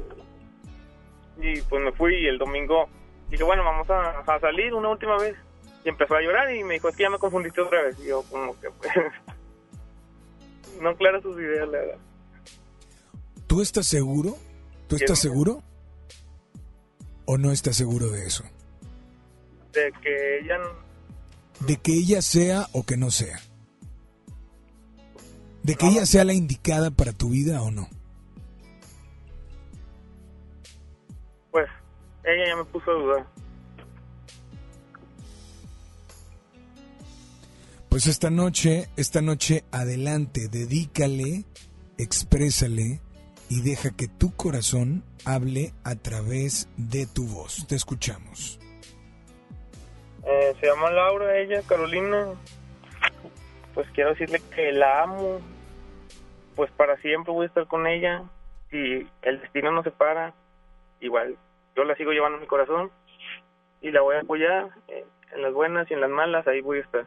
Y 1.42 1.62
pues 1.62 1.84
me 1.84 1.92
fui 1.92 2.16
y 2.16 2.28
el 2.28 2.38
domingo 2.38 2.88
dije, 3.30 3.44
bueno, 3.44 3.64
vamos 3.64 3.90
a, 3.90 4.20
a 4.20 4.40
salir 4.40 4.74
una 4.74 4.90
última 4.90 5.18
vez. 5.18 5.36
Y 5.84 5.90
empezó 5.90 6.16
a 6.16 6.22
llorar 6.22 6.54
y 6.56 6.64
me 6.64 6.76
dijo, 6.76 6.90
es 6.90 6.96
que 6.96 7.04
ya 7.04 7.10
me 7.10 7.18
confundiste 7.18 7.60
otra 7.60 7.82
vez. 7.84 8.00
Y 8.00 8.08
yo 8.08 8.24
como 8.30 8.60
que 8.60 8.70
pues... 8.70 8.92
no 10.82 10.96
clara 10.96 11.22
sus 11.22 11.38
ideas, 11.38 11.68
la 11.68 11.80
verdad. 11.80 11.98
¿Tú 13.48 13.62
estás 13.62 13.88
seguro? 13.88 14.36
¿Tú 14.88 14.96
estás 14.96 15.20
seguro? 15.20 15.62
¿O 17.26 17.38
no 17.38 17.52
estás 17.52 17.76
seguro 17.76 18.10
de 18.10 18.26
eso? 18.26 18.44
De 19.74 19.92
que 20.02 20.40
ella 20.40 20.58
De 21.62 21.78
que 21.78 21.94
ella 21.94 22.22
sea 22.22 22.68
o 22.74 22.84
que 22.84 22.98
no 22.98 23.12
sea. 23.12 23.40
De 25.64 25.76
que 25.76 25.88
ella 25.88 26.06
sea 26.06 26.26
la 26.26 26.34
indicada 26.34 26.92
para 26.92 27.14
tu 27.14 27.30
vida 27.30 27.62
o 27.62 27.72
no. 27.72 27.90
pues 31.54 31.70
ella 32.24 32.48
ya 32.48 32.56
me 32.58 32.66
puso 32.66 32.90
a 32.90 32.94
dudar. 32.96 33.28
Pues 37.90 38.08
esta 38.08 38.32
noche, 38.32 38.90
esta 38.98 39.22
noche 39.22 39.64
adelante, 39.72 40.48
dedícale, 40.48 41.46
exprésale 42.00 43.02
y 43.50 43.62
deja 43.62 43.92
que 43.92 44.08
tu 44.08 44.36
corazón 44.36 45.04
hable 45.26 45.76
a 45.84 45.94
través 45.96 46.68
de 46.76 47.06
tu 47.06 47.28
voz. 47.28 47.68
Te 47.68 47.76
escuchamos. 47.76 48.60
Eh, 50.26 50.56
se 50.60 50.68
llama 50.68 50.92
Laura, 50.92 51.38
ella, 51.38 51.62
Carolina. 51.68 52.28
Pues 53.74 53.88
quiero 53.92 54.12
decirle 54.12 54.42
que 54.56 54.72
la 54.72 55.04
amo. 55.04 55.42
Pues 56.56 56.72
para 56.72 56.98
siempre 56.98 57.34
voy 57.34 57.46
a 57.46 57.48
estar 57.48 57.68
con 57.68 57.88
ella. 57.88 58.24
Si 58.70 59.08
el 59.22 59.42
destino 59.42 59.72
nos 59.72 59.84
separa, 59.84 60.34
igual 61.00 61.38
yo 61.76 61.84
la 61.84 61.96
sigo 61.96 62.12
llevando 62.12 62.38
en 62.38 62.42
mi 62.42 62.48
corazón 62.48 62.92
y 63.82 63.92
la 63.92 64.02
voy 64.02 64.16
a 64.16 64.22
apoyar 64.22 64.70
eh, 64.88 65.06
en 65.34 65.42
las 65.42 65.54
buenas 65.54 65.90
y 65.90 65.94
en 65.94 66.02
las 66.02 66.10
malas, 66.10 66.48
ahí 66.48 66.62
voy 66.62 66.80
a 66.80 66.82
estar. 66.82 67.06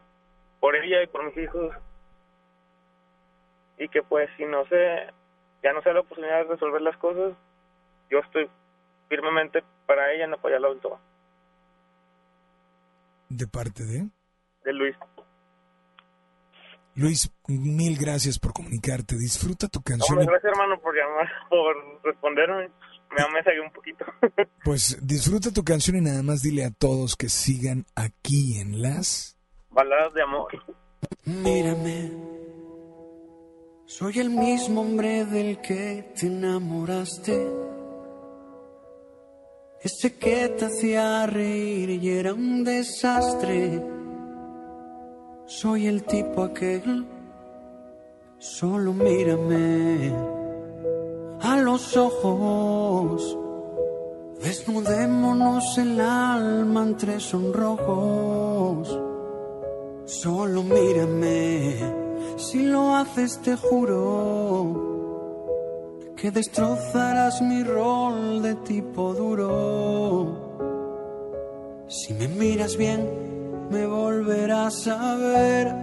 Por 0.60 0.76
ella 0.76 1.02
y 1.02 1.06
por 1.06 1.24
mis 1.24 1.36
hijos. 1.36 1.74
Y 3.78 3.88
que 3.88 4.02
pues 4.02 4.28
si 4.36 4.44
no 4.44 4.66
sé, 4.66 5.06
ya 5.62 5.72
no 5.72 5.82
sé 5.82 5.92
la 5.92 6.00
oportunidad 6.00 6.38
de 6.38 6.50
resolver 6.50 6.82
las 6.82 6.96
cosas, 6.96 7.34
yo 8.10 8.18
estoy 8.20 8.48
firmemente 9.08 9.62
para 9.86 10.12
ella 10.12 10.24
en 10.24 10.34
apoyarla 10.34 10.68
en 10.68 10.80
todo. 10.80 10.98
¿De 13.28 13.46
parte 13.46 13.84
de? 13.84 14.08
De 14.64 14.72
Luis. 14.72 14.96
Luis, 16.94 17.30
mil 17.46 17.98
gracias 17.98 18.38
por 18.38 18.52
comunicarte. 18.52 19.16
Disfruta 19.16 19.68
tu 19.68 19.82
canción. 19.82 20.18
Hombre, 20.18 20.32
gracias 20.32 20.52
hermano 20.52 20.80
por 20.80 20.94
llamar, 20.96 21.28
por 21.50 21.76
responderme. 22.04 22.70
Me 23.16 23.22
amesagué 23.22 23.60
un 23.60 23.72
poquito. 23.72 24.04
Pues 24.64 24.98
disfruta 25.00 25.52
tu 25.52 25.62
canción 25.62 25.96
y 25.96 26.00
nada 26.00 26.24
más 26.24 26.42
dile 26.42 26.64
a 26.64 26.72
todos 26.72 27.14
que 27.14 27.28
sigan 27.28 27.84
aquí 27.94 28.58
en 28.58 28.82
las... 28.82 29.38
Baladas 29.70 30.12
de 30.12 30.22
amor. 30.22 30.48
Mírame, 31.24 32.10
soy 33.86 34.18
el 34.18 34.30
mismo 34.30 34.80
hombre 34.80 35.24
del 35.24 35.60
que 35.60 36.12
te 36.18 36.26
enamoraste. 36.26 37.65
Ese 39.82 40.16
que 40.16 40.48
te 40.48 40.64
hacía 40.64 41.26
reír 41.26 41.90
y 41.90 42.08
era 42.08 42.32
un 42.32 42.64
desastre. 42.64 43.82
Soy 45.44 45.86
el 45.86 46.02
tipo 46.04 46.42
aquel, 46.42 47.06
solo 48.38 48.92
mírame 48.92 50.12
a 51.40 51.56
los 51.58 51.96
ojos. 51.96 53.38
Desnudémonos 54.42 55.78
el 55.78 56.00
alma 56.00 56.82
entre 56.82 57.20
sonrojos. 57.20 59.00
Solo 60.06 60.62
mírame, 60.62 61.76
si 62.36 62.62
lo 62.62 62.96
haces 62.96 63.40
te 63.42 63.56
juro 63.56 64.96
que 66.16 66.30
destrozarás 66.30 67.42
mi 67.42 67.62
rol 67.62 68.42
de 68.42 68.54
tipo 68.56 69.12
duro. 69.12 69.52
Si 71.88 72.14
me 72.14 72.26
miras 72.26 72.76
bien, 72.76 73.06
me 73.70 73.86
volverás 73.86 74.88
a 74.88 75.14
ver. 75.16 75.74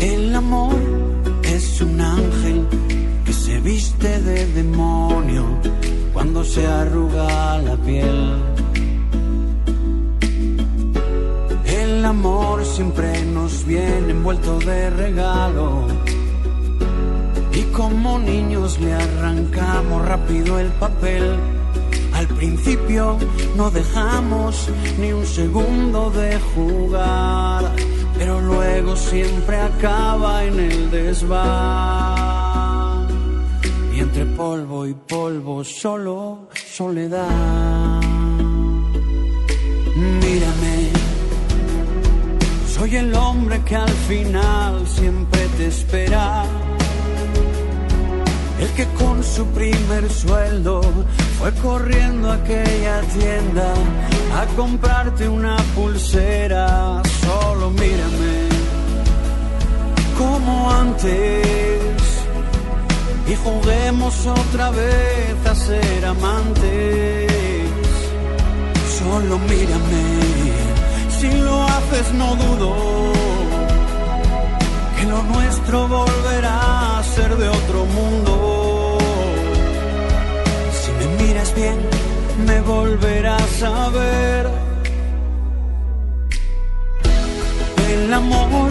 El 0.00 0.34
amor 0.34 0.74
es 1.44 1.80
un 1.80 2.00
ángel 2.00 2.66
que 3.24 3.32
se 3.32 3.60
viste 3.60 4.20
de 4.20 4.46
demonio 4.52 5.44
cuando 6.12 6.42
se 6.44 6.66
arruga 6.66 7.58
la 7.58 7.76
piel. 7.76 8.42
El 11.64 12.04
amor 12.04 12.64
siempre 12.64 13.24
nos 13.24 13.64
viene 13.64 14.10
envuelto 14.10 14.58
de 14.58 14.90
regalo. 14.90 16.03
Y 17.56 17.62
como 17.72 18.18
niños 18.18 18.80
le 18.80 18.92
arrancamos 18.92 20.04
rápido 20.06 20.58
el 20.58 20.68
papel. 20.72 21.36
Al 22.12 22.26
principio 22.28 23.16
no 23.56 23.70
dejamos 23.70 24.68
ni 24.98 25.12
un 25.12 25.24
segundo 25.26 26.10
de 26.10 26.38
jugar, 26.54 27.70
pero 28.18 28.40
luego 28.40 28.96
siempre 28.96 29.60
acaba 29.60 30.44
en 30.44 30.58
el 30.58 30.90
desván. 30.90 32.24
Y 33.94 34.00
entre 34.00 34.26
polvo 34.26 34.86
y 34.86 34.94
polvo 34.94 35.62
solo 35.62 36.48
soledad. 36.54 38.00
Mírame, 39.96 40.90
soy 42.66 42.96
el 42.96 43.14
hombre 43.14 43.62
que 43.64 43.76
al 43.76 43.96
final 44.08 44.84
siempre 44.88 45.46
te 45.56 45.66
espera. 45.66 46.44
El 48.60 48.68
que 48.76 48.86
con 48.94 49.22
su 49.22 49.44
primer 49.48 50.10
sueldo 50.10 50.80
fue 51.38 51.52
corriendo 51.54 52.30
a 52.30 52.34
aquella 52.34 53.00
tienda 53.18 53.74
a 54.40 54.46
comprarte 54.56 55.28
una 55.28 55.56
pulsera. 55.74 57.02
Solo 57.24 57.70
mírame 57.70 58.54
como 60.16 60.70
antes 60.70 61.44
y 63.26 63.34
juguemos 63.36 64.26
otra 64.26 64.70
vez 64.70 65.46
a 65.46 65.54
ser 65.54 66.04
amantes. 66.06 67.32
Solo 68.98 69.38
mírame, 69.38 70.04
si 71.18 71.30
lo 71.40 71.64
haces 71.64 72.12
no 72.14 72.36
dudo 72.36 73.13
lo 75.14 75.22
nuestro 75.34 75.88
volverá 75.88 76.98
a 76.98 77.02
ser 77.02 77.30
de 77.36 77.48
otro 77.48 77.84
mundo. 77.96 78.98
Si 80.80 80.90
me 80.98 81.06
miras 81.22 81.54
bien, 81.54 81.78
me 82.48 82.60
volverás 82.62 83.62
a 83.62 83.88
ver. 83.90 84.44
El 87.94 88.12
amor 88.12 88.70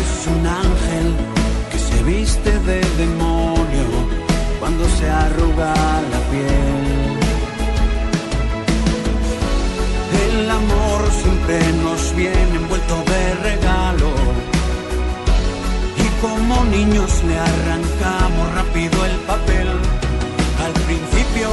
es 0.00 0.10
un 0.34 0.42
ángel 0.64 1.06
que 1.70 1.78
se 1.88 1.98
viste 2.02 2.52
de 2.70 2.80
demonio 3.04 3.88
cuando 4.60 4.84
se 4.96 5.06
arruga 5.08 5.74
la 6.12 6.20
piel. 6.30 7.10
El 10.26 10.50
amor 10.60 11.00
siempre 11.22 11.58
nos 11.84 12.02
viene 12.14 12.54
envuelto 12.62 12.96
de 13.12 13.22
como 16.20 16.64
niños 16.64 17.22
le 17.24 17.38
arrancamos 17.38 18.54
rápido 18.54 19.04
el 19.04 19.16
papel. 19.26 19.68
Al 20.64 20.72
principio 20.86 21.48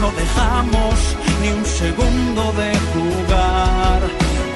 no 0.00 0.10
dejamos 0.12 0.94
ni 1.42 1.48
un 1.50 1.64
segundo 1.64 2.52
de 2.52 2.72
jugar, 2.92 4.00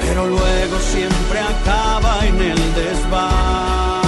pero 0.00 0.26
luego 0.26 0.78
siempre 0.78 1.40
acaba 1.40 2.26
en 2.26 2.40
el 2.40 2.74
desván. 2.74 4.00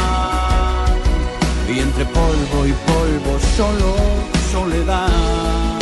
Y 1.68 1.78
entre 1.80 2.04
polvo 2.06 2.66
y 2.66 2.72
polvo 2.72 3.38
solo 3.56 3.96
soledad. 4.52 5.81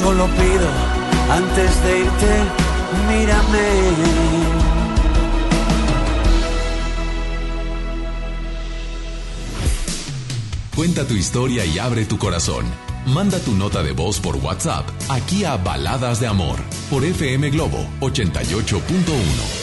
Solo 0.00 0.26
pido, 0.26 0.68
antes 1.30 1.84
de 1.84 1.98
irte, 2.00 2.44
mírame. 3.08 4.62
Cuenta 10.74 11.06
tu 11.06 11.14
historia 11.14 11.64
y 11.64 11.78
abre 11.78 12.04
tu 12.04 12.18
corazón. 12.18 12.64
Manda 13.06 13.38
tu 13.38 13.54
nota 13.54 13.82
de 13.82 13.92
voz 13.92 14.18
por 14.18 14.36
WhatsApp 14.36 14.88
aquí 15.08 15.44
a 15.44 15.56
Baladas 15.56 16.18
de 16.18 16.26
Amor 16.26 16.56
por 16.90 17.04
FM 17.04 17.50
Globo 17.50 17.86
88.1. 18.00 19.61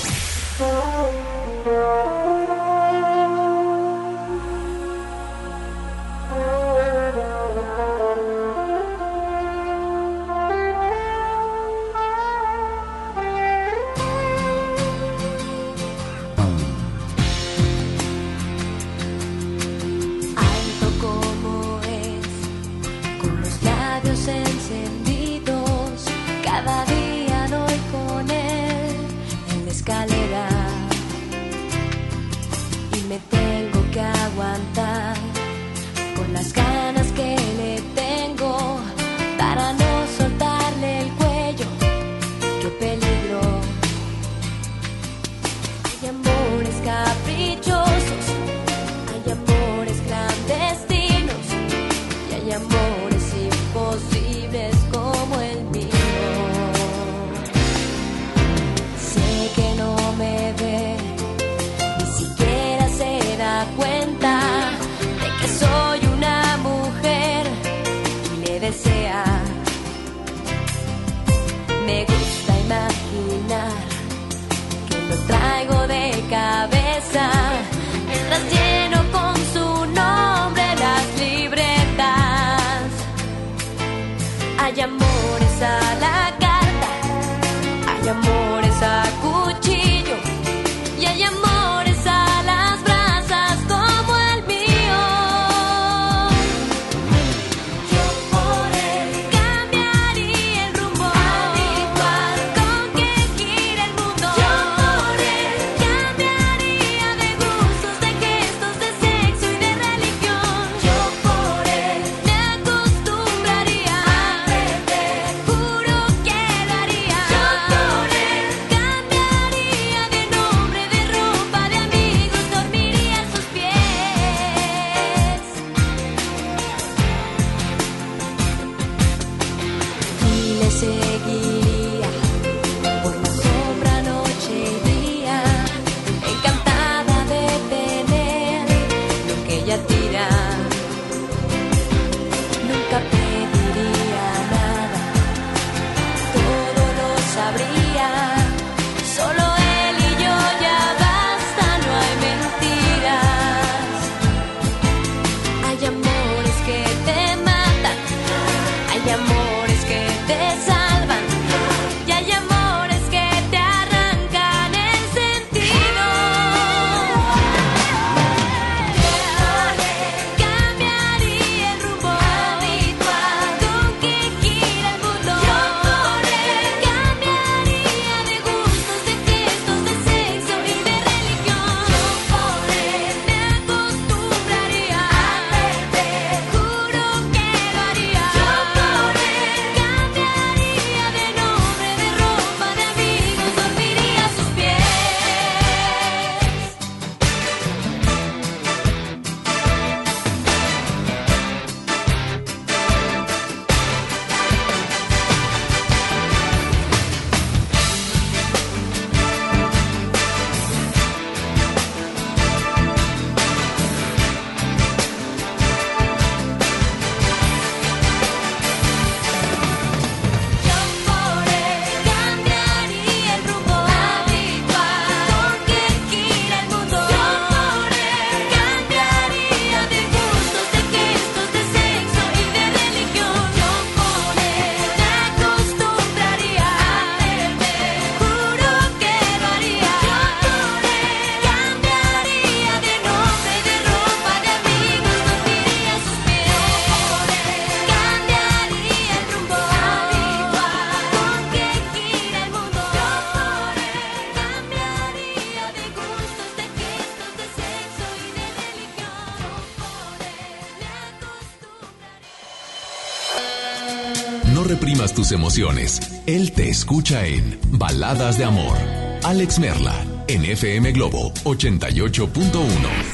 tus 265.29 265.31
emociones. 265.31 265.99
Él 266.25 266.51
te 266.51 266.69
escucha 266.69 267.25
en 267.25 267.59
Baladas 267.71 268.37
de 268.37 268.45
Amor. 268.45 268.77
Alex 269.23 269.59
Merla, 269.59 270.23
en 270.27 270.45
FM 270.45 270.91
Globo 270.91 271.33
88.1. 271.43 273.13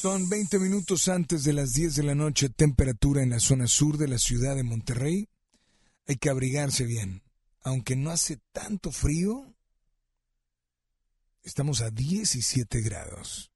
Son 0.00 0.28
20 0.28 0.58
minutos 0.58 1.08
antes 1.08 1.44
de 1.44 1.52
las 1.52 1.72
10 1.72 1.96
de 1.96 2.02
la 2.02 2.14
noche, 2.14 2.48
temperatura 2.48 3.22
en 3.22 3.30
la 3.30 3.40
zona 3.40 3.66
sur 3.66 3.98
de 3.98 4.08
la 4.08 4.18
ciudad 4.18 4.56
de 4.56 4.62
Monterrey. 4.62 5.28
Hay 6.06 6.16
que 6.16 6.30
abrigarse 6.30 6.84
bien. 6.84 7.22
Aunque 7.62 7.96
no 7.96 8.10
hace 8.10 8.38
tanto 8.52 8.92
frío, 8.92 9.54
estamos 11.42 11.80
a 11.80 11.90
17 11.90 12.80
grados. 12.80 13.50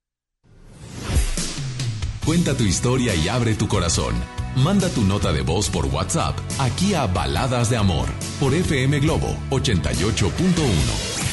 Cuenta 2.25 2.55
tu 2.55 2.63
historia 2.63 3.15
y 3.15 3.27
abre 3.27 3.55
tu 3.55 3.67
corazón. 3.67 4.15
Manda 4.55 4.87
tu 4.89 5.01
nota 5.01 5.33
de 5.33 5.41
voz 5.41 5.67
por 5.67 5.87
WhatsApp 5.87 6.37
aquí 6.59 6.93
a 6.93 7.07
Baladas 7.07 7.71
de 7.71 7.77
Amor 7.77 8.07
por 8.39 8.53
FM 8.53 8.99
Globo 8.99 9.35
88.1. 9.49 11.23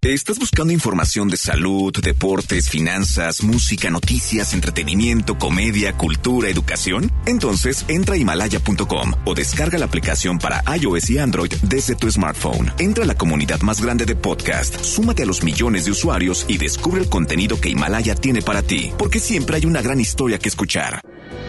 ¿Estás 0.00 0.38
buscando 0.38 0.72
información 0.72 1.28
de 1.28 1.36
salud, 1.36 1.92
deportes, 2.00 2.70
finanzas, 2.70 3.42
música, 3.42 3.90
noticias, 3.90 4.54
entretenimiento, 4.54 5.36
comedia, 5.38 5.92
cultura, 5.96 6.48
educación? 6.48 7.10
Entonces 7.26 7.84
entra 7.88 8.14
a 8.14 8.18
himalaya.com 8.18 9.14
o 9.24 9.34
descarga 9.34 9.76
la 9.76 9.86
aplicación 9.86 10.38
para 10.38 10.62
iOS 10.76 11.10
y 11.10 11.18
Android 11.18 11.52
desde 11.64 11.96
tu 11.96 12.08
smartphone. 12.08 12.72
Entra 12.78 13.02
a 13.02 13.06
la 13.08 13.16
comunidad 13.16 13.60
más 13.62 13.82
grande 13.82 14.06
de 14.06 14.14
podcast, 14.14 14.80
súmate 14.82 15.24
a 15.24 15.26
los 15.26 15.42
millones 15.42 15.84
de 15.84 15.90
usuarios 15.90 16.44
y 16.46 16.58
descubre 16.58 17.00
el 17.00 17.08
contenido 17.08 17.60
que 17.60 17.70
Himalaya 17.70 18.14
tiene 18.14 18.40
para 18.40 18.62
ti, 18.62 18.92
porque 18.96 19.18
siempre 19.18 19.56
hay 19.56 19.66
una 19.66 19.82
gran 19.82 19.98
historia 19.98 20.38
que 20.38 20.48
escuchar. 20.48 21.02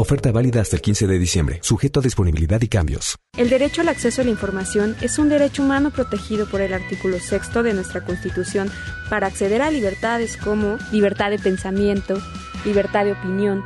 Oferta 0.00 0.30
válida 0.30 0.60
hasta 0.60 0.76
el 0.76 0.82
15 0.82 1.08
de 1.08 1.18
diciembre, 1.18 1.58
sujeto 1.60 1.98
a 1.98 2.04
disponibilidad 2.04 2.62
y 2.62 2.68
cambios. 2.68 3.16
El 3.36 3.50
derecho 3.50 3.80
al 3.80 3.88
acceso 3.88 4.22
a 4.22 4.24
la 4.24 4.30
información 4.30 4.94
es 5.00 5.18
un 5.18 5.28
derecho 5.28 5.64
humano 5.64 5.90
protegido 5.90 6.46
por 6.46 6.60
el 6.60 6.72
artículo 6.72 7.18
sexto 7.18 7.64
de 7.64 7.74
nuestra 7.74 8.04
Constitución 8.04 8.70
para 9.10 9.26
acceder 9.26 9.60
a 9.60 9.72
libertades 9.72 10.36
como 10.36 10.78
libertad 10.92 11.30
de 11.30 11.40
pensamiento, 11.40 12.22
libertad 12.64 13.06
de 13.06 13.12
opinión, 13.14 13.64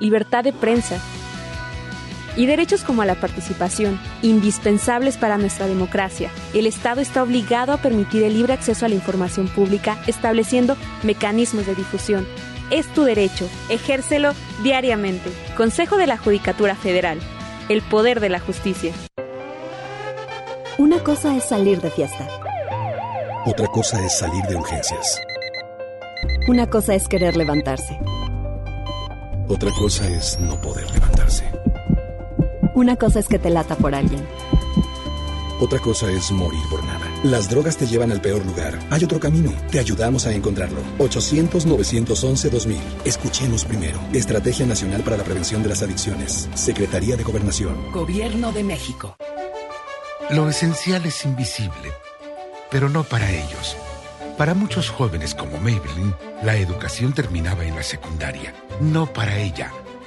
libertad 0.00 0.42
de 0.42 0.54
prensa 0.54 1.02
y 2.34 2.46
derechos 2.46 2.82
como 2.82 3.02
a 3.02 3.06
la 3.06 3.16
participación, 3.16 4.00
indispensables 4.22 5.18
para 5.18 5.36
nuestra 5.36 5.66
democracia. 5.66 6.30
El 6.54 6.66
Estado 6.66 7.02
está 7.02 7.22
obligado 7.22 7.74
a 7.74 7.82
permitir 7.82 8.22
el 8.22 8.32
libre 8.32 8.54
acceso 8.54 8.86
a 8.86 8.88
la 8.88 8.94
información 8.94 9.48
pública, 9.48 10.02
estableciendo 10.06 10.78
mecanismos 11.02 11.66
de 11.66 11.74
difusión. 11.74 12.26
Es 12.70 12.86
tu 12.88 13.04
derecho, 13.04 13.48
ejércelo 13.70 14.32
diariamente. 14.62 15.30
Consejo 15.56 15.96
de 15.96 16.06
la 16.06 16.18
Judicatura 16.18 16.74
Federal. 16.74 17.18
El 17.70 17.80
poder 17.80 18.20
de 18.20 18.28
la 18.28 18.40
justicia. 18.40 18.92
Una 20.76 21.02
cosa 21.02 21.34
es 21.34 21.44
salir 21.44 21.80
de 21.80 21.90
fiesta. 21.90 22.28
Otra 23.46 23.66
cosa 23.68 24.04
es 24.04 24.18
salir 24.18 24.44
de 24.44 24.56
urgencias. 24.56 25.18
Una 26.46 26.68
cosa 26.68 26.94
es 26.94 27.08
querer 27.08 27.36
levantarse. 27.36 27.98
Otra 29.48 29.70
cosa 29.72 30.06
es 30.06 30.38
no 30.38 30.60
poder 30.60 30.90
levantarse. 30.90 31.44
Una 32.74 32.96
cosa 32.96 33.20
es 33.20 33.28
que 33.28 33.38
te 33.38 33.48
lata 33.48 33.76
por 33.76 33.94
alguien. 33.94 34.26
Otra 35.60 35.78
cosa 35.78 36.10
es 36.10 36.30
morir 36.30 36.60
por 36.70 36.84
nada. 36.84 37.07
Las 37.24 37.50
drogas 37.50 37.76
te 37.76 37.86
llevan 37.86 38.12
al 38.12 38.20
peor 38.20 38.46
lugar. 38.46 38.78
Hay 38.90 39.02
otro 39.02 39.18
camino. 39.18 39.52
Te 39.72 39.80
ayudamos 39.80 40.26
a 40.26 40.32
encontrarlo. 40.32 40.80
800-911-2000. 40.98 42.76
Escuchemos 43.04 43.64
primero. 43.64 43.98
Estrategia 44.12 44.64
Nacional 44.66 45.02
para 45.02 45.16
la 45.16 45.24
Prevención 45.24 45.64
de 45.64 45.68
las 45.70 45.82
Adicciones. 45.82 46.48
Secretaría 46.54 47.16
de 47.16 47.24
Gobernación. 47.24 47.90
Gobierno 47.90 48.52
de 48.52 48.62
México. 48.62 49.16
Lo 50.30 50.48
esencial 50.48 51.06
es 51.06 51.24
invisible, 51.24 51.90
pero 52.70 52.88
no 52.88 53.02
para 53.02 53.30
ellos. 53.32 53.76
Para 54.36 54.54
muchos 54.54 54.88
jóvenes 54.88 55.34
como 55.34 55.58
Maybelline, 55.58 56.14
la 56.44 56.56
educación 56.56 57.14
terminaba 57.14 57.64
en 57.64 57.74
la 57.74 57.82
secundaria. 57.82 58.54
No 58.80 59.12
para 59.12 59.38
ella. 59.38 59.72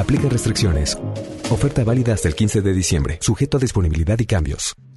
Aplica 0.00 0.30
restricciones. 0.30 0.98
Oferta 1.50 1.84
válida 1.84 2.14
hasta 2.14 2.26
el 2.28 2.34
15 2.34 2.62
de 2.62 2.72
diciembre, 2.72 3.18
sujeto 3.20 3.58
a 3.58 3.60
disponibilidad 3.60 4.18
y 4.18 4.24
cambios. 4.24 4.74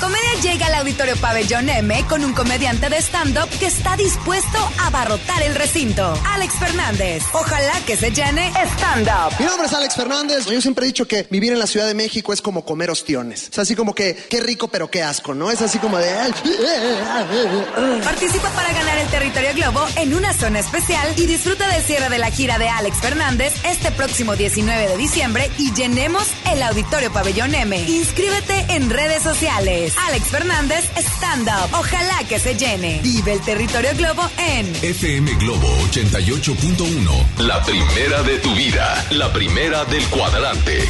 Comedia 0.00 0.34
llega 0.42 0.66
al 0.66 0.74
Auditorio 0.74 1.16
Pabellón 1.16 1.68
M 1.68 2.04
con 2.08 2.24
un 2.24 2.32
comediante 2.32 2.88
de 2.88 2.98
stand-up 2.98 3.48
que 3.58 3.66
está 3.66 3.96
dispuesto 3.96 4.58
a 4.78 4.86
abarrotar 4.86 5.42
el 5.42 5.56
recinto. 5.56 6.14
Alex 6.24 6.54
Fernández. 6.54 7.24
Ojalá 7.32 7.72
que 7.84 7.96
se 7.96 8.12
llene 8.12 8.52
stand-up. 8.76 9.34
Mi 9.40 9.46
nombre 9.46 9.66
es 9.66 9.72
Alex 9.72 9.96
Fernández. 9.96 10.46
Yo 10.46 10.60
siempre 10.60 10.84
he 10.84 10.88
dicho 10.88 11.08
que 11.08 11.26
vivir 11.30 11.52
en 11.52 11.58
la 11.58 11.66
Ciudad 11.66 11.86
de 11.86 11.94
México 11.94 12.32
es 12.32 12.40
como 12.40 12.64
comer 12.64 12.90
ostiones. 12.90 13.48
Es 13.50 13.58
así 13.58 13.74
como 13.74 13.92
que, 13.92 14.14
qué 14.14 14.40
rico, 14.40 14.68
pero 14.68 14.88
qué 14.88 15.02
asco, 15.02 15.34
¿no? 15.34 15.50
Es 15.50 15.62
así 15.62 15.78
como 15.78 15.98
de. 15.98 16.08
Participa 18.04 18.50
para 18.50 18.72
ganar 18.72 18.98
el 18.98 19.08
territorio 19.08 19.50
Globo 19.54 19.84
en 19.96 20.14
una 20.14 20.32
zona 20.32 20.60
especial 20.60 21.12
y 21.16 21.26
disfruta 21.26 21.66
del 21.68 21.82
cierre 21.82 22.08
de 22.08 22.18
la 22.18 22.30
gira 22.30 22.58
de 22.58 22.68
Alex 22.68 22.98
Fernández 22.98 23.52
este 23.64 23.90
próximo 23.90 24.36
19 24.36 24.88
de 24.88 24.96
diciembre 24.96 25.50
y 25.58 25.72
llenemos 25.74 26.28
el 26.52 26.62
Auditorio 26.62 27.12
Pabellón 27.12 27.54
M. 27.54 27.76
Inscríbete 27.80 28.66
en 28.70 28.90
redes 28.90 29.22
sociales. 29.22 29.87
Alex 29.96 30.26
Fernández 30.28 30.84
Stand 30.96 31.48
Up. 31.48 31.74
Ojalá 31.78 32.18
que 32.28 32.38
se 32.38 32.54
llene. 32.54 33.00
Vive 33.02 33.34
el 33.34 33.40
territorio 33.40 33.90
Globo 33.96 34.28
en 34.38 34.66
FM 34.82 35.34
Globo 35.36 35.68
88.1. 35.92 37.38
La 37.38 37.62
primera 37.62 38.22
de 38.22 38.38
tu 38.38 38.54
vida. 38.54 39.06
La 39.10 39.32
primera 39.32 39.84
del 39.84 40.04
cuadrante. 40.08 40.80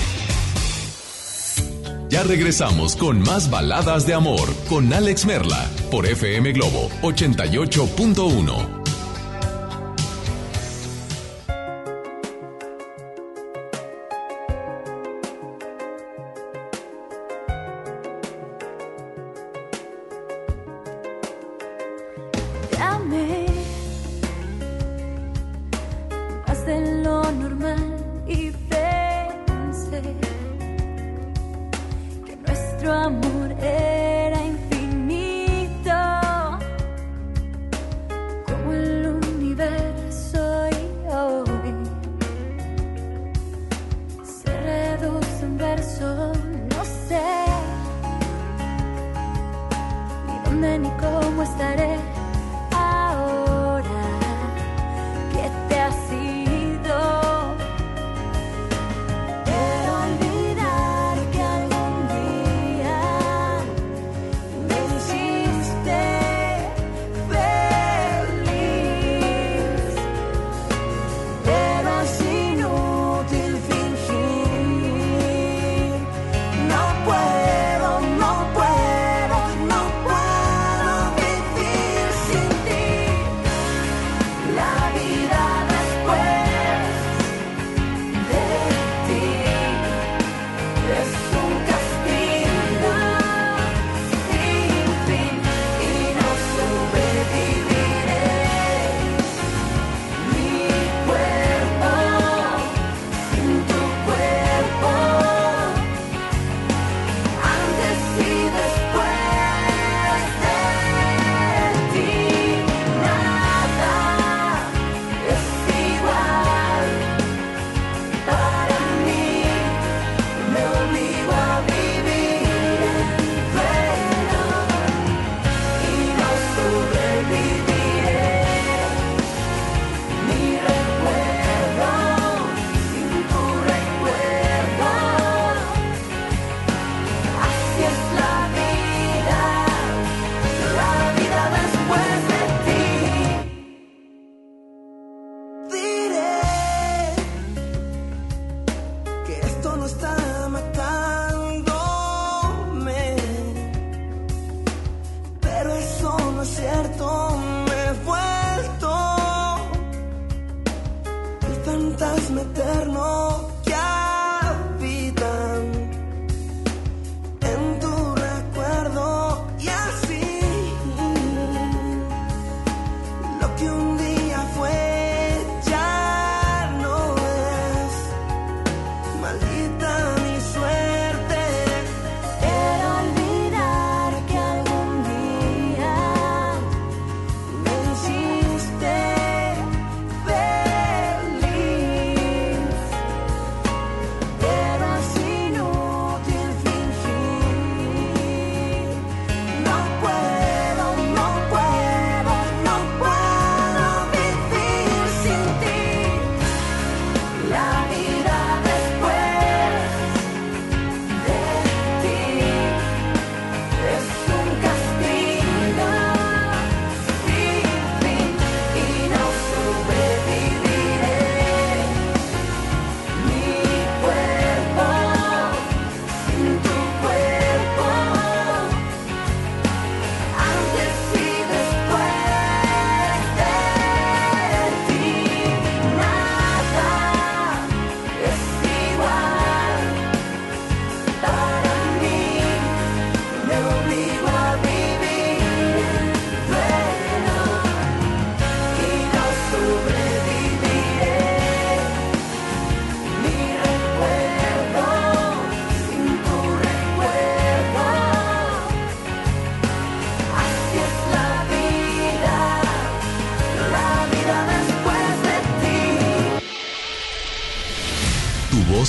Ya 2.08 2.22
regresamos 2.22 2.96
con 2.96 3.20
más 3.20 3.50
baladas 3.50 4.06
de 4.06 4.14
amor 4.14 4.48
con 4.68 4.90
Alex 4.92 5.26
Merla 5.26 5.66
por 5.90 6.06
FM 6.06 6.52
Globo 6.52 6.88
88.1. 7.02 8.77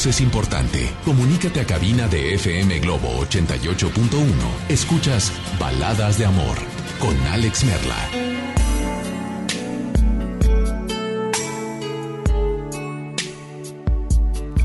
es 0.06 0.22
importante. 0.22 0.90
Comunícate 1.04 1.60
a 1.60 1.66
cabina 1.66 2.08
de 2.08 2.36
FM 2.36 2.80
Globo 2.80 3.20
88.1. 3.26 4.30
Escuchas 4.70 5.34
Baladas 5.60 6.18
de 6.18 6.26
Amor 6.26 6.58
con 7.00 7.18
Alex 7.28 7.66
Merla. 7.66 8.10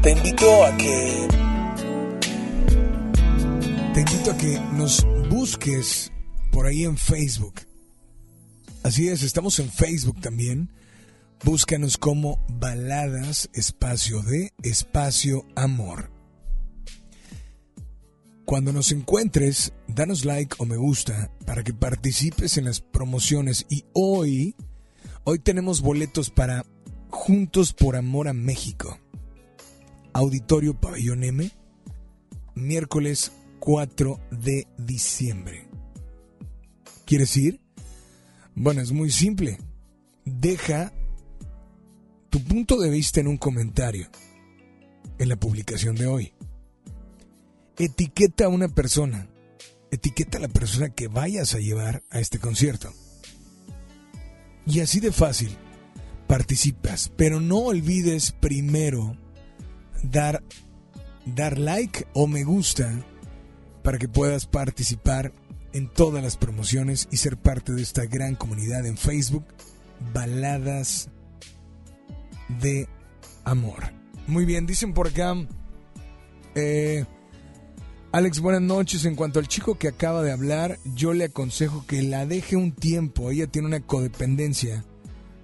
Te 0.03 0.11
invito 0.13 0.65
a 0.65 0.77
que. 0.77 1.29
Te 3.95 4.01
invito 4.01 4.31
a 4.31 4.37
que 4.37 4.61
nos 4.73 5.05
busques 5.31 6.13
por 6.53 6.67
ahí 6.67 6.85
en 6.85 6.97
Facebook. 6.97 7.55
Así 8.85 9.09
es, 9.09 9.23
estamos 9.23 9.59
en 9.59 9.71
Facebook 9.71 10.21
también. 10.21 10.71
Búscanos 11.45 11.99
como 11.99 12.43
Baladas 12.49 13.51
Espacio 13.53 14.23
de 14.23 14.55
Espacio 14.63 15.45
Amor. 15.55 16.11
Cuando 18.47 18.73
nos 18.73 18.93
encuentres, 18.93 19.75
danos 19.87 20.25
like 20.25 20.57
o 20.59 20.65
me 20.65 20.79
gusta 20.79 21.31
para 21.45 21.63
que 21.63 21.75
participes 21.75 22.57
en 22.57 22.65
las 22.65 22.81
promociones. 22.81 23.67
Y 23.69 23.85
hoy, 23.93 24.57
hoy 25.25 25.39
tenemos 25.39 25.83
boletos 25.83 26.31
para 26.31 26.65
Juntos 27.11 27.75
por 27.75 27.97
Amor 27.97 28.29
a 28.29 28.33
México. 28.33 28.99
Auditorio 30.15 30.81
Pabellón 30.81 31.25
M, 31.25 31.51
miércoles 32.55 33.33
4 33.61 34.19
de 34.31 34.67
diciembre. 34.79 35.69
¿Quieres 37.05 37.37
ir? 37.37 37.61
Bueno, 38.55 38.81
es 38.81 38.93
muy 38.93 39.11
simple. 39.11 39.59
Deja 40.25 40.91
tu 42.35 42.43
punto 42.43 42.81
de 42.81 42.91
vista 42.91 43.21
en 43.21 43.29
un 43.29 43.37
comentario 43.37 44.09
en 45.21 45.29
la 45.29 45.37
publicación 45.37 45.95
de 45.95 46.09
hoy. 46.09 46.33
Etiqueta 47.79 48.47
a 48.47 48.49
una 48.49 48.67
persona. 48.67 49.29
Etiqueta 49.93 50.39
a 50.39 50.41
la 50.41 50.49
persona 50.49 50.89
que 50.89 51.07
vayas 51.07 51.55
a 51.55 51.61
llevar 51.61 52.03
a 52.11 52.19
este 52.19 52.41
concierto. 52.41 52.93
Y 54.67 54.81
así 54.81 54.99
de 54.99 55.13
fácil, 55.13 55.57
participas. 56.27 57.13
Pero 57.17 57.39
no 57.39 57.59
olvides 57.59 58.33
primero 58.33 59.17
dar, 60.03 60.43
dar 61.27 61.57
like 61.57 62.05
o 62.15 62.27
me 62.27 62.43
gusta 62.43 63.01
para 63.85 63.97
que 63.99 64.09
puedas 64.09 64.47
participar 64.47 65.33
en 65.73 65.89
todas 65.89 66.21
las 66.21 66.37
promociones 66.37 67.07
y 67.13 67.19
ser 67.19 67.37
parte 67.37 67.75
de 67.75 67.83
esta 67.83 68.07
gran 68.07 68.35
comunidad 68.35 68.87
en 68.87 68.97
Facebook, 68.97 69.45
Baladas 70.13 71.11
de 72.49 72.89
Amor. 73.45 73.93
Muy 74.27 74.45
bien, 74.45 74.67
dicen 74.67 74.95
por 74.95 75.09
acá, 75.09 75.35
eh, 76.55 77.05
Alex, 78.13 78.41
buenas 78.41 78.63
noches. 78.63 79.05
En 79.05 79.17
cuanto 79.17 79.39
al 79.39 79.49
chico 79.49 79.77
que 79.77 79.89
acaba 79.89 80.23
de 80.23 80.33
hablar, 80.33 80.79
yo 80.95 81.13
le 81.13 81.25
aconsejo 81.25 81.85
que 81.87 82.01
la 82.03 82.27
deje 82.27 82.57
un 82.57 82.73
tiempo. 82.73 83.31
Ella 83.31 83.49
tiene 83.49 83.67
una 83.67 83.81
codependencia, 83.81 84.85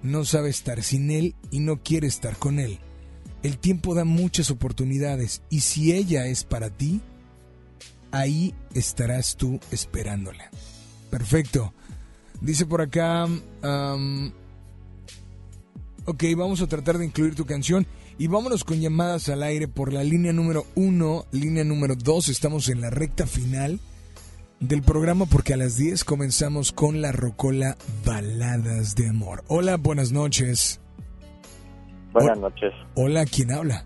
no 0.01 0.23
sabe 0.25 0.49
estar 0.49 0.81
sin 0.81 1.11
él 1.11 1.35
y 1.51 1.59
no 1.59 1.83
quiere 1.83 2.07
estar 2.07 2.37
con 2.37 2.59
él. 2.59 2.79
El 3.43 3.57
tiempo 3.57 3.93
da 3.93 4.05
muchas 4.05 4.51
oportunidades 4.51 5.41
y 5.49 5.59
si 5.61 5.91
ella 5.91 6.27
es 6.27 6.43
para 6.43 6.69
ti, 6.69 7.01
ahí 8.11 8.55
estarás 8.73 9.35
tú 9.35 9.59
esperándola. 9.71 10.49
Perfecto. 11.09 11.73
Dice 12.39 12.65
por 12.65 12.81
acá, 12.81 13.27
ok, 16.05 16.23
vamos 16.35 16.61
a 16.61 16.67
tratar 16.67 16.97
de 16.97 17.05
incluir 17.05 17.35
tu 17.35 17.45
canción 17.45 17.85
y 18.17 18.27
vámonos 18.27 18.63
con 18.63 18.79
llamadas 18.79 19.29
al 19.29 19.43
aire 19.43 19.67
por 19.67 19.93
la 19.93 20.03
línea 20.03 20.33
número 20.33 20.65
uno, 20.75 21.25
línea 21.31 21.63
número 21.63 21.95
dos. 21.95 22.29
Estamos 22.29 22.69
en 22.69 22.81
la 22.81 22.89
recta 22.89 23.25
final 23.25 23.79
del 24.59 24.83
programa 24.83 25.25
porque 25.25 25.53
a 25.53 25.57
las 25.57 25.77
10 25.77 26.03
comenzamos 26.03 26.71
con 26.71 27.01
la 27.01 27.11
rocola 27.11 27.77
Baladas 28.05 28.95
de 28.95 29.09
Amor. 29.09 29.43
Hola, 29.47 29.77
buenas 29.77 30.11
noches. 30.11 30.79
Buenas 32.13 32.37
noches. 32.37 32.71
Hola, 32.95 33.25
¿quién 33.25 33.51
habla? 33.51 33.85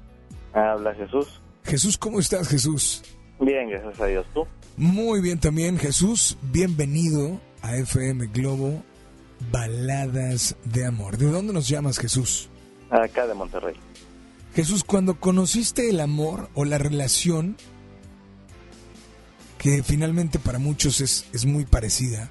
Habla 0.53 0.93
Jesús. 0.95 1.41
Jesús, 1.63 1.97
¿cómo 1.97 2.19
estás, 2.19 2.47
Jesús? 2.47 3.03
Bien, 3.39 3.69
gracias 3.69 3.99
a 3.99 4.05
Dios. 4.05 4.25
¿Tú? 4.33 4.45
Muy 4.77 5.21
bien 5.21 5.39
también, 5.39 5.77
Jesús. 5.77 6.37
Bienvenido 6.51 7.39
a 7.61 7.75
FM 7.77 8.27
Globo 8.27 8.83
Baladas 9.51 10.55
de 10.65 10.85
Amor. 10.85 11.17
¿De 11.17 11.29
dónde 11.29 11.53
nos 11.53 11.67
llamas, 11.67 11.97
Jesús? 11.99 12.49
Acá 12.89 13.27
de 13.27 13.33
Monterrey. 13.33 13.75
Jesús, 14.55 14.83
cuando 14.83 15.19
conociste 15.19 15.89
el 15.89 15.99
amor 15.99 16.49
o 16.53 16.63
la 16.63 16.77
relación, 16.77 17.57
que 19.57 19.83
finalmente 19.83 20.39
para 20.39 20.59
muchos 20.59 21.01
es, 21.01 21.25
es 21.33 21.45
muy 21.45 21.65
parecida, 21.65 22.29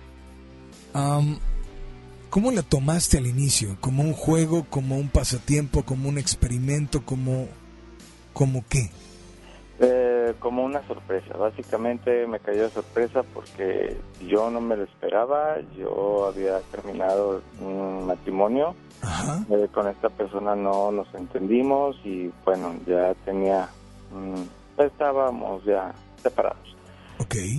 ¿cómo 2.31 2.51
la 2.51 2.63
tomaste 2.63 3.19
al 3.19 3.27
inicio? 3.27 3.77
¿Como 3.81 4.03
un 4.03 4.15
juego, 4.15 4.65
como 4.71 4.97
un 4.97 5.09
pasatiempo, 5.09 5.85
como 5.85 6.09
un 6.09 6.17
experimento, 6.17 7.05
como, 7.05 7.49
como 8.33 8.65
qué? 8.69 8.91
Eh, 9.86 10.35
como 10.39 10.65
una 10.65 10.86
sorpresa. 10.86 11.36
Básicamente 11.36 12.27
me 12.27 12.40
cayó 12.40 12.62
de 12.62 12.70
sorpresa 12.70 13.23
porque 13.35 13.97
yo 14.27 14.51
no 14.51 14.61
me 14.61 14.77
lo 14.77 14.85
esperaba. 14.85 15.56
Yo 15.77 16.27
había 16.27 16.61
terminado 16.70 17.43
un 17.61 18.06
matrimonio. 18.06 18.74
Eh, 19.51 19.69
con 19.73 19.89
esta 19.89 20.09
persona 20.09 20.55
no 20.56 20.90
nos 20.90 21.12
entendimos 21.15 21.97
y 22.05 22.32
bueno, 22.44 22.74
ya 22.86 23.15
tenía... 23.24 23.69
mm, 24.12 24.81
estábamos 24.81 25.65
ya 25.65 25.93
separados. 26.23 26.77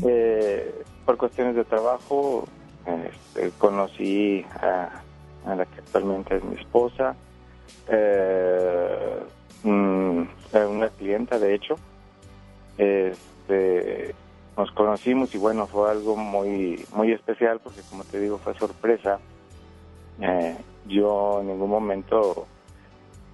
Eh, 0.08 0.84
por 1.06 1.18
cuestiones 1.18 1.56
de 1.56 1.64
trabajo 1.66 2.46
este, 2.86 3.52
conocí 3.58 4.44
a, 4.62 4.90
a 5.46 5.56
la 5.56 5.66
que 5.66 5.80
actualmente 5.80 6.38
es 6.38 6.44
mi 6.44 6.56
esposa. 6.56 7.16
Eh, 7.88 9.20
eh, 9.64 10.66
una 10.66 10.90
clienta 10.98 11.40
de 11.40 11.54
hecho. 11.56 11.76
Este, 12.78 14.14
nos 14.58 14.72
conocimos 14.72 15.34
y 15.34 15.38
bueno, 15.38 15.68
fue 15.68 15.92
algo 15.92 16.16
muy, 16.16 16.86
muy 16.94 17.12
especial 17.12 17.60
porque 17.60 17.82
como 17.90 18.04
te 18.04 18.20
digo, 18.20 18.38
fue 18.38 18.54
sorpresa. 18.56 19.20
Eh, 20.20 20.58
yo 20.86 21.42
en 21.42 21.48
ningún 21.48 21.70
momento 21.70 22.48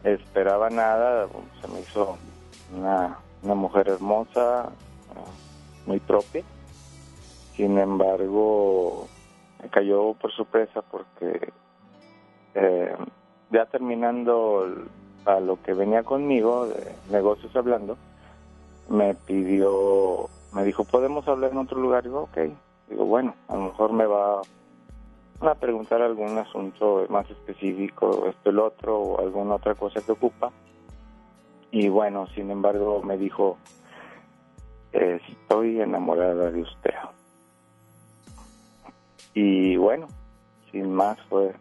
esperaba 0.03 0.69
nada, 0.69 1.27
se 1.61 1.67
me 1.67 1.81
hizo 1.81 2.17
una, 2.75 3.19
una 3.43 3.55
mujer 3.55 3.87
hermosa, 3.87 4.71
eh, 5.15 5.85
muy 5.85 5.99
propia. 5.99 6.43
Sin 7.55 7.77
embargo, 7.77 9.07
me 9.61 9.69
cayó 9.69 10.13
por 10.13 10.31
sorpresa 10.31 10.81
porque 10.81 11.53
eh, 12.55 12.95
ya 13.51 13.65
terminando 13.65 14.75
a 15.25 15.39
lo 15.39 15.61
que 15.61 15.73
venía 15.73 16.03
conmigo, 16.03 16.67
de 16.67 16.95
negocios 17.11 17.55
hablando, 17.55 17.97
me 18.91 19.15
pidió, 19.15 20.29
me 20.53 20.63
dijo, 20.63 20.83
¿podemos 20.83 21.27
hablar 21.27 21.51
en 21.51 21.57
otro 21.59 21.79
lugar? 21.79 22.03
Digo, 22.03 22.23
ok. 22.23 22.37
Digo, 22.89 23.05
bueno, 23.05 23.33
a 23.47 23.55
lo 23.55 23.63
mejor 23.63 23.93
me 23.93 24.05
va 24.05 24.41
a 25.39 25.55
preguntar 25.55 26.01
algún 26.01 26.37
asunto 26.37 27.05
más 27.09 27.29
específico, 27.29 28.27
esto, 28.27 28.49
el 28.49 28.59
otro, 28.59 28.99
o 28.99 29.21
alguna 29.21 29.55
otra 29.55 29.75
cosa 29.75 30.01
que 30.01 30.11
ocupa. 30.11 30.51
Y 31.71 31.87
bueno, 31.87 32.27
sin 32.35 32.51
embargo, 32.51 33.01
me 33.01 33.17
dijo, 33.17 33.57
estoy 34.91 35.79
enamorada 35.79 36.51
de 36.51 36.61
usted. 36.61 36.93
Y 39.33 39.77
bueno, 39.77 40.07
sin 40.71 40.93
más, 40.93 41.17
fue 41.29 41.55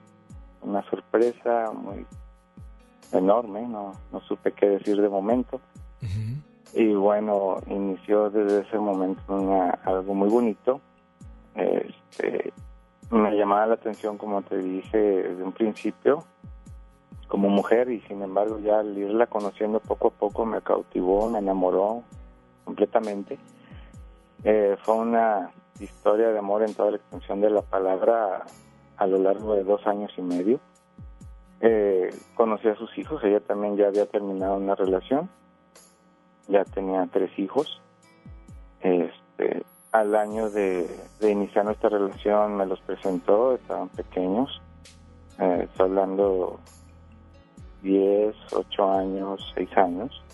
una 0.63 0.83
sorpresa 0.91 1.71
muy 1.73 2.05
enorme, 3.13 3.67
no, 3.69 3.93
no 4.13 4.21
supe 4.23 4.53
qué 4.53 4.69
decir 4.69 5.01
de 5.01 5.09
momento. 5.09 5.61
Y 6.75 6.95
bueno, 6.95 7.57
inició 7.67 8.31
desde 8.31 8.61
ese 8.63 8.79
momento 8.79 9.21
una- 9.29 9.71
algo 9.85 10.15
muy 10.15 10.29
bonito. 10.29 10.81
Este, 11.55 12.53
me 13.11 13.33
llamaba 13.33 13.67
la 13.67 13.75
atención, 13.75 14.17
como 14.19 14.43
te 14.43 14.59
dije 14.59 14.99
desde 14.99 15.43
un 15.43 15.53
principio, 15.53 16.25
como 17.29 17.49
mujer 17.49 17.91
y 17.91 18.01
sin 18.03 18.23
embargo 18.23 18.59
ya 18.61 18.81
al 18.81 18.97
irla 18.97 19.27
conociendo 19.27 19.81
poco 19.81 20.09
a 20.09 20.11
poco 20.11 20.45
me 20.47 20.63
cautivó, 20.63 21.29
me 21.29 21.39
enamoró 21.41 22.03
completamente. 22.65 23.39
Eh, 24.45 24.77
fue 24.83 24.95
una 24.97 25.51
historia 25.81 26.29
de 26.31 26.39
amor 26.39 26.63
en 26.63 26.75
toda 26.75 26.93
la 26.93 26.97
extensión 26.99 27.41
de 27.41 27.51
la 27.51 27.63
palabra 27.63 28.45
a 28.97 29.07
lo 29.07 29.19
largo 29.19 29.55
de 29.55 29.65
dos 29.65 29.87
años 29.87 30.13
y 30.17 30.23
medio. 30.23 30.61
Eh, 31.61 32.11
conocí 32.37 32.69
a 32.69 32.75
sus 32.77 32.97
hijos, 32.97 33.23
ella 33.25 33.41
también 33.41 33.77
ya 33.77 33.89
había 33.89 34.07
terminado 34.07 34.57
una 34.57 34.75
relación, 34.75 35.29
ya 36.51 36.65
tenía 36.65 37.07
tres 37.11 37.31
hijos. 37.39 37.81
Este, 38.81 39.63
al 39.93 40.15
año 40.15 40.51
de, 40.51 40.89
iniciar 41.23 41.65
nuestra 41.65 41.89
relación 41.89 42.57
me 42.57 42.67
los 42.67 42.81
presentó, 42.81 43.55
estaban 43.55 43.89
pequeños, 43.89 44.61
eh, 45.39 45.63
estoy 45.65 45.89
hablando 45.89 46.61
10, 47.83 48.35
8 48.53 48.93
años, 48.93 49.53
6 49.55 49.77
años. 49.77 50.25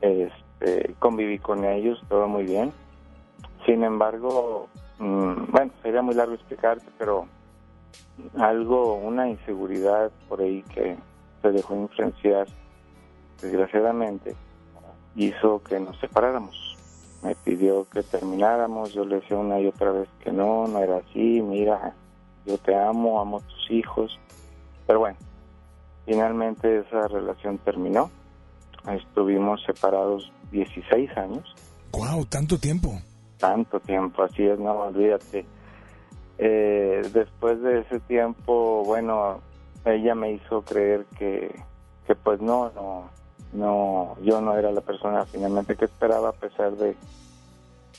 Este, 0.00 0.94
conviví 0.98 1.38
con 1.38 1.64
ellos, 1.64 2.02
todo 2.08 2.28
muy 2.28 2.44
bien. 2.44 2.72
Sin 3.64 3.82
embargo, 3.82 4.68
mm, 4.98 5.50
bueno, 5.50 5.72
sería 5.82 6.02
muy 6.02 6.14
largo 6.14 6.34
explicarte, 6.34 6.86
pero 6.98 7.26
algo, 8.38 8.94
una 8.94 9.28
inseguridad 9.28 10.10
por 10.28 10.40
ahí 10.40 10.62
que 10.74 10.96
se 11.40 11.50
dejó 11.50 11.74
influenciar, 11.74 12.46
desgraciadamente, 13.40 14.34
hizo 15.16 15.62
que 15.62 15.78
nos 15.80 15.98
separáramos. 16.00 16.76
Me 17.22 17.34
pidió 17.34 17.86
que 17.88 18.02
termináramos, 18.02 18.92
yo 18.92 19.04
le 19.04 19.16
decía 19.20 19.36
una 19.38 19.58
y 19.60 19.66
otra 19.66 19.90
vez 19.92 20.08
que 20.22 20.30
no, 20.30 20.66
no 20.66 20.78
era 20.80 20.98
así, 20.98 21.40
mira, 21.40 21.94
yo 22.44 22.58
te 22.58 22.74
amo, 22.76 23.18
amo 23.20 23.38
a 23.38 23.40
tus 23.40 23.70
hijos, 23.70 24.18
pero 24.86 24.98
bueno, 25.00 25.16
finalmente 26.04 26.80
esa 26.80 27.08
relación 27.08 27.56
terminó, 27.58 28.10
estuvimos 28.92 29.62
separados 29.64 30.30
16 30.52 31.16
años, 31.16 31.54
Wow, 31.92 32.26
tanto 32.26 32.58
tiempo. 32.58 32.90
tanto 33.38 33.78
tiempo, 33.80 34.24
así 34.24 34.42
es, 34.44 34.58
no, 34.58 34.72
olvídate. 34.80 35.46
Eh, 36.38 37.02
después 37.12 37.62
de 37.62 37.80
ese 37.80 38.00
tiempo, 38.00 38.82
bueno, 38.84 39.40
ella 39.84 40.14
me 40.16 40.32
hizo 40.32 40.62
creer 40.62 41.06
que, 41.16 41.54
que 42.06 42.14
pues 42.16 42.40
no, 42.40 42.70
no, 42.74 43.08
no, 43.54 44.16
yo 44.22 44.40
no 44.40 44.56
era 44.56 44.70
la 44.72 44.80
persona 44.80 45.24
finalmente 45.24 45.76
que 45.76 45.86
esperaba, 45.86 46.30
a 46.30 46.32
pesar 46.32 46.72
de, 46.72 46.96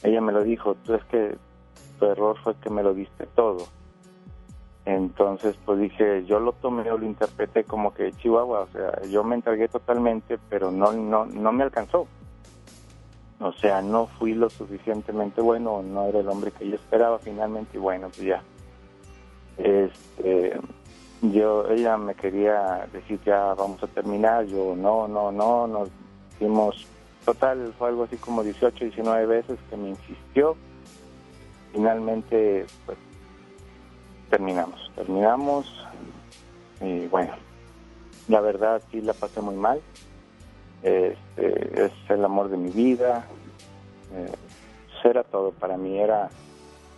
ella 0.03 0.21
me 0.21 0.31
lo 0.31 0.43
dijo, 0.43 0.75
tú 0.85 0.93
es 0.93 1.03
que 1.05 1.37
tu 1.99 2.05
error 2.05 2.37
fue 2.43 2.55
que 2.55 2.69
me 2.69 2.83
lo 2.83 2.93
diste 2.93 3.25
todo. 3.35 3.65
Entonces, 4.85 5.55
pues 5.65 5.79
dije, 5.79 6.25
yo 6.25 6.39
lo 6.39 6.51
tomé 6.51 6.91
o 6.91 6.97
lo 6.97 7.05
interpreté 7.05 7.63
como 7.63 7.93
que 7.93 8.11
Chihuahua, 8.13 8.61
o 8.61 8.67
sea, 8.67 9.01
yo 9.09 9.23
me 9.23 9.35
entregué 9.35 9.67
totalmente, 9.67 10.37
pero 10.49 10.69
no, 10.71 10.91
no, 10.91 11.25
no 11.25 11.51
me 11.51 11.63
alcanzó. 11.63 12.07
O 13.39 13.51
sea, 13.53 13.81
no 13.81 14.05
fui 14.05 14.33
lo 14.33 14.49
suficientemente 14.49 15.41
bueno, 15.41 15.81
no 15.81 16.05
era 16.05 16.19
el 16.19 16.29
hombre 16.29 16.51
que 16.51 16.69
yo 16.69 16.75
esperaba 16.75 17.17
finalmente 17.19 17.77
y 17.77 17.81
bueno, 17.81 18.09
pues 18.09 18.21
ya. 18.21 18.43
Este, 19.57 20.59
yo, 21.21 21.67
ella 21.69 21.97
me 21.97 22.15
quería 22.15 22.87
decir 22.91 23.19
ya 23.25 23.53
vamos 23.53 23.81
a 23.83 23.87
terminar, 23.87 24.45
yo 24.45 24.75
no, 24.75 25.07
no, 25.07 25.31
no, 25.31 25.67
nos 25.67 25.89
hicimos, 26.35 26.85
total 27.23 27.73
fue 27.77 27.89
algo 27.89 28.03
así 28.03 28.17
como 28.17 28.43
18, 28.43 28.85
19 28.85 29.25
veces 29.25 29.59
que 29.69 29.77
me 29.77 29.89
insistió. 29.89 30.55
Finalmente, 31.71 32.65
pues, 32.85 32.97
terminamos, 34.29 34.91
terminamos 34.95 35.87
y 36.81 37.07
bueno, 37.07 37.33
la 38.27 38.41
verdad 38.41 38.81
sí 38.91 39.01
la 39.01 39.13
pasé 39.13 39.41
muy 39.41 39.55
mal. 39.55 39.81
Este, 40.83 41.85
es 41.85 41.91
el 42.09 42.23
amor 42.23 42.49
de 42.49 42.57
mi 42.57 42.69
vida. 42.69 43.25
Eh, 44.13 44.31
era 45.09 45.23
todo 45.23 45.51
para 45.51 45.77
mí, 45.77 45.97
era 45.99 46.29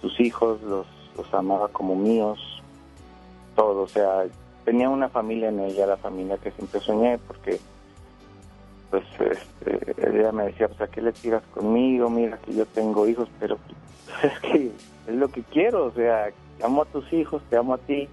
sus 0.02 0.20
hijos, 0.20 0.62
los, 0.62 0.88
los 1.16 1.34
amaba 1.34 1.68
como 1.70 1.96
míos, 1.96 2.40
todo. 3.58 3.82
O 3.82 3.88
sea, 3.90 4.24
tenía 4.64 4.88
una 4.90 5.10
familia 5.10 5.50
en 5.50 5.60
ella, 5.60 5.86
la 5.86 5.98
familia 5.98 6.38
que 6.38 6.52
siempre 6.52 6.80
soñé, 6.80 7.18
porque 7.18 7.60
pues 8.90 9.04
este, 9.20 9.96
ella 10.10 10.32
me 10.32 10.46
decía, 10.46 10.70
pues 10.70 10.80
a 10.80 10.88
qué 10.88 11.02
le 11.02 11.12
tiras 11.12 11.44
conmigo, 11.54 12.10
mira 12.10 12.38
que 12.38 12.54
yo 12.54 12.66
tengo 12.66 13.06
hijos, 13.06 13.28
pero 13.38 13.58
pues, 13.58 14.24
es 14.34 14.40
que 14.40 14.72
es 15.08 15.14
lo 15.14 15.28
que 15.28 15.44
quiero, 15.44 15.88
o 15.88 15.92
sea, 15.92 16.30
amo 16.64 16.84
a 16.84 16.86
tus 16.86 17.12
hijos, 17.12 17.42
te 17.50 17.58
amo 17.58 17.74
a 17.74 17.78
ti, 17.80 18.08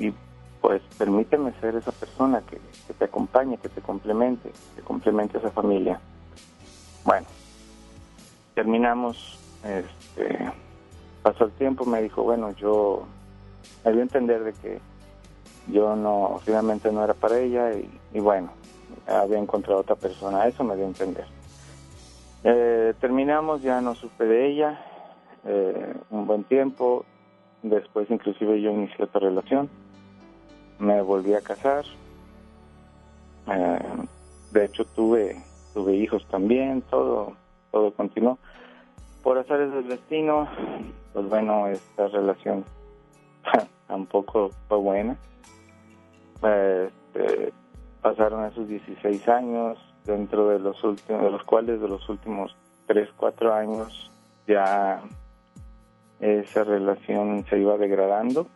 y 0.00 0.12
pues 0.60 0.82
permíteme 0.98 1.52
ser 1.60 1.76
esa 1.76 1.92
persona 1.92 2.42
que, 2.48 2.58
que 2.86 2.94
te 2.94 3.04
acompañe, 3.04 3.58
que 3.58 3.68
te 3.68 3.80
complemente, 3.80 4.50
que 4.74 4.82
complemente 4.82 5.36
a 5.36 5.40
esa 5.40 5.50
familia. 5.50 6.00
Bueno, 7.04 7.26
terminamos, 8.54 9.38
este, 9.62 10.50
pasó 11.22 11.44
el 11.44 11.52
tiempo, 11.52 11.84
me 11.84 12.02
dijo, 12.02 12.22
bueno, 12.22 12.50
yo 12.52 13.06
me 13.84 13.92
dio 13.92 14.00
a 14.00 14.04
entender 14.04 14.44
de 14.44 14.52
que 14.52 14.80
yo 15.68 15.96
no, 15.96 16.40
finalmente 16.44 16.90
no 16.92 17.04
era 17.04 17.14
para 17.14 17.38
ella 17.38 17.70
y, 18.12 18.20
bueno, 18.20 18.50
había 19.06 19.38
encontrado 19.38 19.80
otra 19.80 19.96
persona, 19.96 20.46
eso 20.46 20.64
me 20.64 20.76
dio 20.76 20.84
a 20.84 20.88
entender. 20.88 21.26
Eh, 22.44 22.94
terminamos, 23.00 23.62
ya 23.62 23.80
no 23.80 23.94
supe 23.94 24.24
de 24.24 24.46
ella, 24.46 24.80
eh, 25.44 25.94
un 26.10 26.26
buen 26.26 26.44
tiempo, 26.44 27.04
después 27.62 28.10
inclusive 28.10 28.60
yo 28.60 28.70
inicié 28.70 29.04
otra 29.04 29.20
relación, 29.20 29.70
me 30.78 31.00
volví 31.00 31.34
a 31.34 31.40
casar, 31.40 31.84
eh, 33.46 33.78
de 34.52 34.64
hecho 34.64 34.84
tuve 34.84 35.42
tuve 35.72 35.94
hijos 35.96 36.26
también, 36.28 36.82
todo 36.82 37.32
todo 37.72 37.92
continuó. 37.92 38.38
Por 39.22 39.38
azares 39.38 39.72
del 39.72 39.88
destino, 39.88 40.46
pues 41.12 41.28
bueno, 41.28 41.66
esta 41.66 42.08
relación 42.08 42.64
tampoco 43.88 44.50
fue 44.68 44.78
buena. 44.78 45.16
Este, 46.42 47.52
pasaron 48.02 48.44
esos 48.44 48.68
16 48.68 49.28
años, 49.28 49.78
dentro 50.04 50.48
de 50.48 50.58
los 50.58 50.82
últimos, 50.84 51.22
de 51.22 51.30
los 51.30 51.42
cuales 51.44 51.80
de 51.80 51.88
los 51.88 52.08
últimos 52.08 52.54
3, 52.86 53.08
4 53.16 53.54
años 53.54 54.10
ya 54.46 55.02
esa 56.20 56.64
relación 56.64 57.44
se 57.48 57.58
iba 57.58 57.76
degradando 57.76 58.46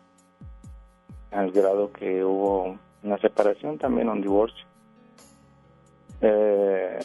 al 1.31 1.51
grado 1.51 1.93
que 1.93 2.25
hubo 2.25 2.77
una 3.03 3.19
separación, 3.19 3.79
también 3.79 4.09
un 4.09 4.21
divorcio. 4.21 4.67
Eh, 6.21 6.99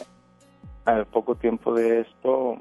al 0.85 1.05
poco 1.05 1.35
tiempo 1.35 1.73
de 1.73 2.01
esto, 2.01 2.57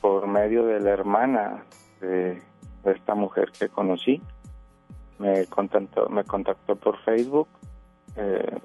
por 0.00 0.26
medio 0.26 0.66
de 0.66 0.80
la 0.80 0.90
hermana 0.90 1.64
de 2.00 2.42
esta 2.92 3.14
mujer 3.14 3.50
que 3.58 3.68
conocí, 3.68 4.20
me 5.18 5.46
contactó, 5.46 6.08
me 6.08 6.24
contactó 6.24 6.76
por 6.76 6.98
Facebook, 7.04 7.48
eh, 8.16 8.58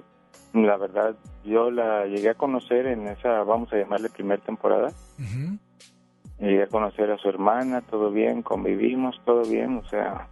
La 0.54 0.78
verdad, 0.78 1.16
yo 1.44 1.70
la 1.70 2.06
llegué 2.06 2.32
a 2.32 2.34
conocer 2.34 2.88
en 2.88 3.08
esa, 3.08 3.44
vamos 3.44 3.72
a 3.72 3.78
llamarle 3.78 4.10
primera 4.10 4.41
temporada. 4.41 4.91
Llegué 6.40 6.64
a 6.64 6.68
conocer 6.68 7.12
a 7.12 7.18
su 7.18 7.30
hermana, 7.30 7.82
todo 7.82 8.10
bien, 8.12 8.41
convivimos, 8.41 9.22
todo 9.26 9.44
bien, 9.44 9.78
o 9.78 9.88
sea, 9.90 10.28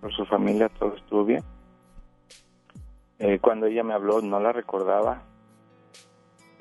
por 0.00 0.12
su 0.12 0.26
familia 0.26 0.68
todo 0.68 0.94
estuvo 0.96 1.24
bien. 1.24 1.42
Eh, 3.18 3.38
cuando 3.40 3.66
ella 3.66 3.84
me 3.84 3.94
habló 3.94 4.20
no 4.20 4.40
la 4.40 4.52
recordaba. 4.52 5.22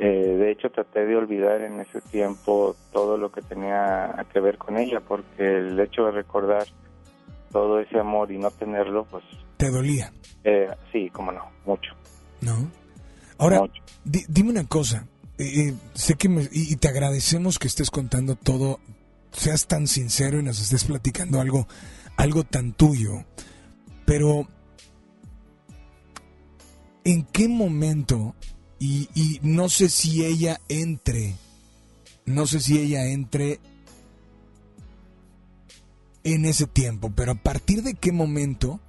Eh, 0.04 0.36
de 0.38 0.52
hecho, 0.52 0.72
traté 0.72 1.06
de 1.06 1.16
olvidar 1.16 1.62
en 1.62 1.80
ese 1.80 2.02
tiempo 2.02 2.76
todo 2.92 3.18
lo 3.18 3.32
que 3.32 3.42
tenía 3.42 4.26
que 4.34 4.40
ver 4.40 4.58
con 4.58 4.78
ella, 4.78 5.00
porque 5.00 5.58
el 5.60 5.80
hecho 5.80 6.06
de 6.06 6.12
recordar 6.12 6.66
todo 7.52 7.80
ese 7.80 8.00
amor 8.00 8.32
y 8.32 8.38
no 8.40 8.50
tenerlo, 8.50 9.06
pues... 9.06 9.24
¿Te 9.58 9.70
dolía? 9.70 10.12
Eh, 10.44 10.68
sí, 10.92 11.10
cómo 11.12 11.32
no, 11.32 11.44
mucho. 11.66 11.92
¿No? 12.42 12.72
Ahora, 13.38 13.62
di- 14.04 14.26
dime 14.28 14.50
una 14.50 14.68
cosa. 14.68 15.06
eh, 15.38 15.68
eh, 15.70 15.74
sé 15.94 16.16
que 16.16 16.30
me- 16.30 16.50
y, 16.52 16.74
y 16.74 16.76
te 16.78 16.88
agradecemos 16.88 17.60
que 17.60 17.68
estés 17.68 17.92
contando 17.92 18.36
todo, 18.36 18.80
seas 19.32 19.68
tan 19.68 19.86
sincero 19.86 20.40
y 20.40 20.44
nos 20.44 20.60
estés 20.60 20.84
platicando 20.86 21.40
algo, 21.40 21.68
algo 22.18 22.44
tan 22.44 22.74
tuyo. 22.74 23.24
Pero, 24.06 24.48
¿en 27.04 27.24
qué 27.26 27.48
momento? 27.48 28.34
Y, 28.84 29.10
y 29.14 29.40
no 29.44 29.70
sé 29.70 29.90
si 29.90 30.26
ella 30.26 30.60
entre, 30.68 31.36
no 32.26 32.48
sé 32.48 32.60
si 32.60 32.80
ella 32.80 33.06
entre 33.06 33.60
en 36.24 36.46
ese 36.46 36.66
tiempo, 36.66 37.12
pero 37.16 37.34
a 37.34 37.36
partir 37.36 37.84
de 37.84 37.94
qué 37.94 38.12
momento 38.12 38.80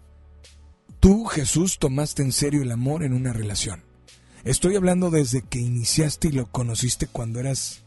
tú, 0.98 1.26
Jesús, 1.26 1.78
tomaste 1.78 2.22
en 2.22 2.32
serio 2.32 2.62
el 2.62 2.72
amor 2.72 3.02
en 3.02 3.12
una 3.12 3.34
relación. 3.34 3.82
Estoy 4.44 4.76
hablando 4.76 5.10
desde 5.10 5.42
que 5.42 5.58
iniciaste 5.58 6.28
y 6.28 6.32
lo 6.32 6.46
conociste 6.46 7.06
cuando 7.06 7.38
eras 7.38 7.84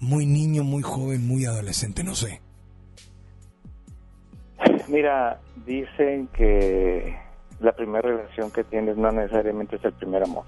muy 0.00 0.26
niño, 0.26 0.64
muy 0.64 0.82
joven, 0.82 1.24
muy 1.24 1.44
adolescente, 1.44 2.02
no 2.02 2.16
sé. 2.16 2.40
Mira, 4.88 5.40
dicen 5.64 6.26
que 6.36 7.16
la 7.60 7.70
primera 7.70 8.08
relación 8.08 8.50
que 8.50 8.64
tienes 8.64 8.96
no 8.96 9.12
necesariamente 9.12 9.76
es 9.76 9.84
el 9.84 9.92
primer 9.92 10.24
amor. 10.24 10.44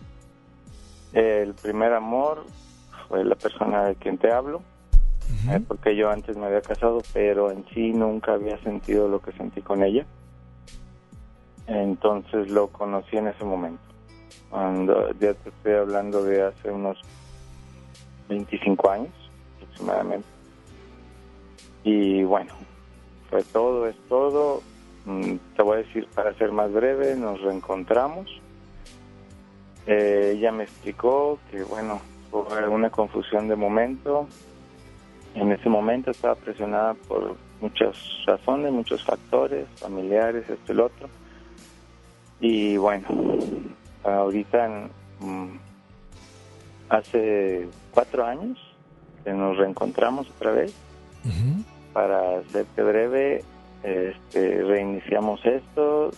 El 1.12 1.54
primer 1.54 1.92
amor 1.92 2.44
fue 3.08 3.24
la 3.24 3.34
persona 3.34 3.84
de 3.84 3.94
quien 3.94 4.18
te 4.18 4.30
hablo, 4.32 4.62
eh, 5.50 5.60
porque 5.66 5.96
yo 5.96 6.10
antes 6.10 6.36
me 6.36 6.46
había 6.46 6.60
casado, 6.60 7.02
pero 7.12 7.50
en 7.50 7.64
sí 7.72 7.92
nunca 7.92 8.34
había 8.34 8.58
sentido 8.62 9.08
lo 9.08 9.20
que 9.20 9.32
sentí 9.32 9.62
con 9.62 9.82
ella. 9.82 10.04
Entonces 11.66 12.50
lo 12.50 12.68
conocí 12.68 13.16
en 13.16 13.28
ese 13.28 13.44
momento. 13.44 13.82
Cuando 14.50 15.10
ya 15.12 15.34
te 15.34 15.48
estoy 15.48 15.72
hablando 15.72 16.22
de 16.22 16.42
hace 16.42 16.70
unos 16.70 16.98
25 18.28 18.90
años 18.90 19.12
aproximadamente. 19.56 20.28
Y 21.82 22.24
bueno, 22.24 22.52
fue 23.30 23.42
todo, 23.44 23.86
es 23.86 23.96
todo. 24.08 24.62
Mm, 25.04 25.36
Te 25.56 25.62
voy 25.62 25.76
a 25.76 25.78
decir, 25.82 26.08
para 26.14 26.34
ser 26.34 26.52
más 26.52 26.72
breve, 26.72 27.16
nos 27.16 27.40
reencontramos. 27.40 28.26
Eh, 29.86 30.34
ella 30.36 30.52
me 30.52 30.64
explicó 30.64 31.38
que, 31.50 31.62
bueno, 31.62 32.00
fue 32.30 32.68
una 32.68 32.90
confusión 32.90 33.48
de 33.48 33.56
momento. 33.56 34.26
En 35.34 35.52
ese 35.52 35.68
momento 35.68 36.10
estaba 36.10 36.34
presionada 36.34 36.94
por 36.94 37.36
muchas 37.60 37.96
razones, 38.26 38.72
muchos 38.72 39.04
factores, 39.04 39.66
familiares, 39.76 40.48
esto 40.48 40.72
y 40.72 40.76
lo 40.76 40.86
otro. 40.86 41.08
Y 42.40 42.76
bueno, 42.76 43.06
ahorita, 44.04 44.88
mm, 45.20 45.56
hace 46.88 47.68
cuatro 47.92 48.24
años 48.24 48.58
que 49.24 49.32
nos 49.32 49.56
reencontramos 49.56 50.28
otra 50.30 50.52
vez 50.52 50.74
para 51.92 52.38
hacerte 52.38 52.82
breve, 52.82 53.44
este, 53.82 54.62
reiniciamos 54.62 55.44
esto, 55.44 56.10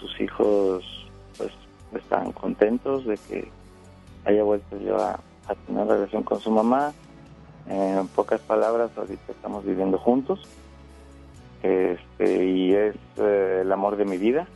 sus 0.00 0.20
hijos 0.20 0.95
están 1.94 2.32
contentos 2.32 3.04
de 3.04 3.16
que 3.16 3.48
haya 4.24 4.42
vuelto 4.42 4.78
yo 4.78 4.96
a, 4.96 5.20
tener 5.66 5.86
relación 5.86 6.22
con 6.22 6.40
su 6.40 6.50
mamá. 6.50 6.92
En 7.68 8.06
pocas 8.08 8.40
palabras, 8.40 8.90
ahorita 8.96 9.32
estamos 9.32 9.64
viviendo 9.64 9.98
juntos 9.98 10.40
este, 11.62 12.44
y 12.44 12.74
es 12.74 12.96
eh, 13.16 13.60
el 13.62 13.72
amor 13.72 13.96
de 13.96 14.04
mi 14.04 14.18
vida. 14.18 14.46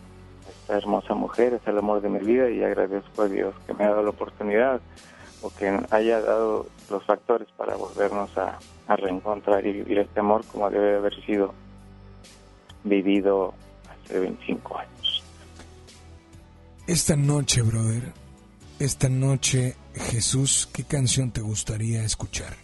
Esta 0.49 0.77
hermosa 0.77 1.15
mujer 1.15 1.55
es 1.55 1.67
el 1.67 1.79
amor 1.79 2.01
de 2.01 2.09
mi 2.09 2.21
vida 2.21 2.51
y 2.51 2.63
agradezco 2.63 3.23
a 3.23 3.29
Dios 3.29 3.55
que 3.67 3.75
me 3.75 3.85
ha 3.85 3.91
dado 3.91 4.03
la 4.03 4.11
oportunidad 4.11 4.81
o 5.43 5.51
que 5.51 5.81
haya 5.91 6.21
dado 6.21 6.67
los 6.91 7.05
factores 7.05 7.49
para 7.57 7.75
volvernos 7.77 8.37
a, 8.37 8.59
a 8.87 8.97
reencontrar 8.97 9.67
y 9.67 9.73
vivir 9.73 9.99
este 9.99 10.21
amor 10.21 10.45
como 10.53 10.71
debe 10.71 10.97
haber 10.97 11.15
sido 11.25 11.55
vivido 12.85 13.55
hace 13.89 14.19
25 14.19 14.79
años. 14.79 15.00
Esta 16.87 17.15
noche, 17.15 17.63
brother, 17.63 18.13
esta 18.81 19.09
noche, 19.09 19.77
Jesús, 19.95 20.69
¿qué 20.75 20.85
canción 20.85 21.31
te 21.31 21.41
gustaría 21.41 22.03
escuchar? 22.03 22.55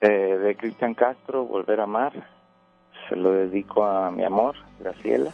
Eh, 0.00 0.08
de 0.08 0.56
Cristian 0.56 0.94
Castro, 0.94 1.44
Volver 1.44 1.80
a 1.80 1.84
Amar, 1.84 2.12
se 3.08 3.16
lo 3.16 3.32
dedico 3.32 3.84
a 3.84 4.10
mi 4.10 4.24
amor, 4.24 4.56
Graciela. 4.80 5.32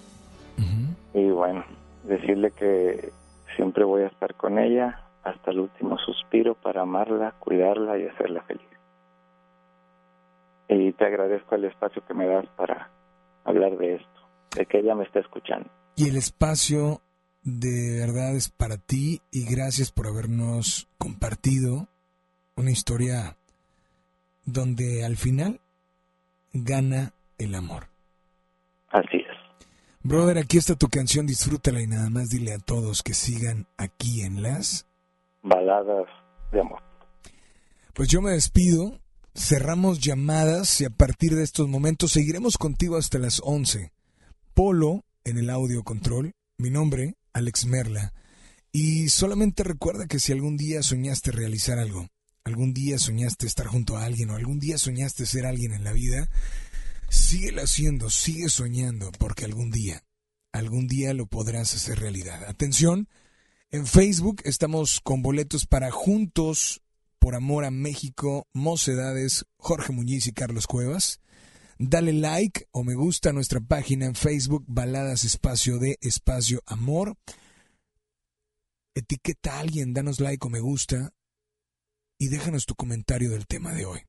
Y 1.15 1.31
bueno, 1.31 1.65
decirle 2.03 2.51
que 2.51 3.13
siempre 3.55 3.85
voy 3.85 4.03
a 4.03 4.09
estar 4.09 4.35
con 4.35 4.59
ella 4.59 5.01
hasta 5.23 5.53
el 5.53 5.61
último 5.61 5.97
suspiro 5.99 6.55
para 6.57 6.83
amarla, 6.83 7.35
cuidarla 7.39 7.97
y 7.99 8.07
hacerla 8.07 8.43
feliz. 8.43 8.67
Y 10.69 10.93
te 10.93 11.05
agradezco 11.05 11.55
el 11.55 11.67
espacio 11.67 12.05
que 12.05 12.15
me 12.15 12.27
das 12.27 12.47
para 12.57 12.91
hablar 13.45 13.77
de 13.77 13.95
esto, 13.95 14.21
de 14.57 14.67
que 14.67 14.81
ella 14.81 14.97
me 14.97 15.05
está 15.05 15.21
escuchando. 15.21 15.71
Y 15.97 16.09
el 16.09 16.17
espacio 16.17 17.03
de 17.45 17.99
verdad 18.01 18.35
es 18.35 18.49
para 18.49 18.79
ti 18.79 19.21
y 19.31 19.45
gracias 19.45 19.93
por 19.93 20.07
habernos 20.09 20.89
compartido 20.99 21.89
una 22.57 22.71
historia 22.71 23.37
donde 24.45 25.05
al 25.05 25.17
final 25.17 25.61
gana 26.53 27.13
el 27.39 27.55
amor. 27.55 27.89
Así 28.89 29.19
es. 29.19 29.69
Brother, 30.03 30.39
aquí 30.39 30.59
está 30.59 30.75
tu 30.75 30.89
canción, 30.89 31.27
disfrútala 31.27 31.81
y 31.81 31.87
nada 31.87 32.11
más 32.11 32.29
dile 32.29 32.53
a 32.53 32.59
todos 32.59 33.03
que 33.03 33.15
sigan 33.15 33.67
aquí 33.77 34.23
en 34.23 34.43
las... 34.43 34.87
Baladas 35.43 36.07
de 36.53 36.61
amor. 36.61 36.83
Pues 37.95 38.09
yo 38.09 38.21
me 38.21 38.33
despido, 38.33 38.99
cerramos 39.35 40.01
llamadas 40.01 40.81
y 40.81 40.85
a 40.85 40.91
partir 40.91 41.35
de 41.35 41.43
estos 41.43 41.69
momentos 41.69 42.13
seguiremos 42.13 42.59
contigo 42.59 42.97
hasta 42.97 43.19
las 43.19 43.41
11. 43.45 43.93
Polo 44.55 45.05
en 45.25 45.39
el 45.39 45.51
audio 45.51 45.83
control, 45.83 46.33
mi 46.59 46.71
nombre, 46.71 47.17
Alex 47.33 47.67
Merla. 47.67 48.13
Y 48.73 49.09
solamente 49.09 49.65
recuerda 49.65 50.07
que 50.07 50.21
si 50.21 50.33
algún 50.33 50.57
día 50.57 50.83
soñaste 50.83 51.31
realizar 51.31 51.79
algo, 51.79 52.09
algún 52.45 52.75
día 52.75 52.99
soñaste 52.99 53.47
estar 53.47 53.67
junto 53.67 53.97
a 53.97 54.05
alguien 54.05 54.31
o 54.31 54.37
algún 54.37 54.61
día 54.61 54.79
soñaste 54.79 55.27
ser 55.27 55.47
alguien 55.47 55.73
en 55.73 55.85
la 55.85 55.93
vida, 55.93 56.29
síguelo 57.09 57.63
haciendo, 57.63 58.11
sigue 58.11 58.49
soñando, 58.49 59.13
porque 59.19 59.45
algún 59.45 59.71
día, 59.71 60.05
algún 60.53 60.87
día 60.87 61.15
lo 61.15 61.27
podrás 61.27 61.75
hacer 61.75 62.01
realidad. 62.01 62.45
Atención, 62.45 63.09
en 63.71 63.87
Facebook 63.87 64.43
estamos 64.45 65.01
con 65.01 65.23
boletos 65.23 65.67
para 65.67 65.91
Juntos 65.91 66.83
por 67.19 67.35
Amor 67.35 67.65
a 67.65 67.71
México, 67.71 68.47
Mocedades, 68.53 69.47
Jorge 69.57 69.93
Muñiz 69.93 70.27
y 70.27 70.33
Carlos 70.33 70.67
Cuevas. 70.67 71.21
Dale 71.79 72.13
like 72.13 72.69
o 72.71 72.85
me 72.85 72.95
gusta 72.95 73.31
a 73.31 73.33
nuestra 73.33 73.61
página 73.61 74.07
en 74.07 74.15
Facebook, 74.15 74.65
Baladas 74.69 75.25
Espacio 75.25 75.79
de 75.79 75.99
Espacio 76.01 76.63
Amor. 76.67 77.17
Etiqueta 78.95 79.57
a 79.57 79.61
alguien, 79.61 79.93
danos 79.93 80.21
like 80.21 80.47
o 80.47 80.51
me 80.51 80.61
gusta 80.61 81.13
y 82.17 82.29
déjanos 82.29 82.65
tu 82.65 82.77
comentario 82.77 83.31
del 83.31 83.47
tema 83.47 83.73
de 83.73 83.87
hoy. 83.87 84.01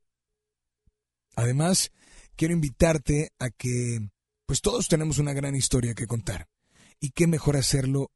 Además, 1.36 1.92
quiero 2.36 2.54
invitarte 2.54 3.32
a 3.40 3.50
que, 3.50 4.10
pues 4.46 4.62
todos 4.62 4.88
tenemos 4.88 5.18
una 5.18 5.34
gran 5.34 5.56
historia 5.56 5.96
que 5.96 6.06
contar. 6.06 6.48
Y 7.00 7.10
qué 7.10 7.26
mejor 7.26 7.58
hacerlo 7.58 8.12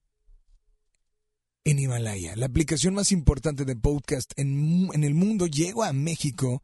en 1.66 1.80
Himalaya, 1.80 2.36
la 2.36 2.46
aplicación 2.46 2.94
más 2.94 3.12
importante 3.12 3.66
de 3.66 3.76
podcast 3.76 4.32
en, 4.38 4.90
en 4.94 5.04
el 5.04 5.16
mundo. 5.16 5.48
Llego 5.48 5.84
a 5.84 5.92
México 5.92 6.64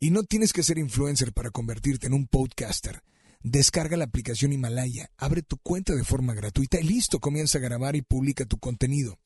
y 0.00 0.10
no 0.10 0.22
tienes 0.22 0.52
que 0.52 0.62
ser 0.62 0.78
influencer 0.78 1.32
para 1.32 1.50
convertirte 1.50 2.06
en 2.06 2.14
un 2.14 2.26
podcaster. 2.26 3.02
Descarga 3.42 3.96
la 3.96 4.04
aplicación 4.04 4.52
Himalaya, 4.52 5.10
abre 5.16 5.42
tu 5.42 5.56
cuenta 5.58 5.94
de 5.94 6.04
forma 6.04 6.34
gratuita 6.34 6.80
y 6.80 6.84
listo, 6.84 7.20
comienza 7.20 7.58
a 7.58 7.60
grabar 7.60 7.94
y 7.94 8.02
publica 8.02 8.44
tu 8.44 8.58
contenido. 8.58 9.18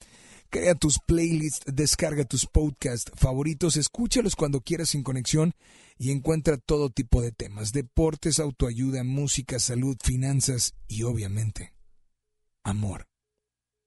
Crea 0.50 0.74
tus 0.74 0.98
playlists, 0.98 1.64
descarga 1.72 2.24
tus 2.24 2.46
podcasts 2.46 3.10
favoritos, 3.14 3.76
escúchalos 3.76 4.36
cuando 4.36 4.60
quieras 4.60 4.90
sin 4.90 5.02
conexión 5.02 5.54
y 5.96 6.10
encuentra 6.10 6.58
todo 6.58 6.90
tipo 6.90 7.22
de 7.22 7.30
temas, 7.30 7.72
deportes, 7.72 8.40
autoayuda, 8.40 9.04
música, 9.04 9.58
salud, 9.58 9.96
finanzas 10.02 10.74
y 10.88 11.04
obviamente 11.04 11.72
amor. 12.62 13.08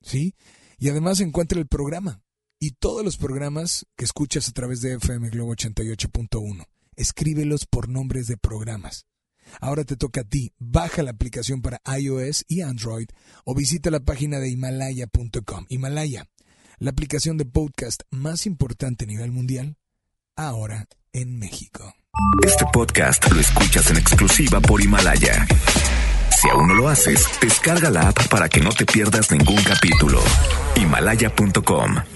¿Sí? 0.02 0.36
Y 0.78 0.90
además 0.90 1.20
encuentra 1.20 1.60
el 1.60 1.68
programa 1.68 2.22
y 2.60 2.72
todos 2.72 3.04
los 3.04 3.18
programas 3.18 3.86
que 3.96 4.06
escuchas 4.06 4.48
a 4.48 4.52
través 4.52 4.82
de 4.82 4.94
FM 4.94 5.30
Globo 5.30 5.54
88.1. 5.54 6.66
Escríbelos 6.96 7.66
por 7.66 7.90
nombres 7.90 8.28
de 8.28 8.38
programas. 8.38 9.06
Ahora 9.60 9.84
te 9.84 9.96
toca 9.96 10.22
a 10.22 10.24
ti. 10.24 10.52
Baja 10.60 11.04
la 11.04 11.12
aplicación 11.12 11.62
para 11.62 11.82
iOS 11.98 12.46
y 12.48 12.62
Android 12.62 13.08
o 13.46 13.56
visita 13.56 13.92
la 13.92 14.00
página 14.00 14.40
de 14.40 14.50
himalaya.com. 14.50 15.66
Himalaya, 15.70 16.28
la 16.80 16.92
aplicación 16.92 17.38
de 17.38 17.46
podcast 17.46 18.02
más 18.10 18.46
importante 18.46 19.06
a 19.06 19.08
nivel 19.08 19.32
mundial, 19.32 19.78
ahora 20.36 20.88
en 21.12 21.38
México. 21.38 21.94
Este 22.46 22.66
podcast 22.72 23.32
lo 23.32 23.40
escuchas 23.40 23.90
en 23.90 23.98
exclusiva 23.98 24.60
por 24.60 24.82
Himalaya. 24.82 25.48
Si 26.42 26.50
aún 26.50 26.68
no 26.68 26.74
lo 26.74 26.90
haces, 26.90 27.26
descarga 27.42 27.90
la 27.90 28.10
app 28.10 28.28
para 28.28 28.50
que 28.50 28.60
no 28.60 28.72
te 28.72 28.86
pierdas 28.86 29.32
ningún 29.32 29.62
capítulo. 29.64 30.22
Himalaya.com 30.76 32.14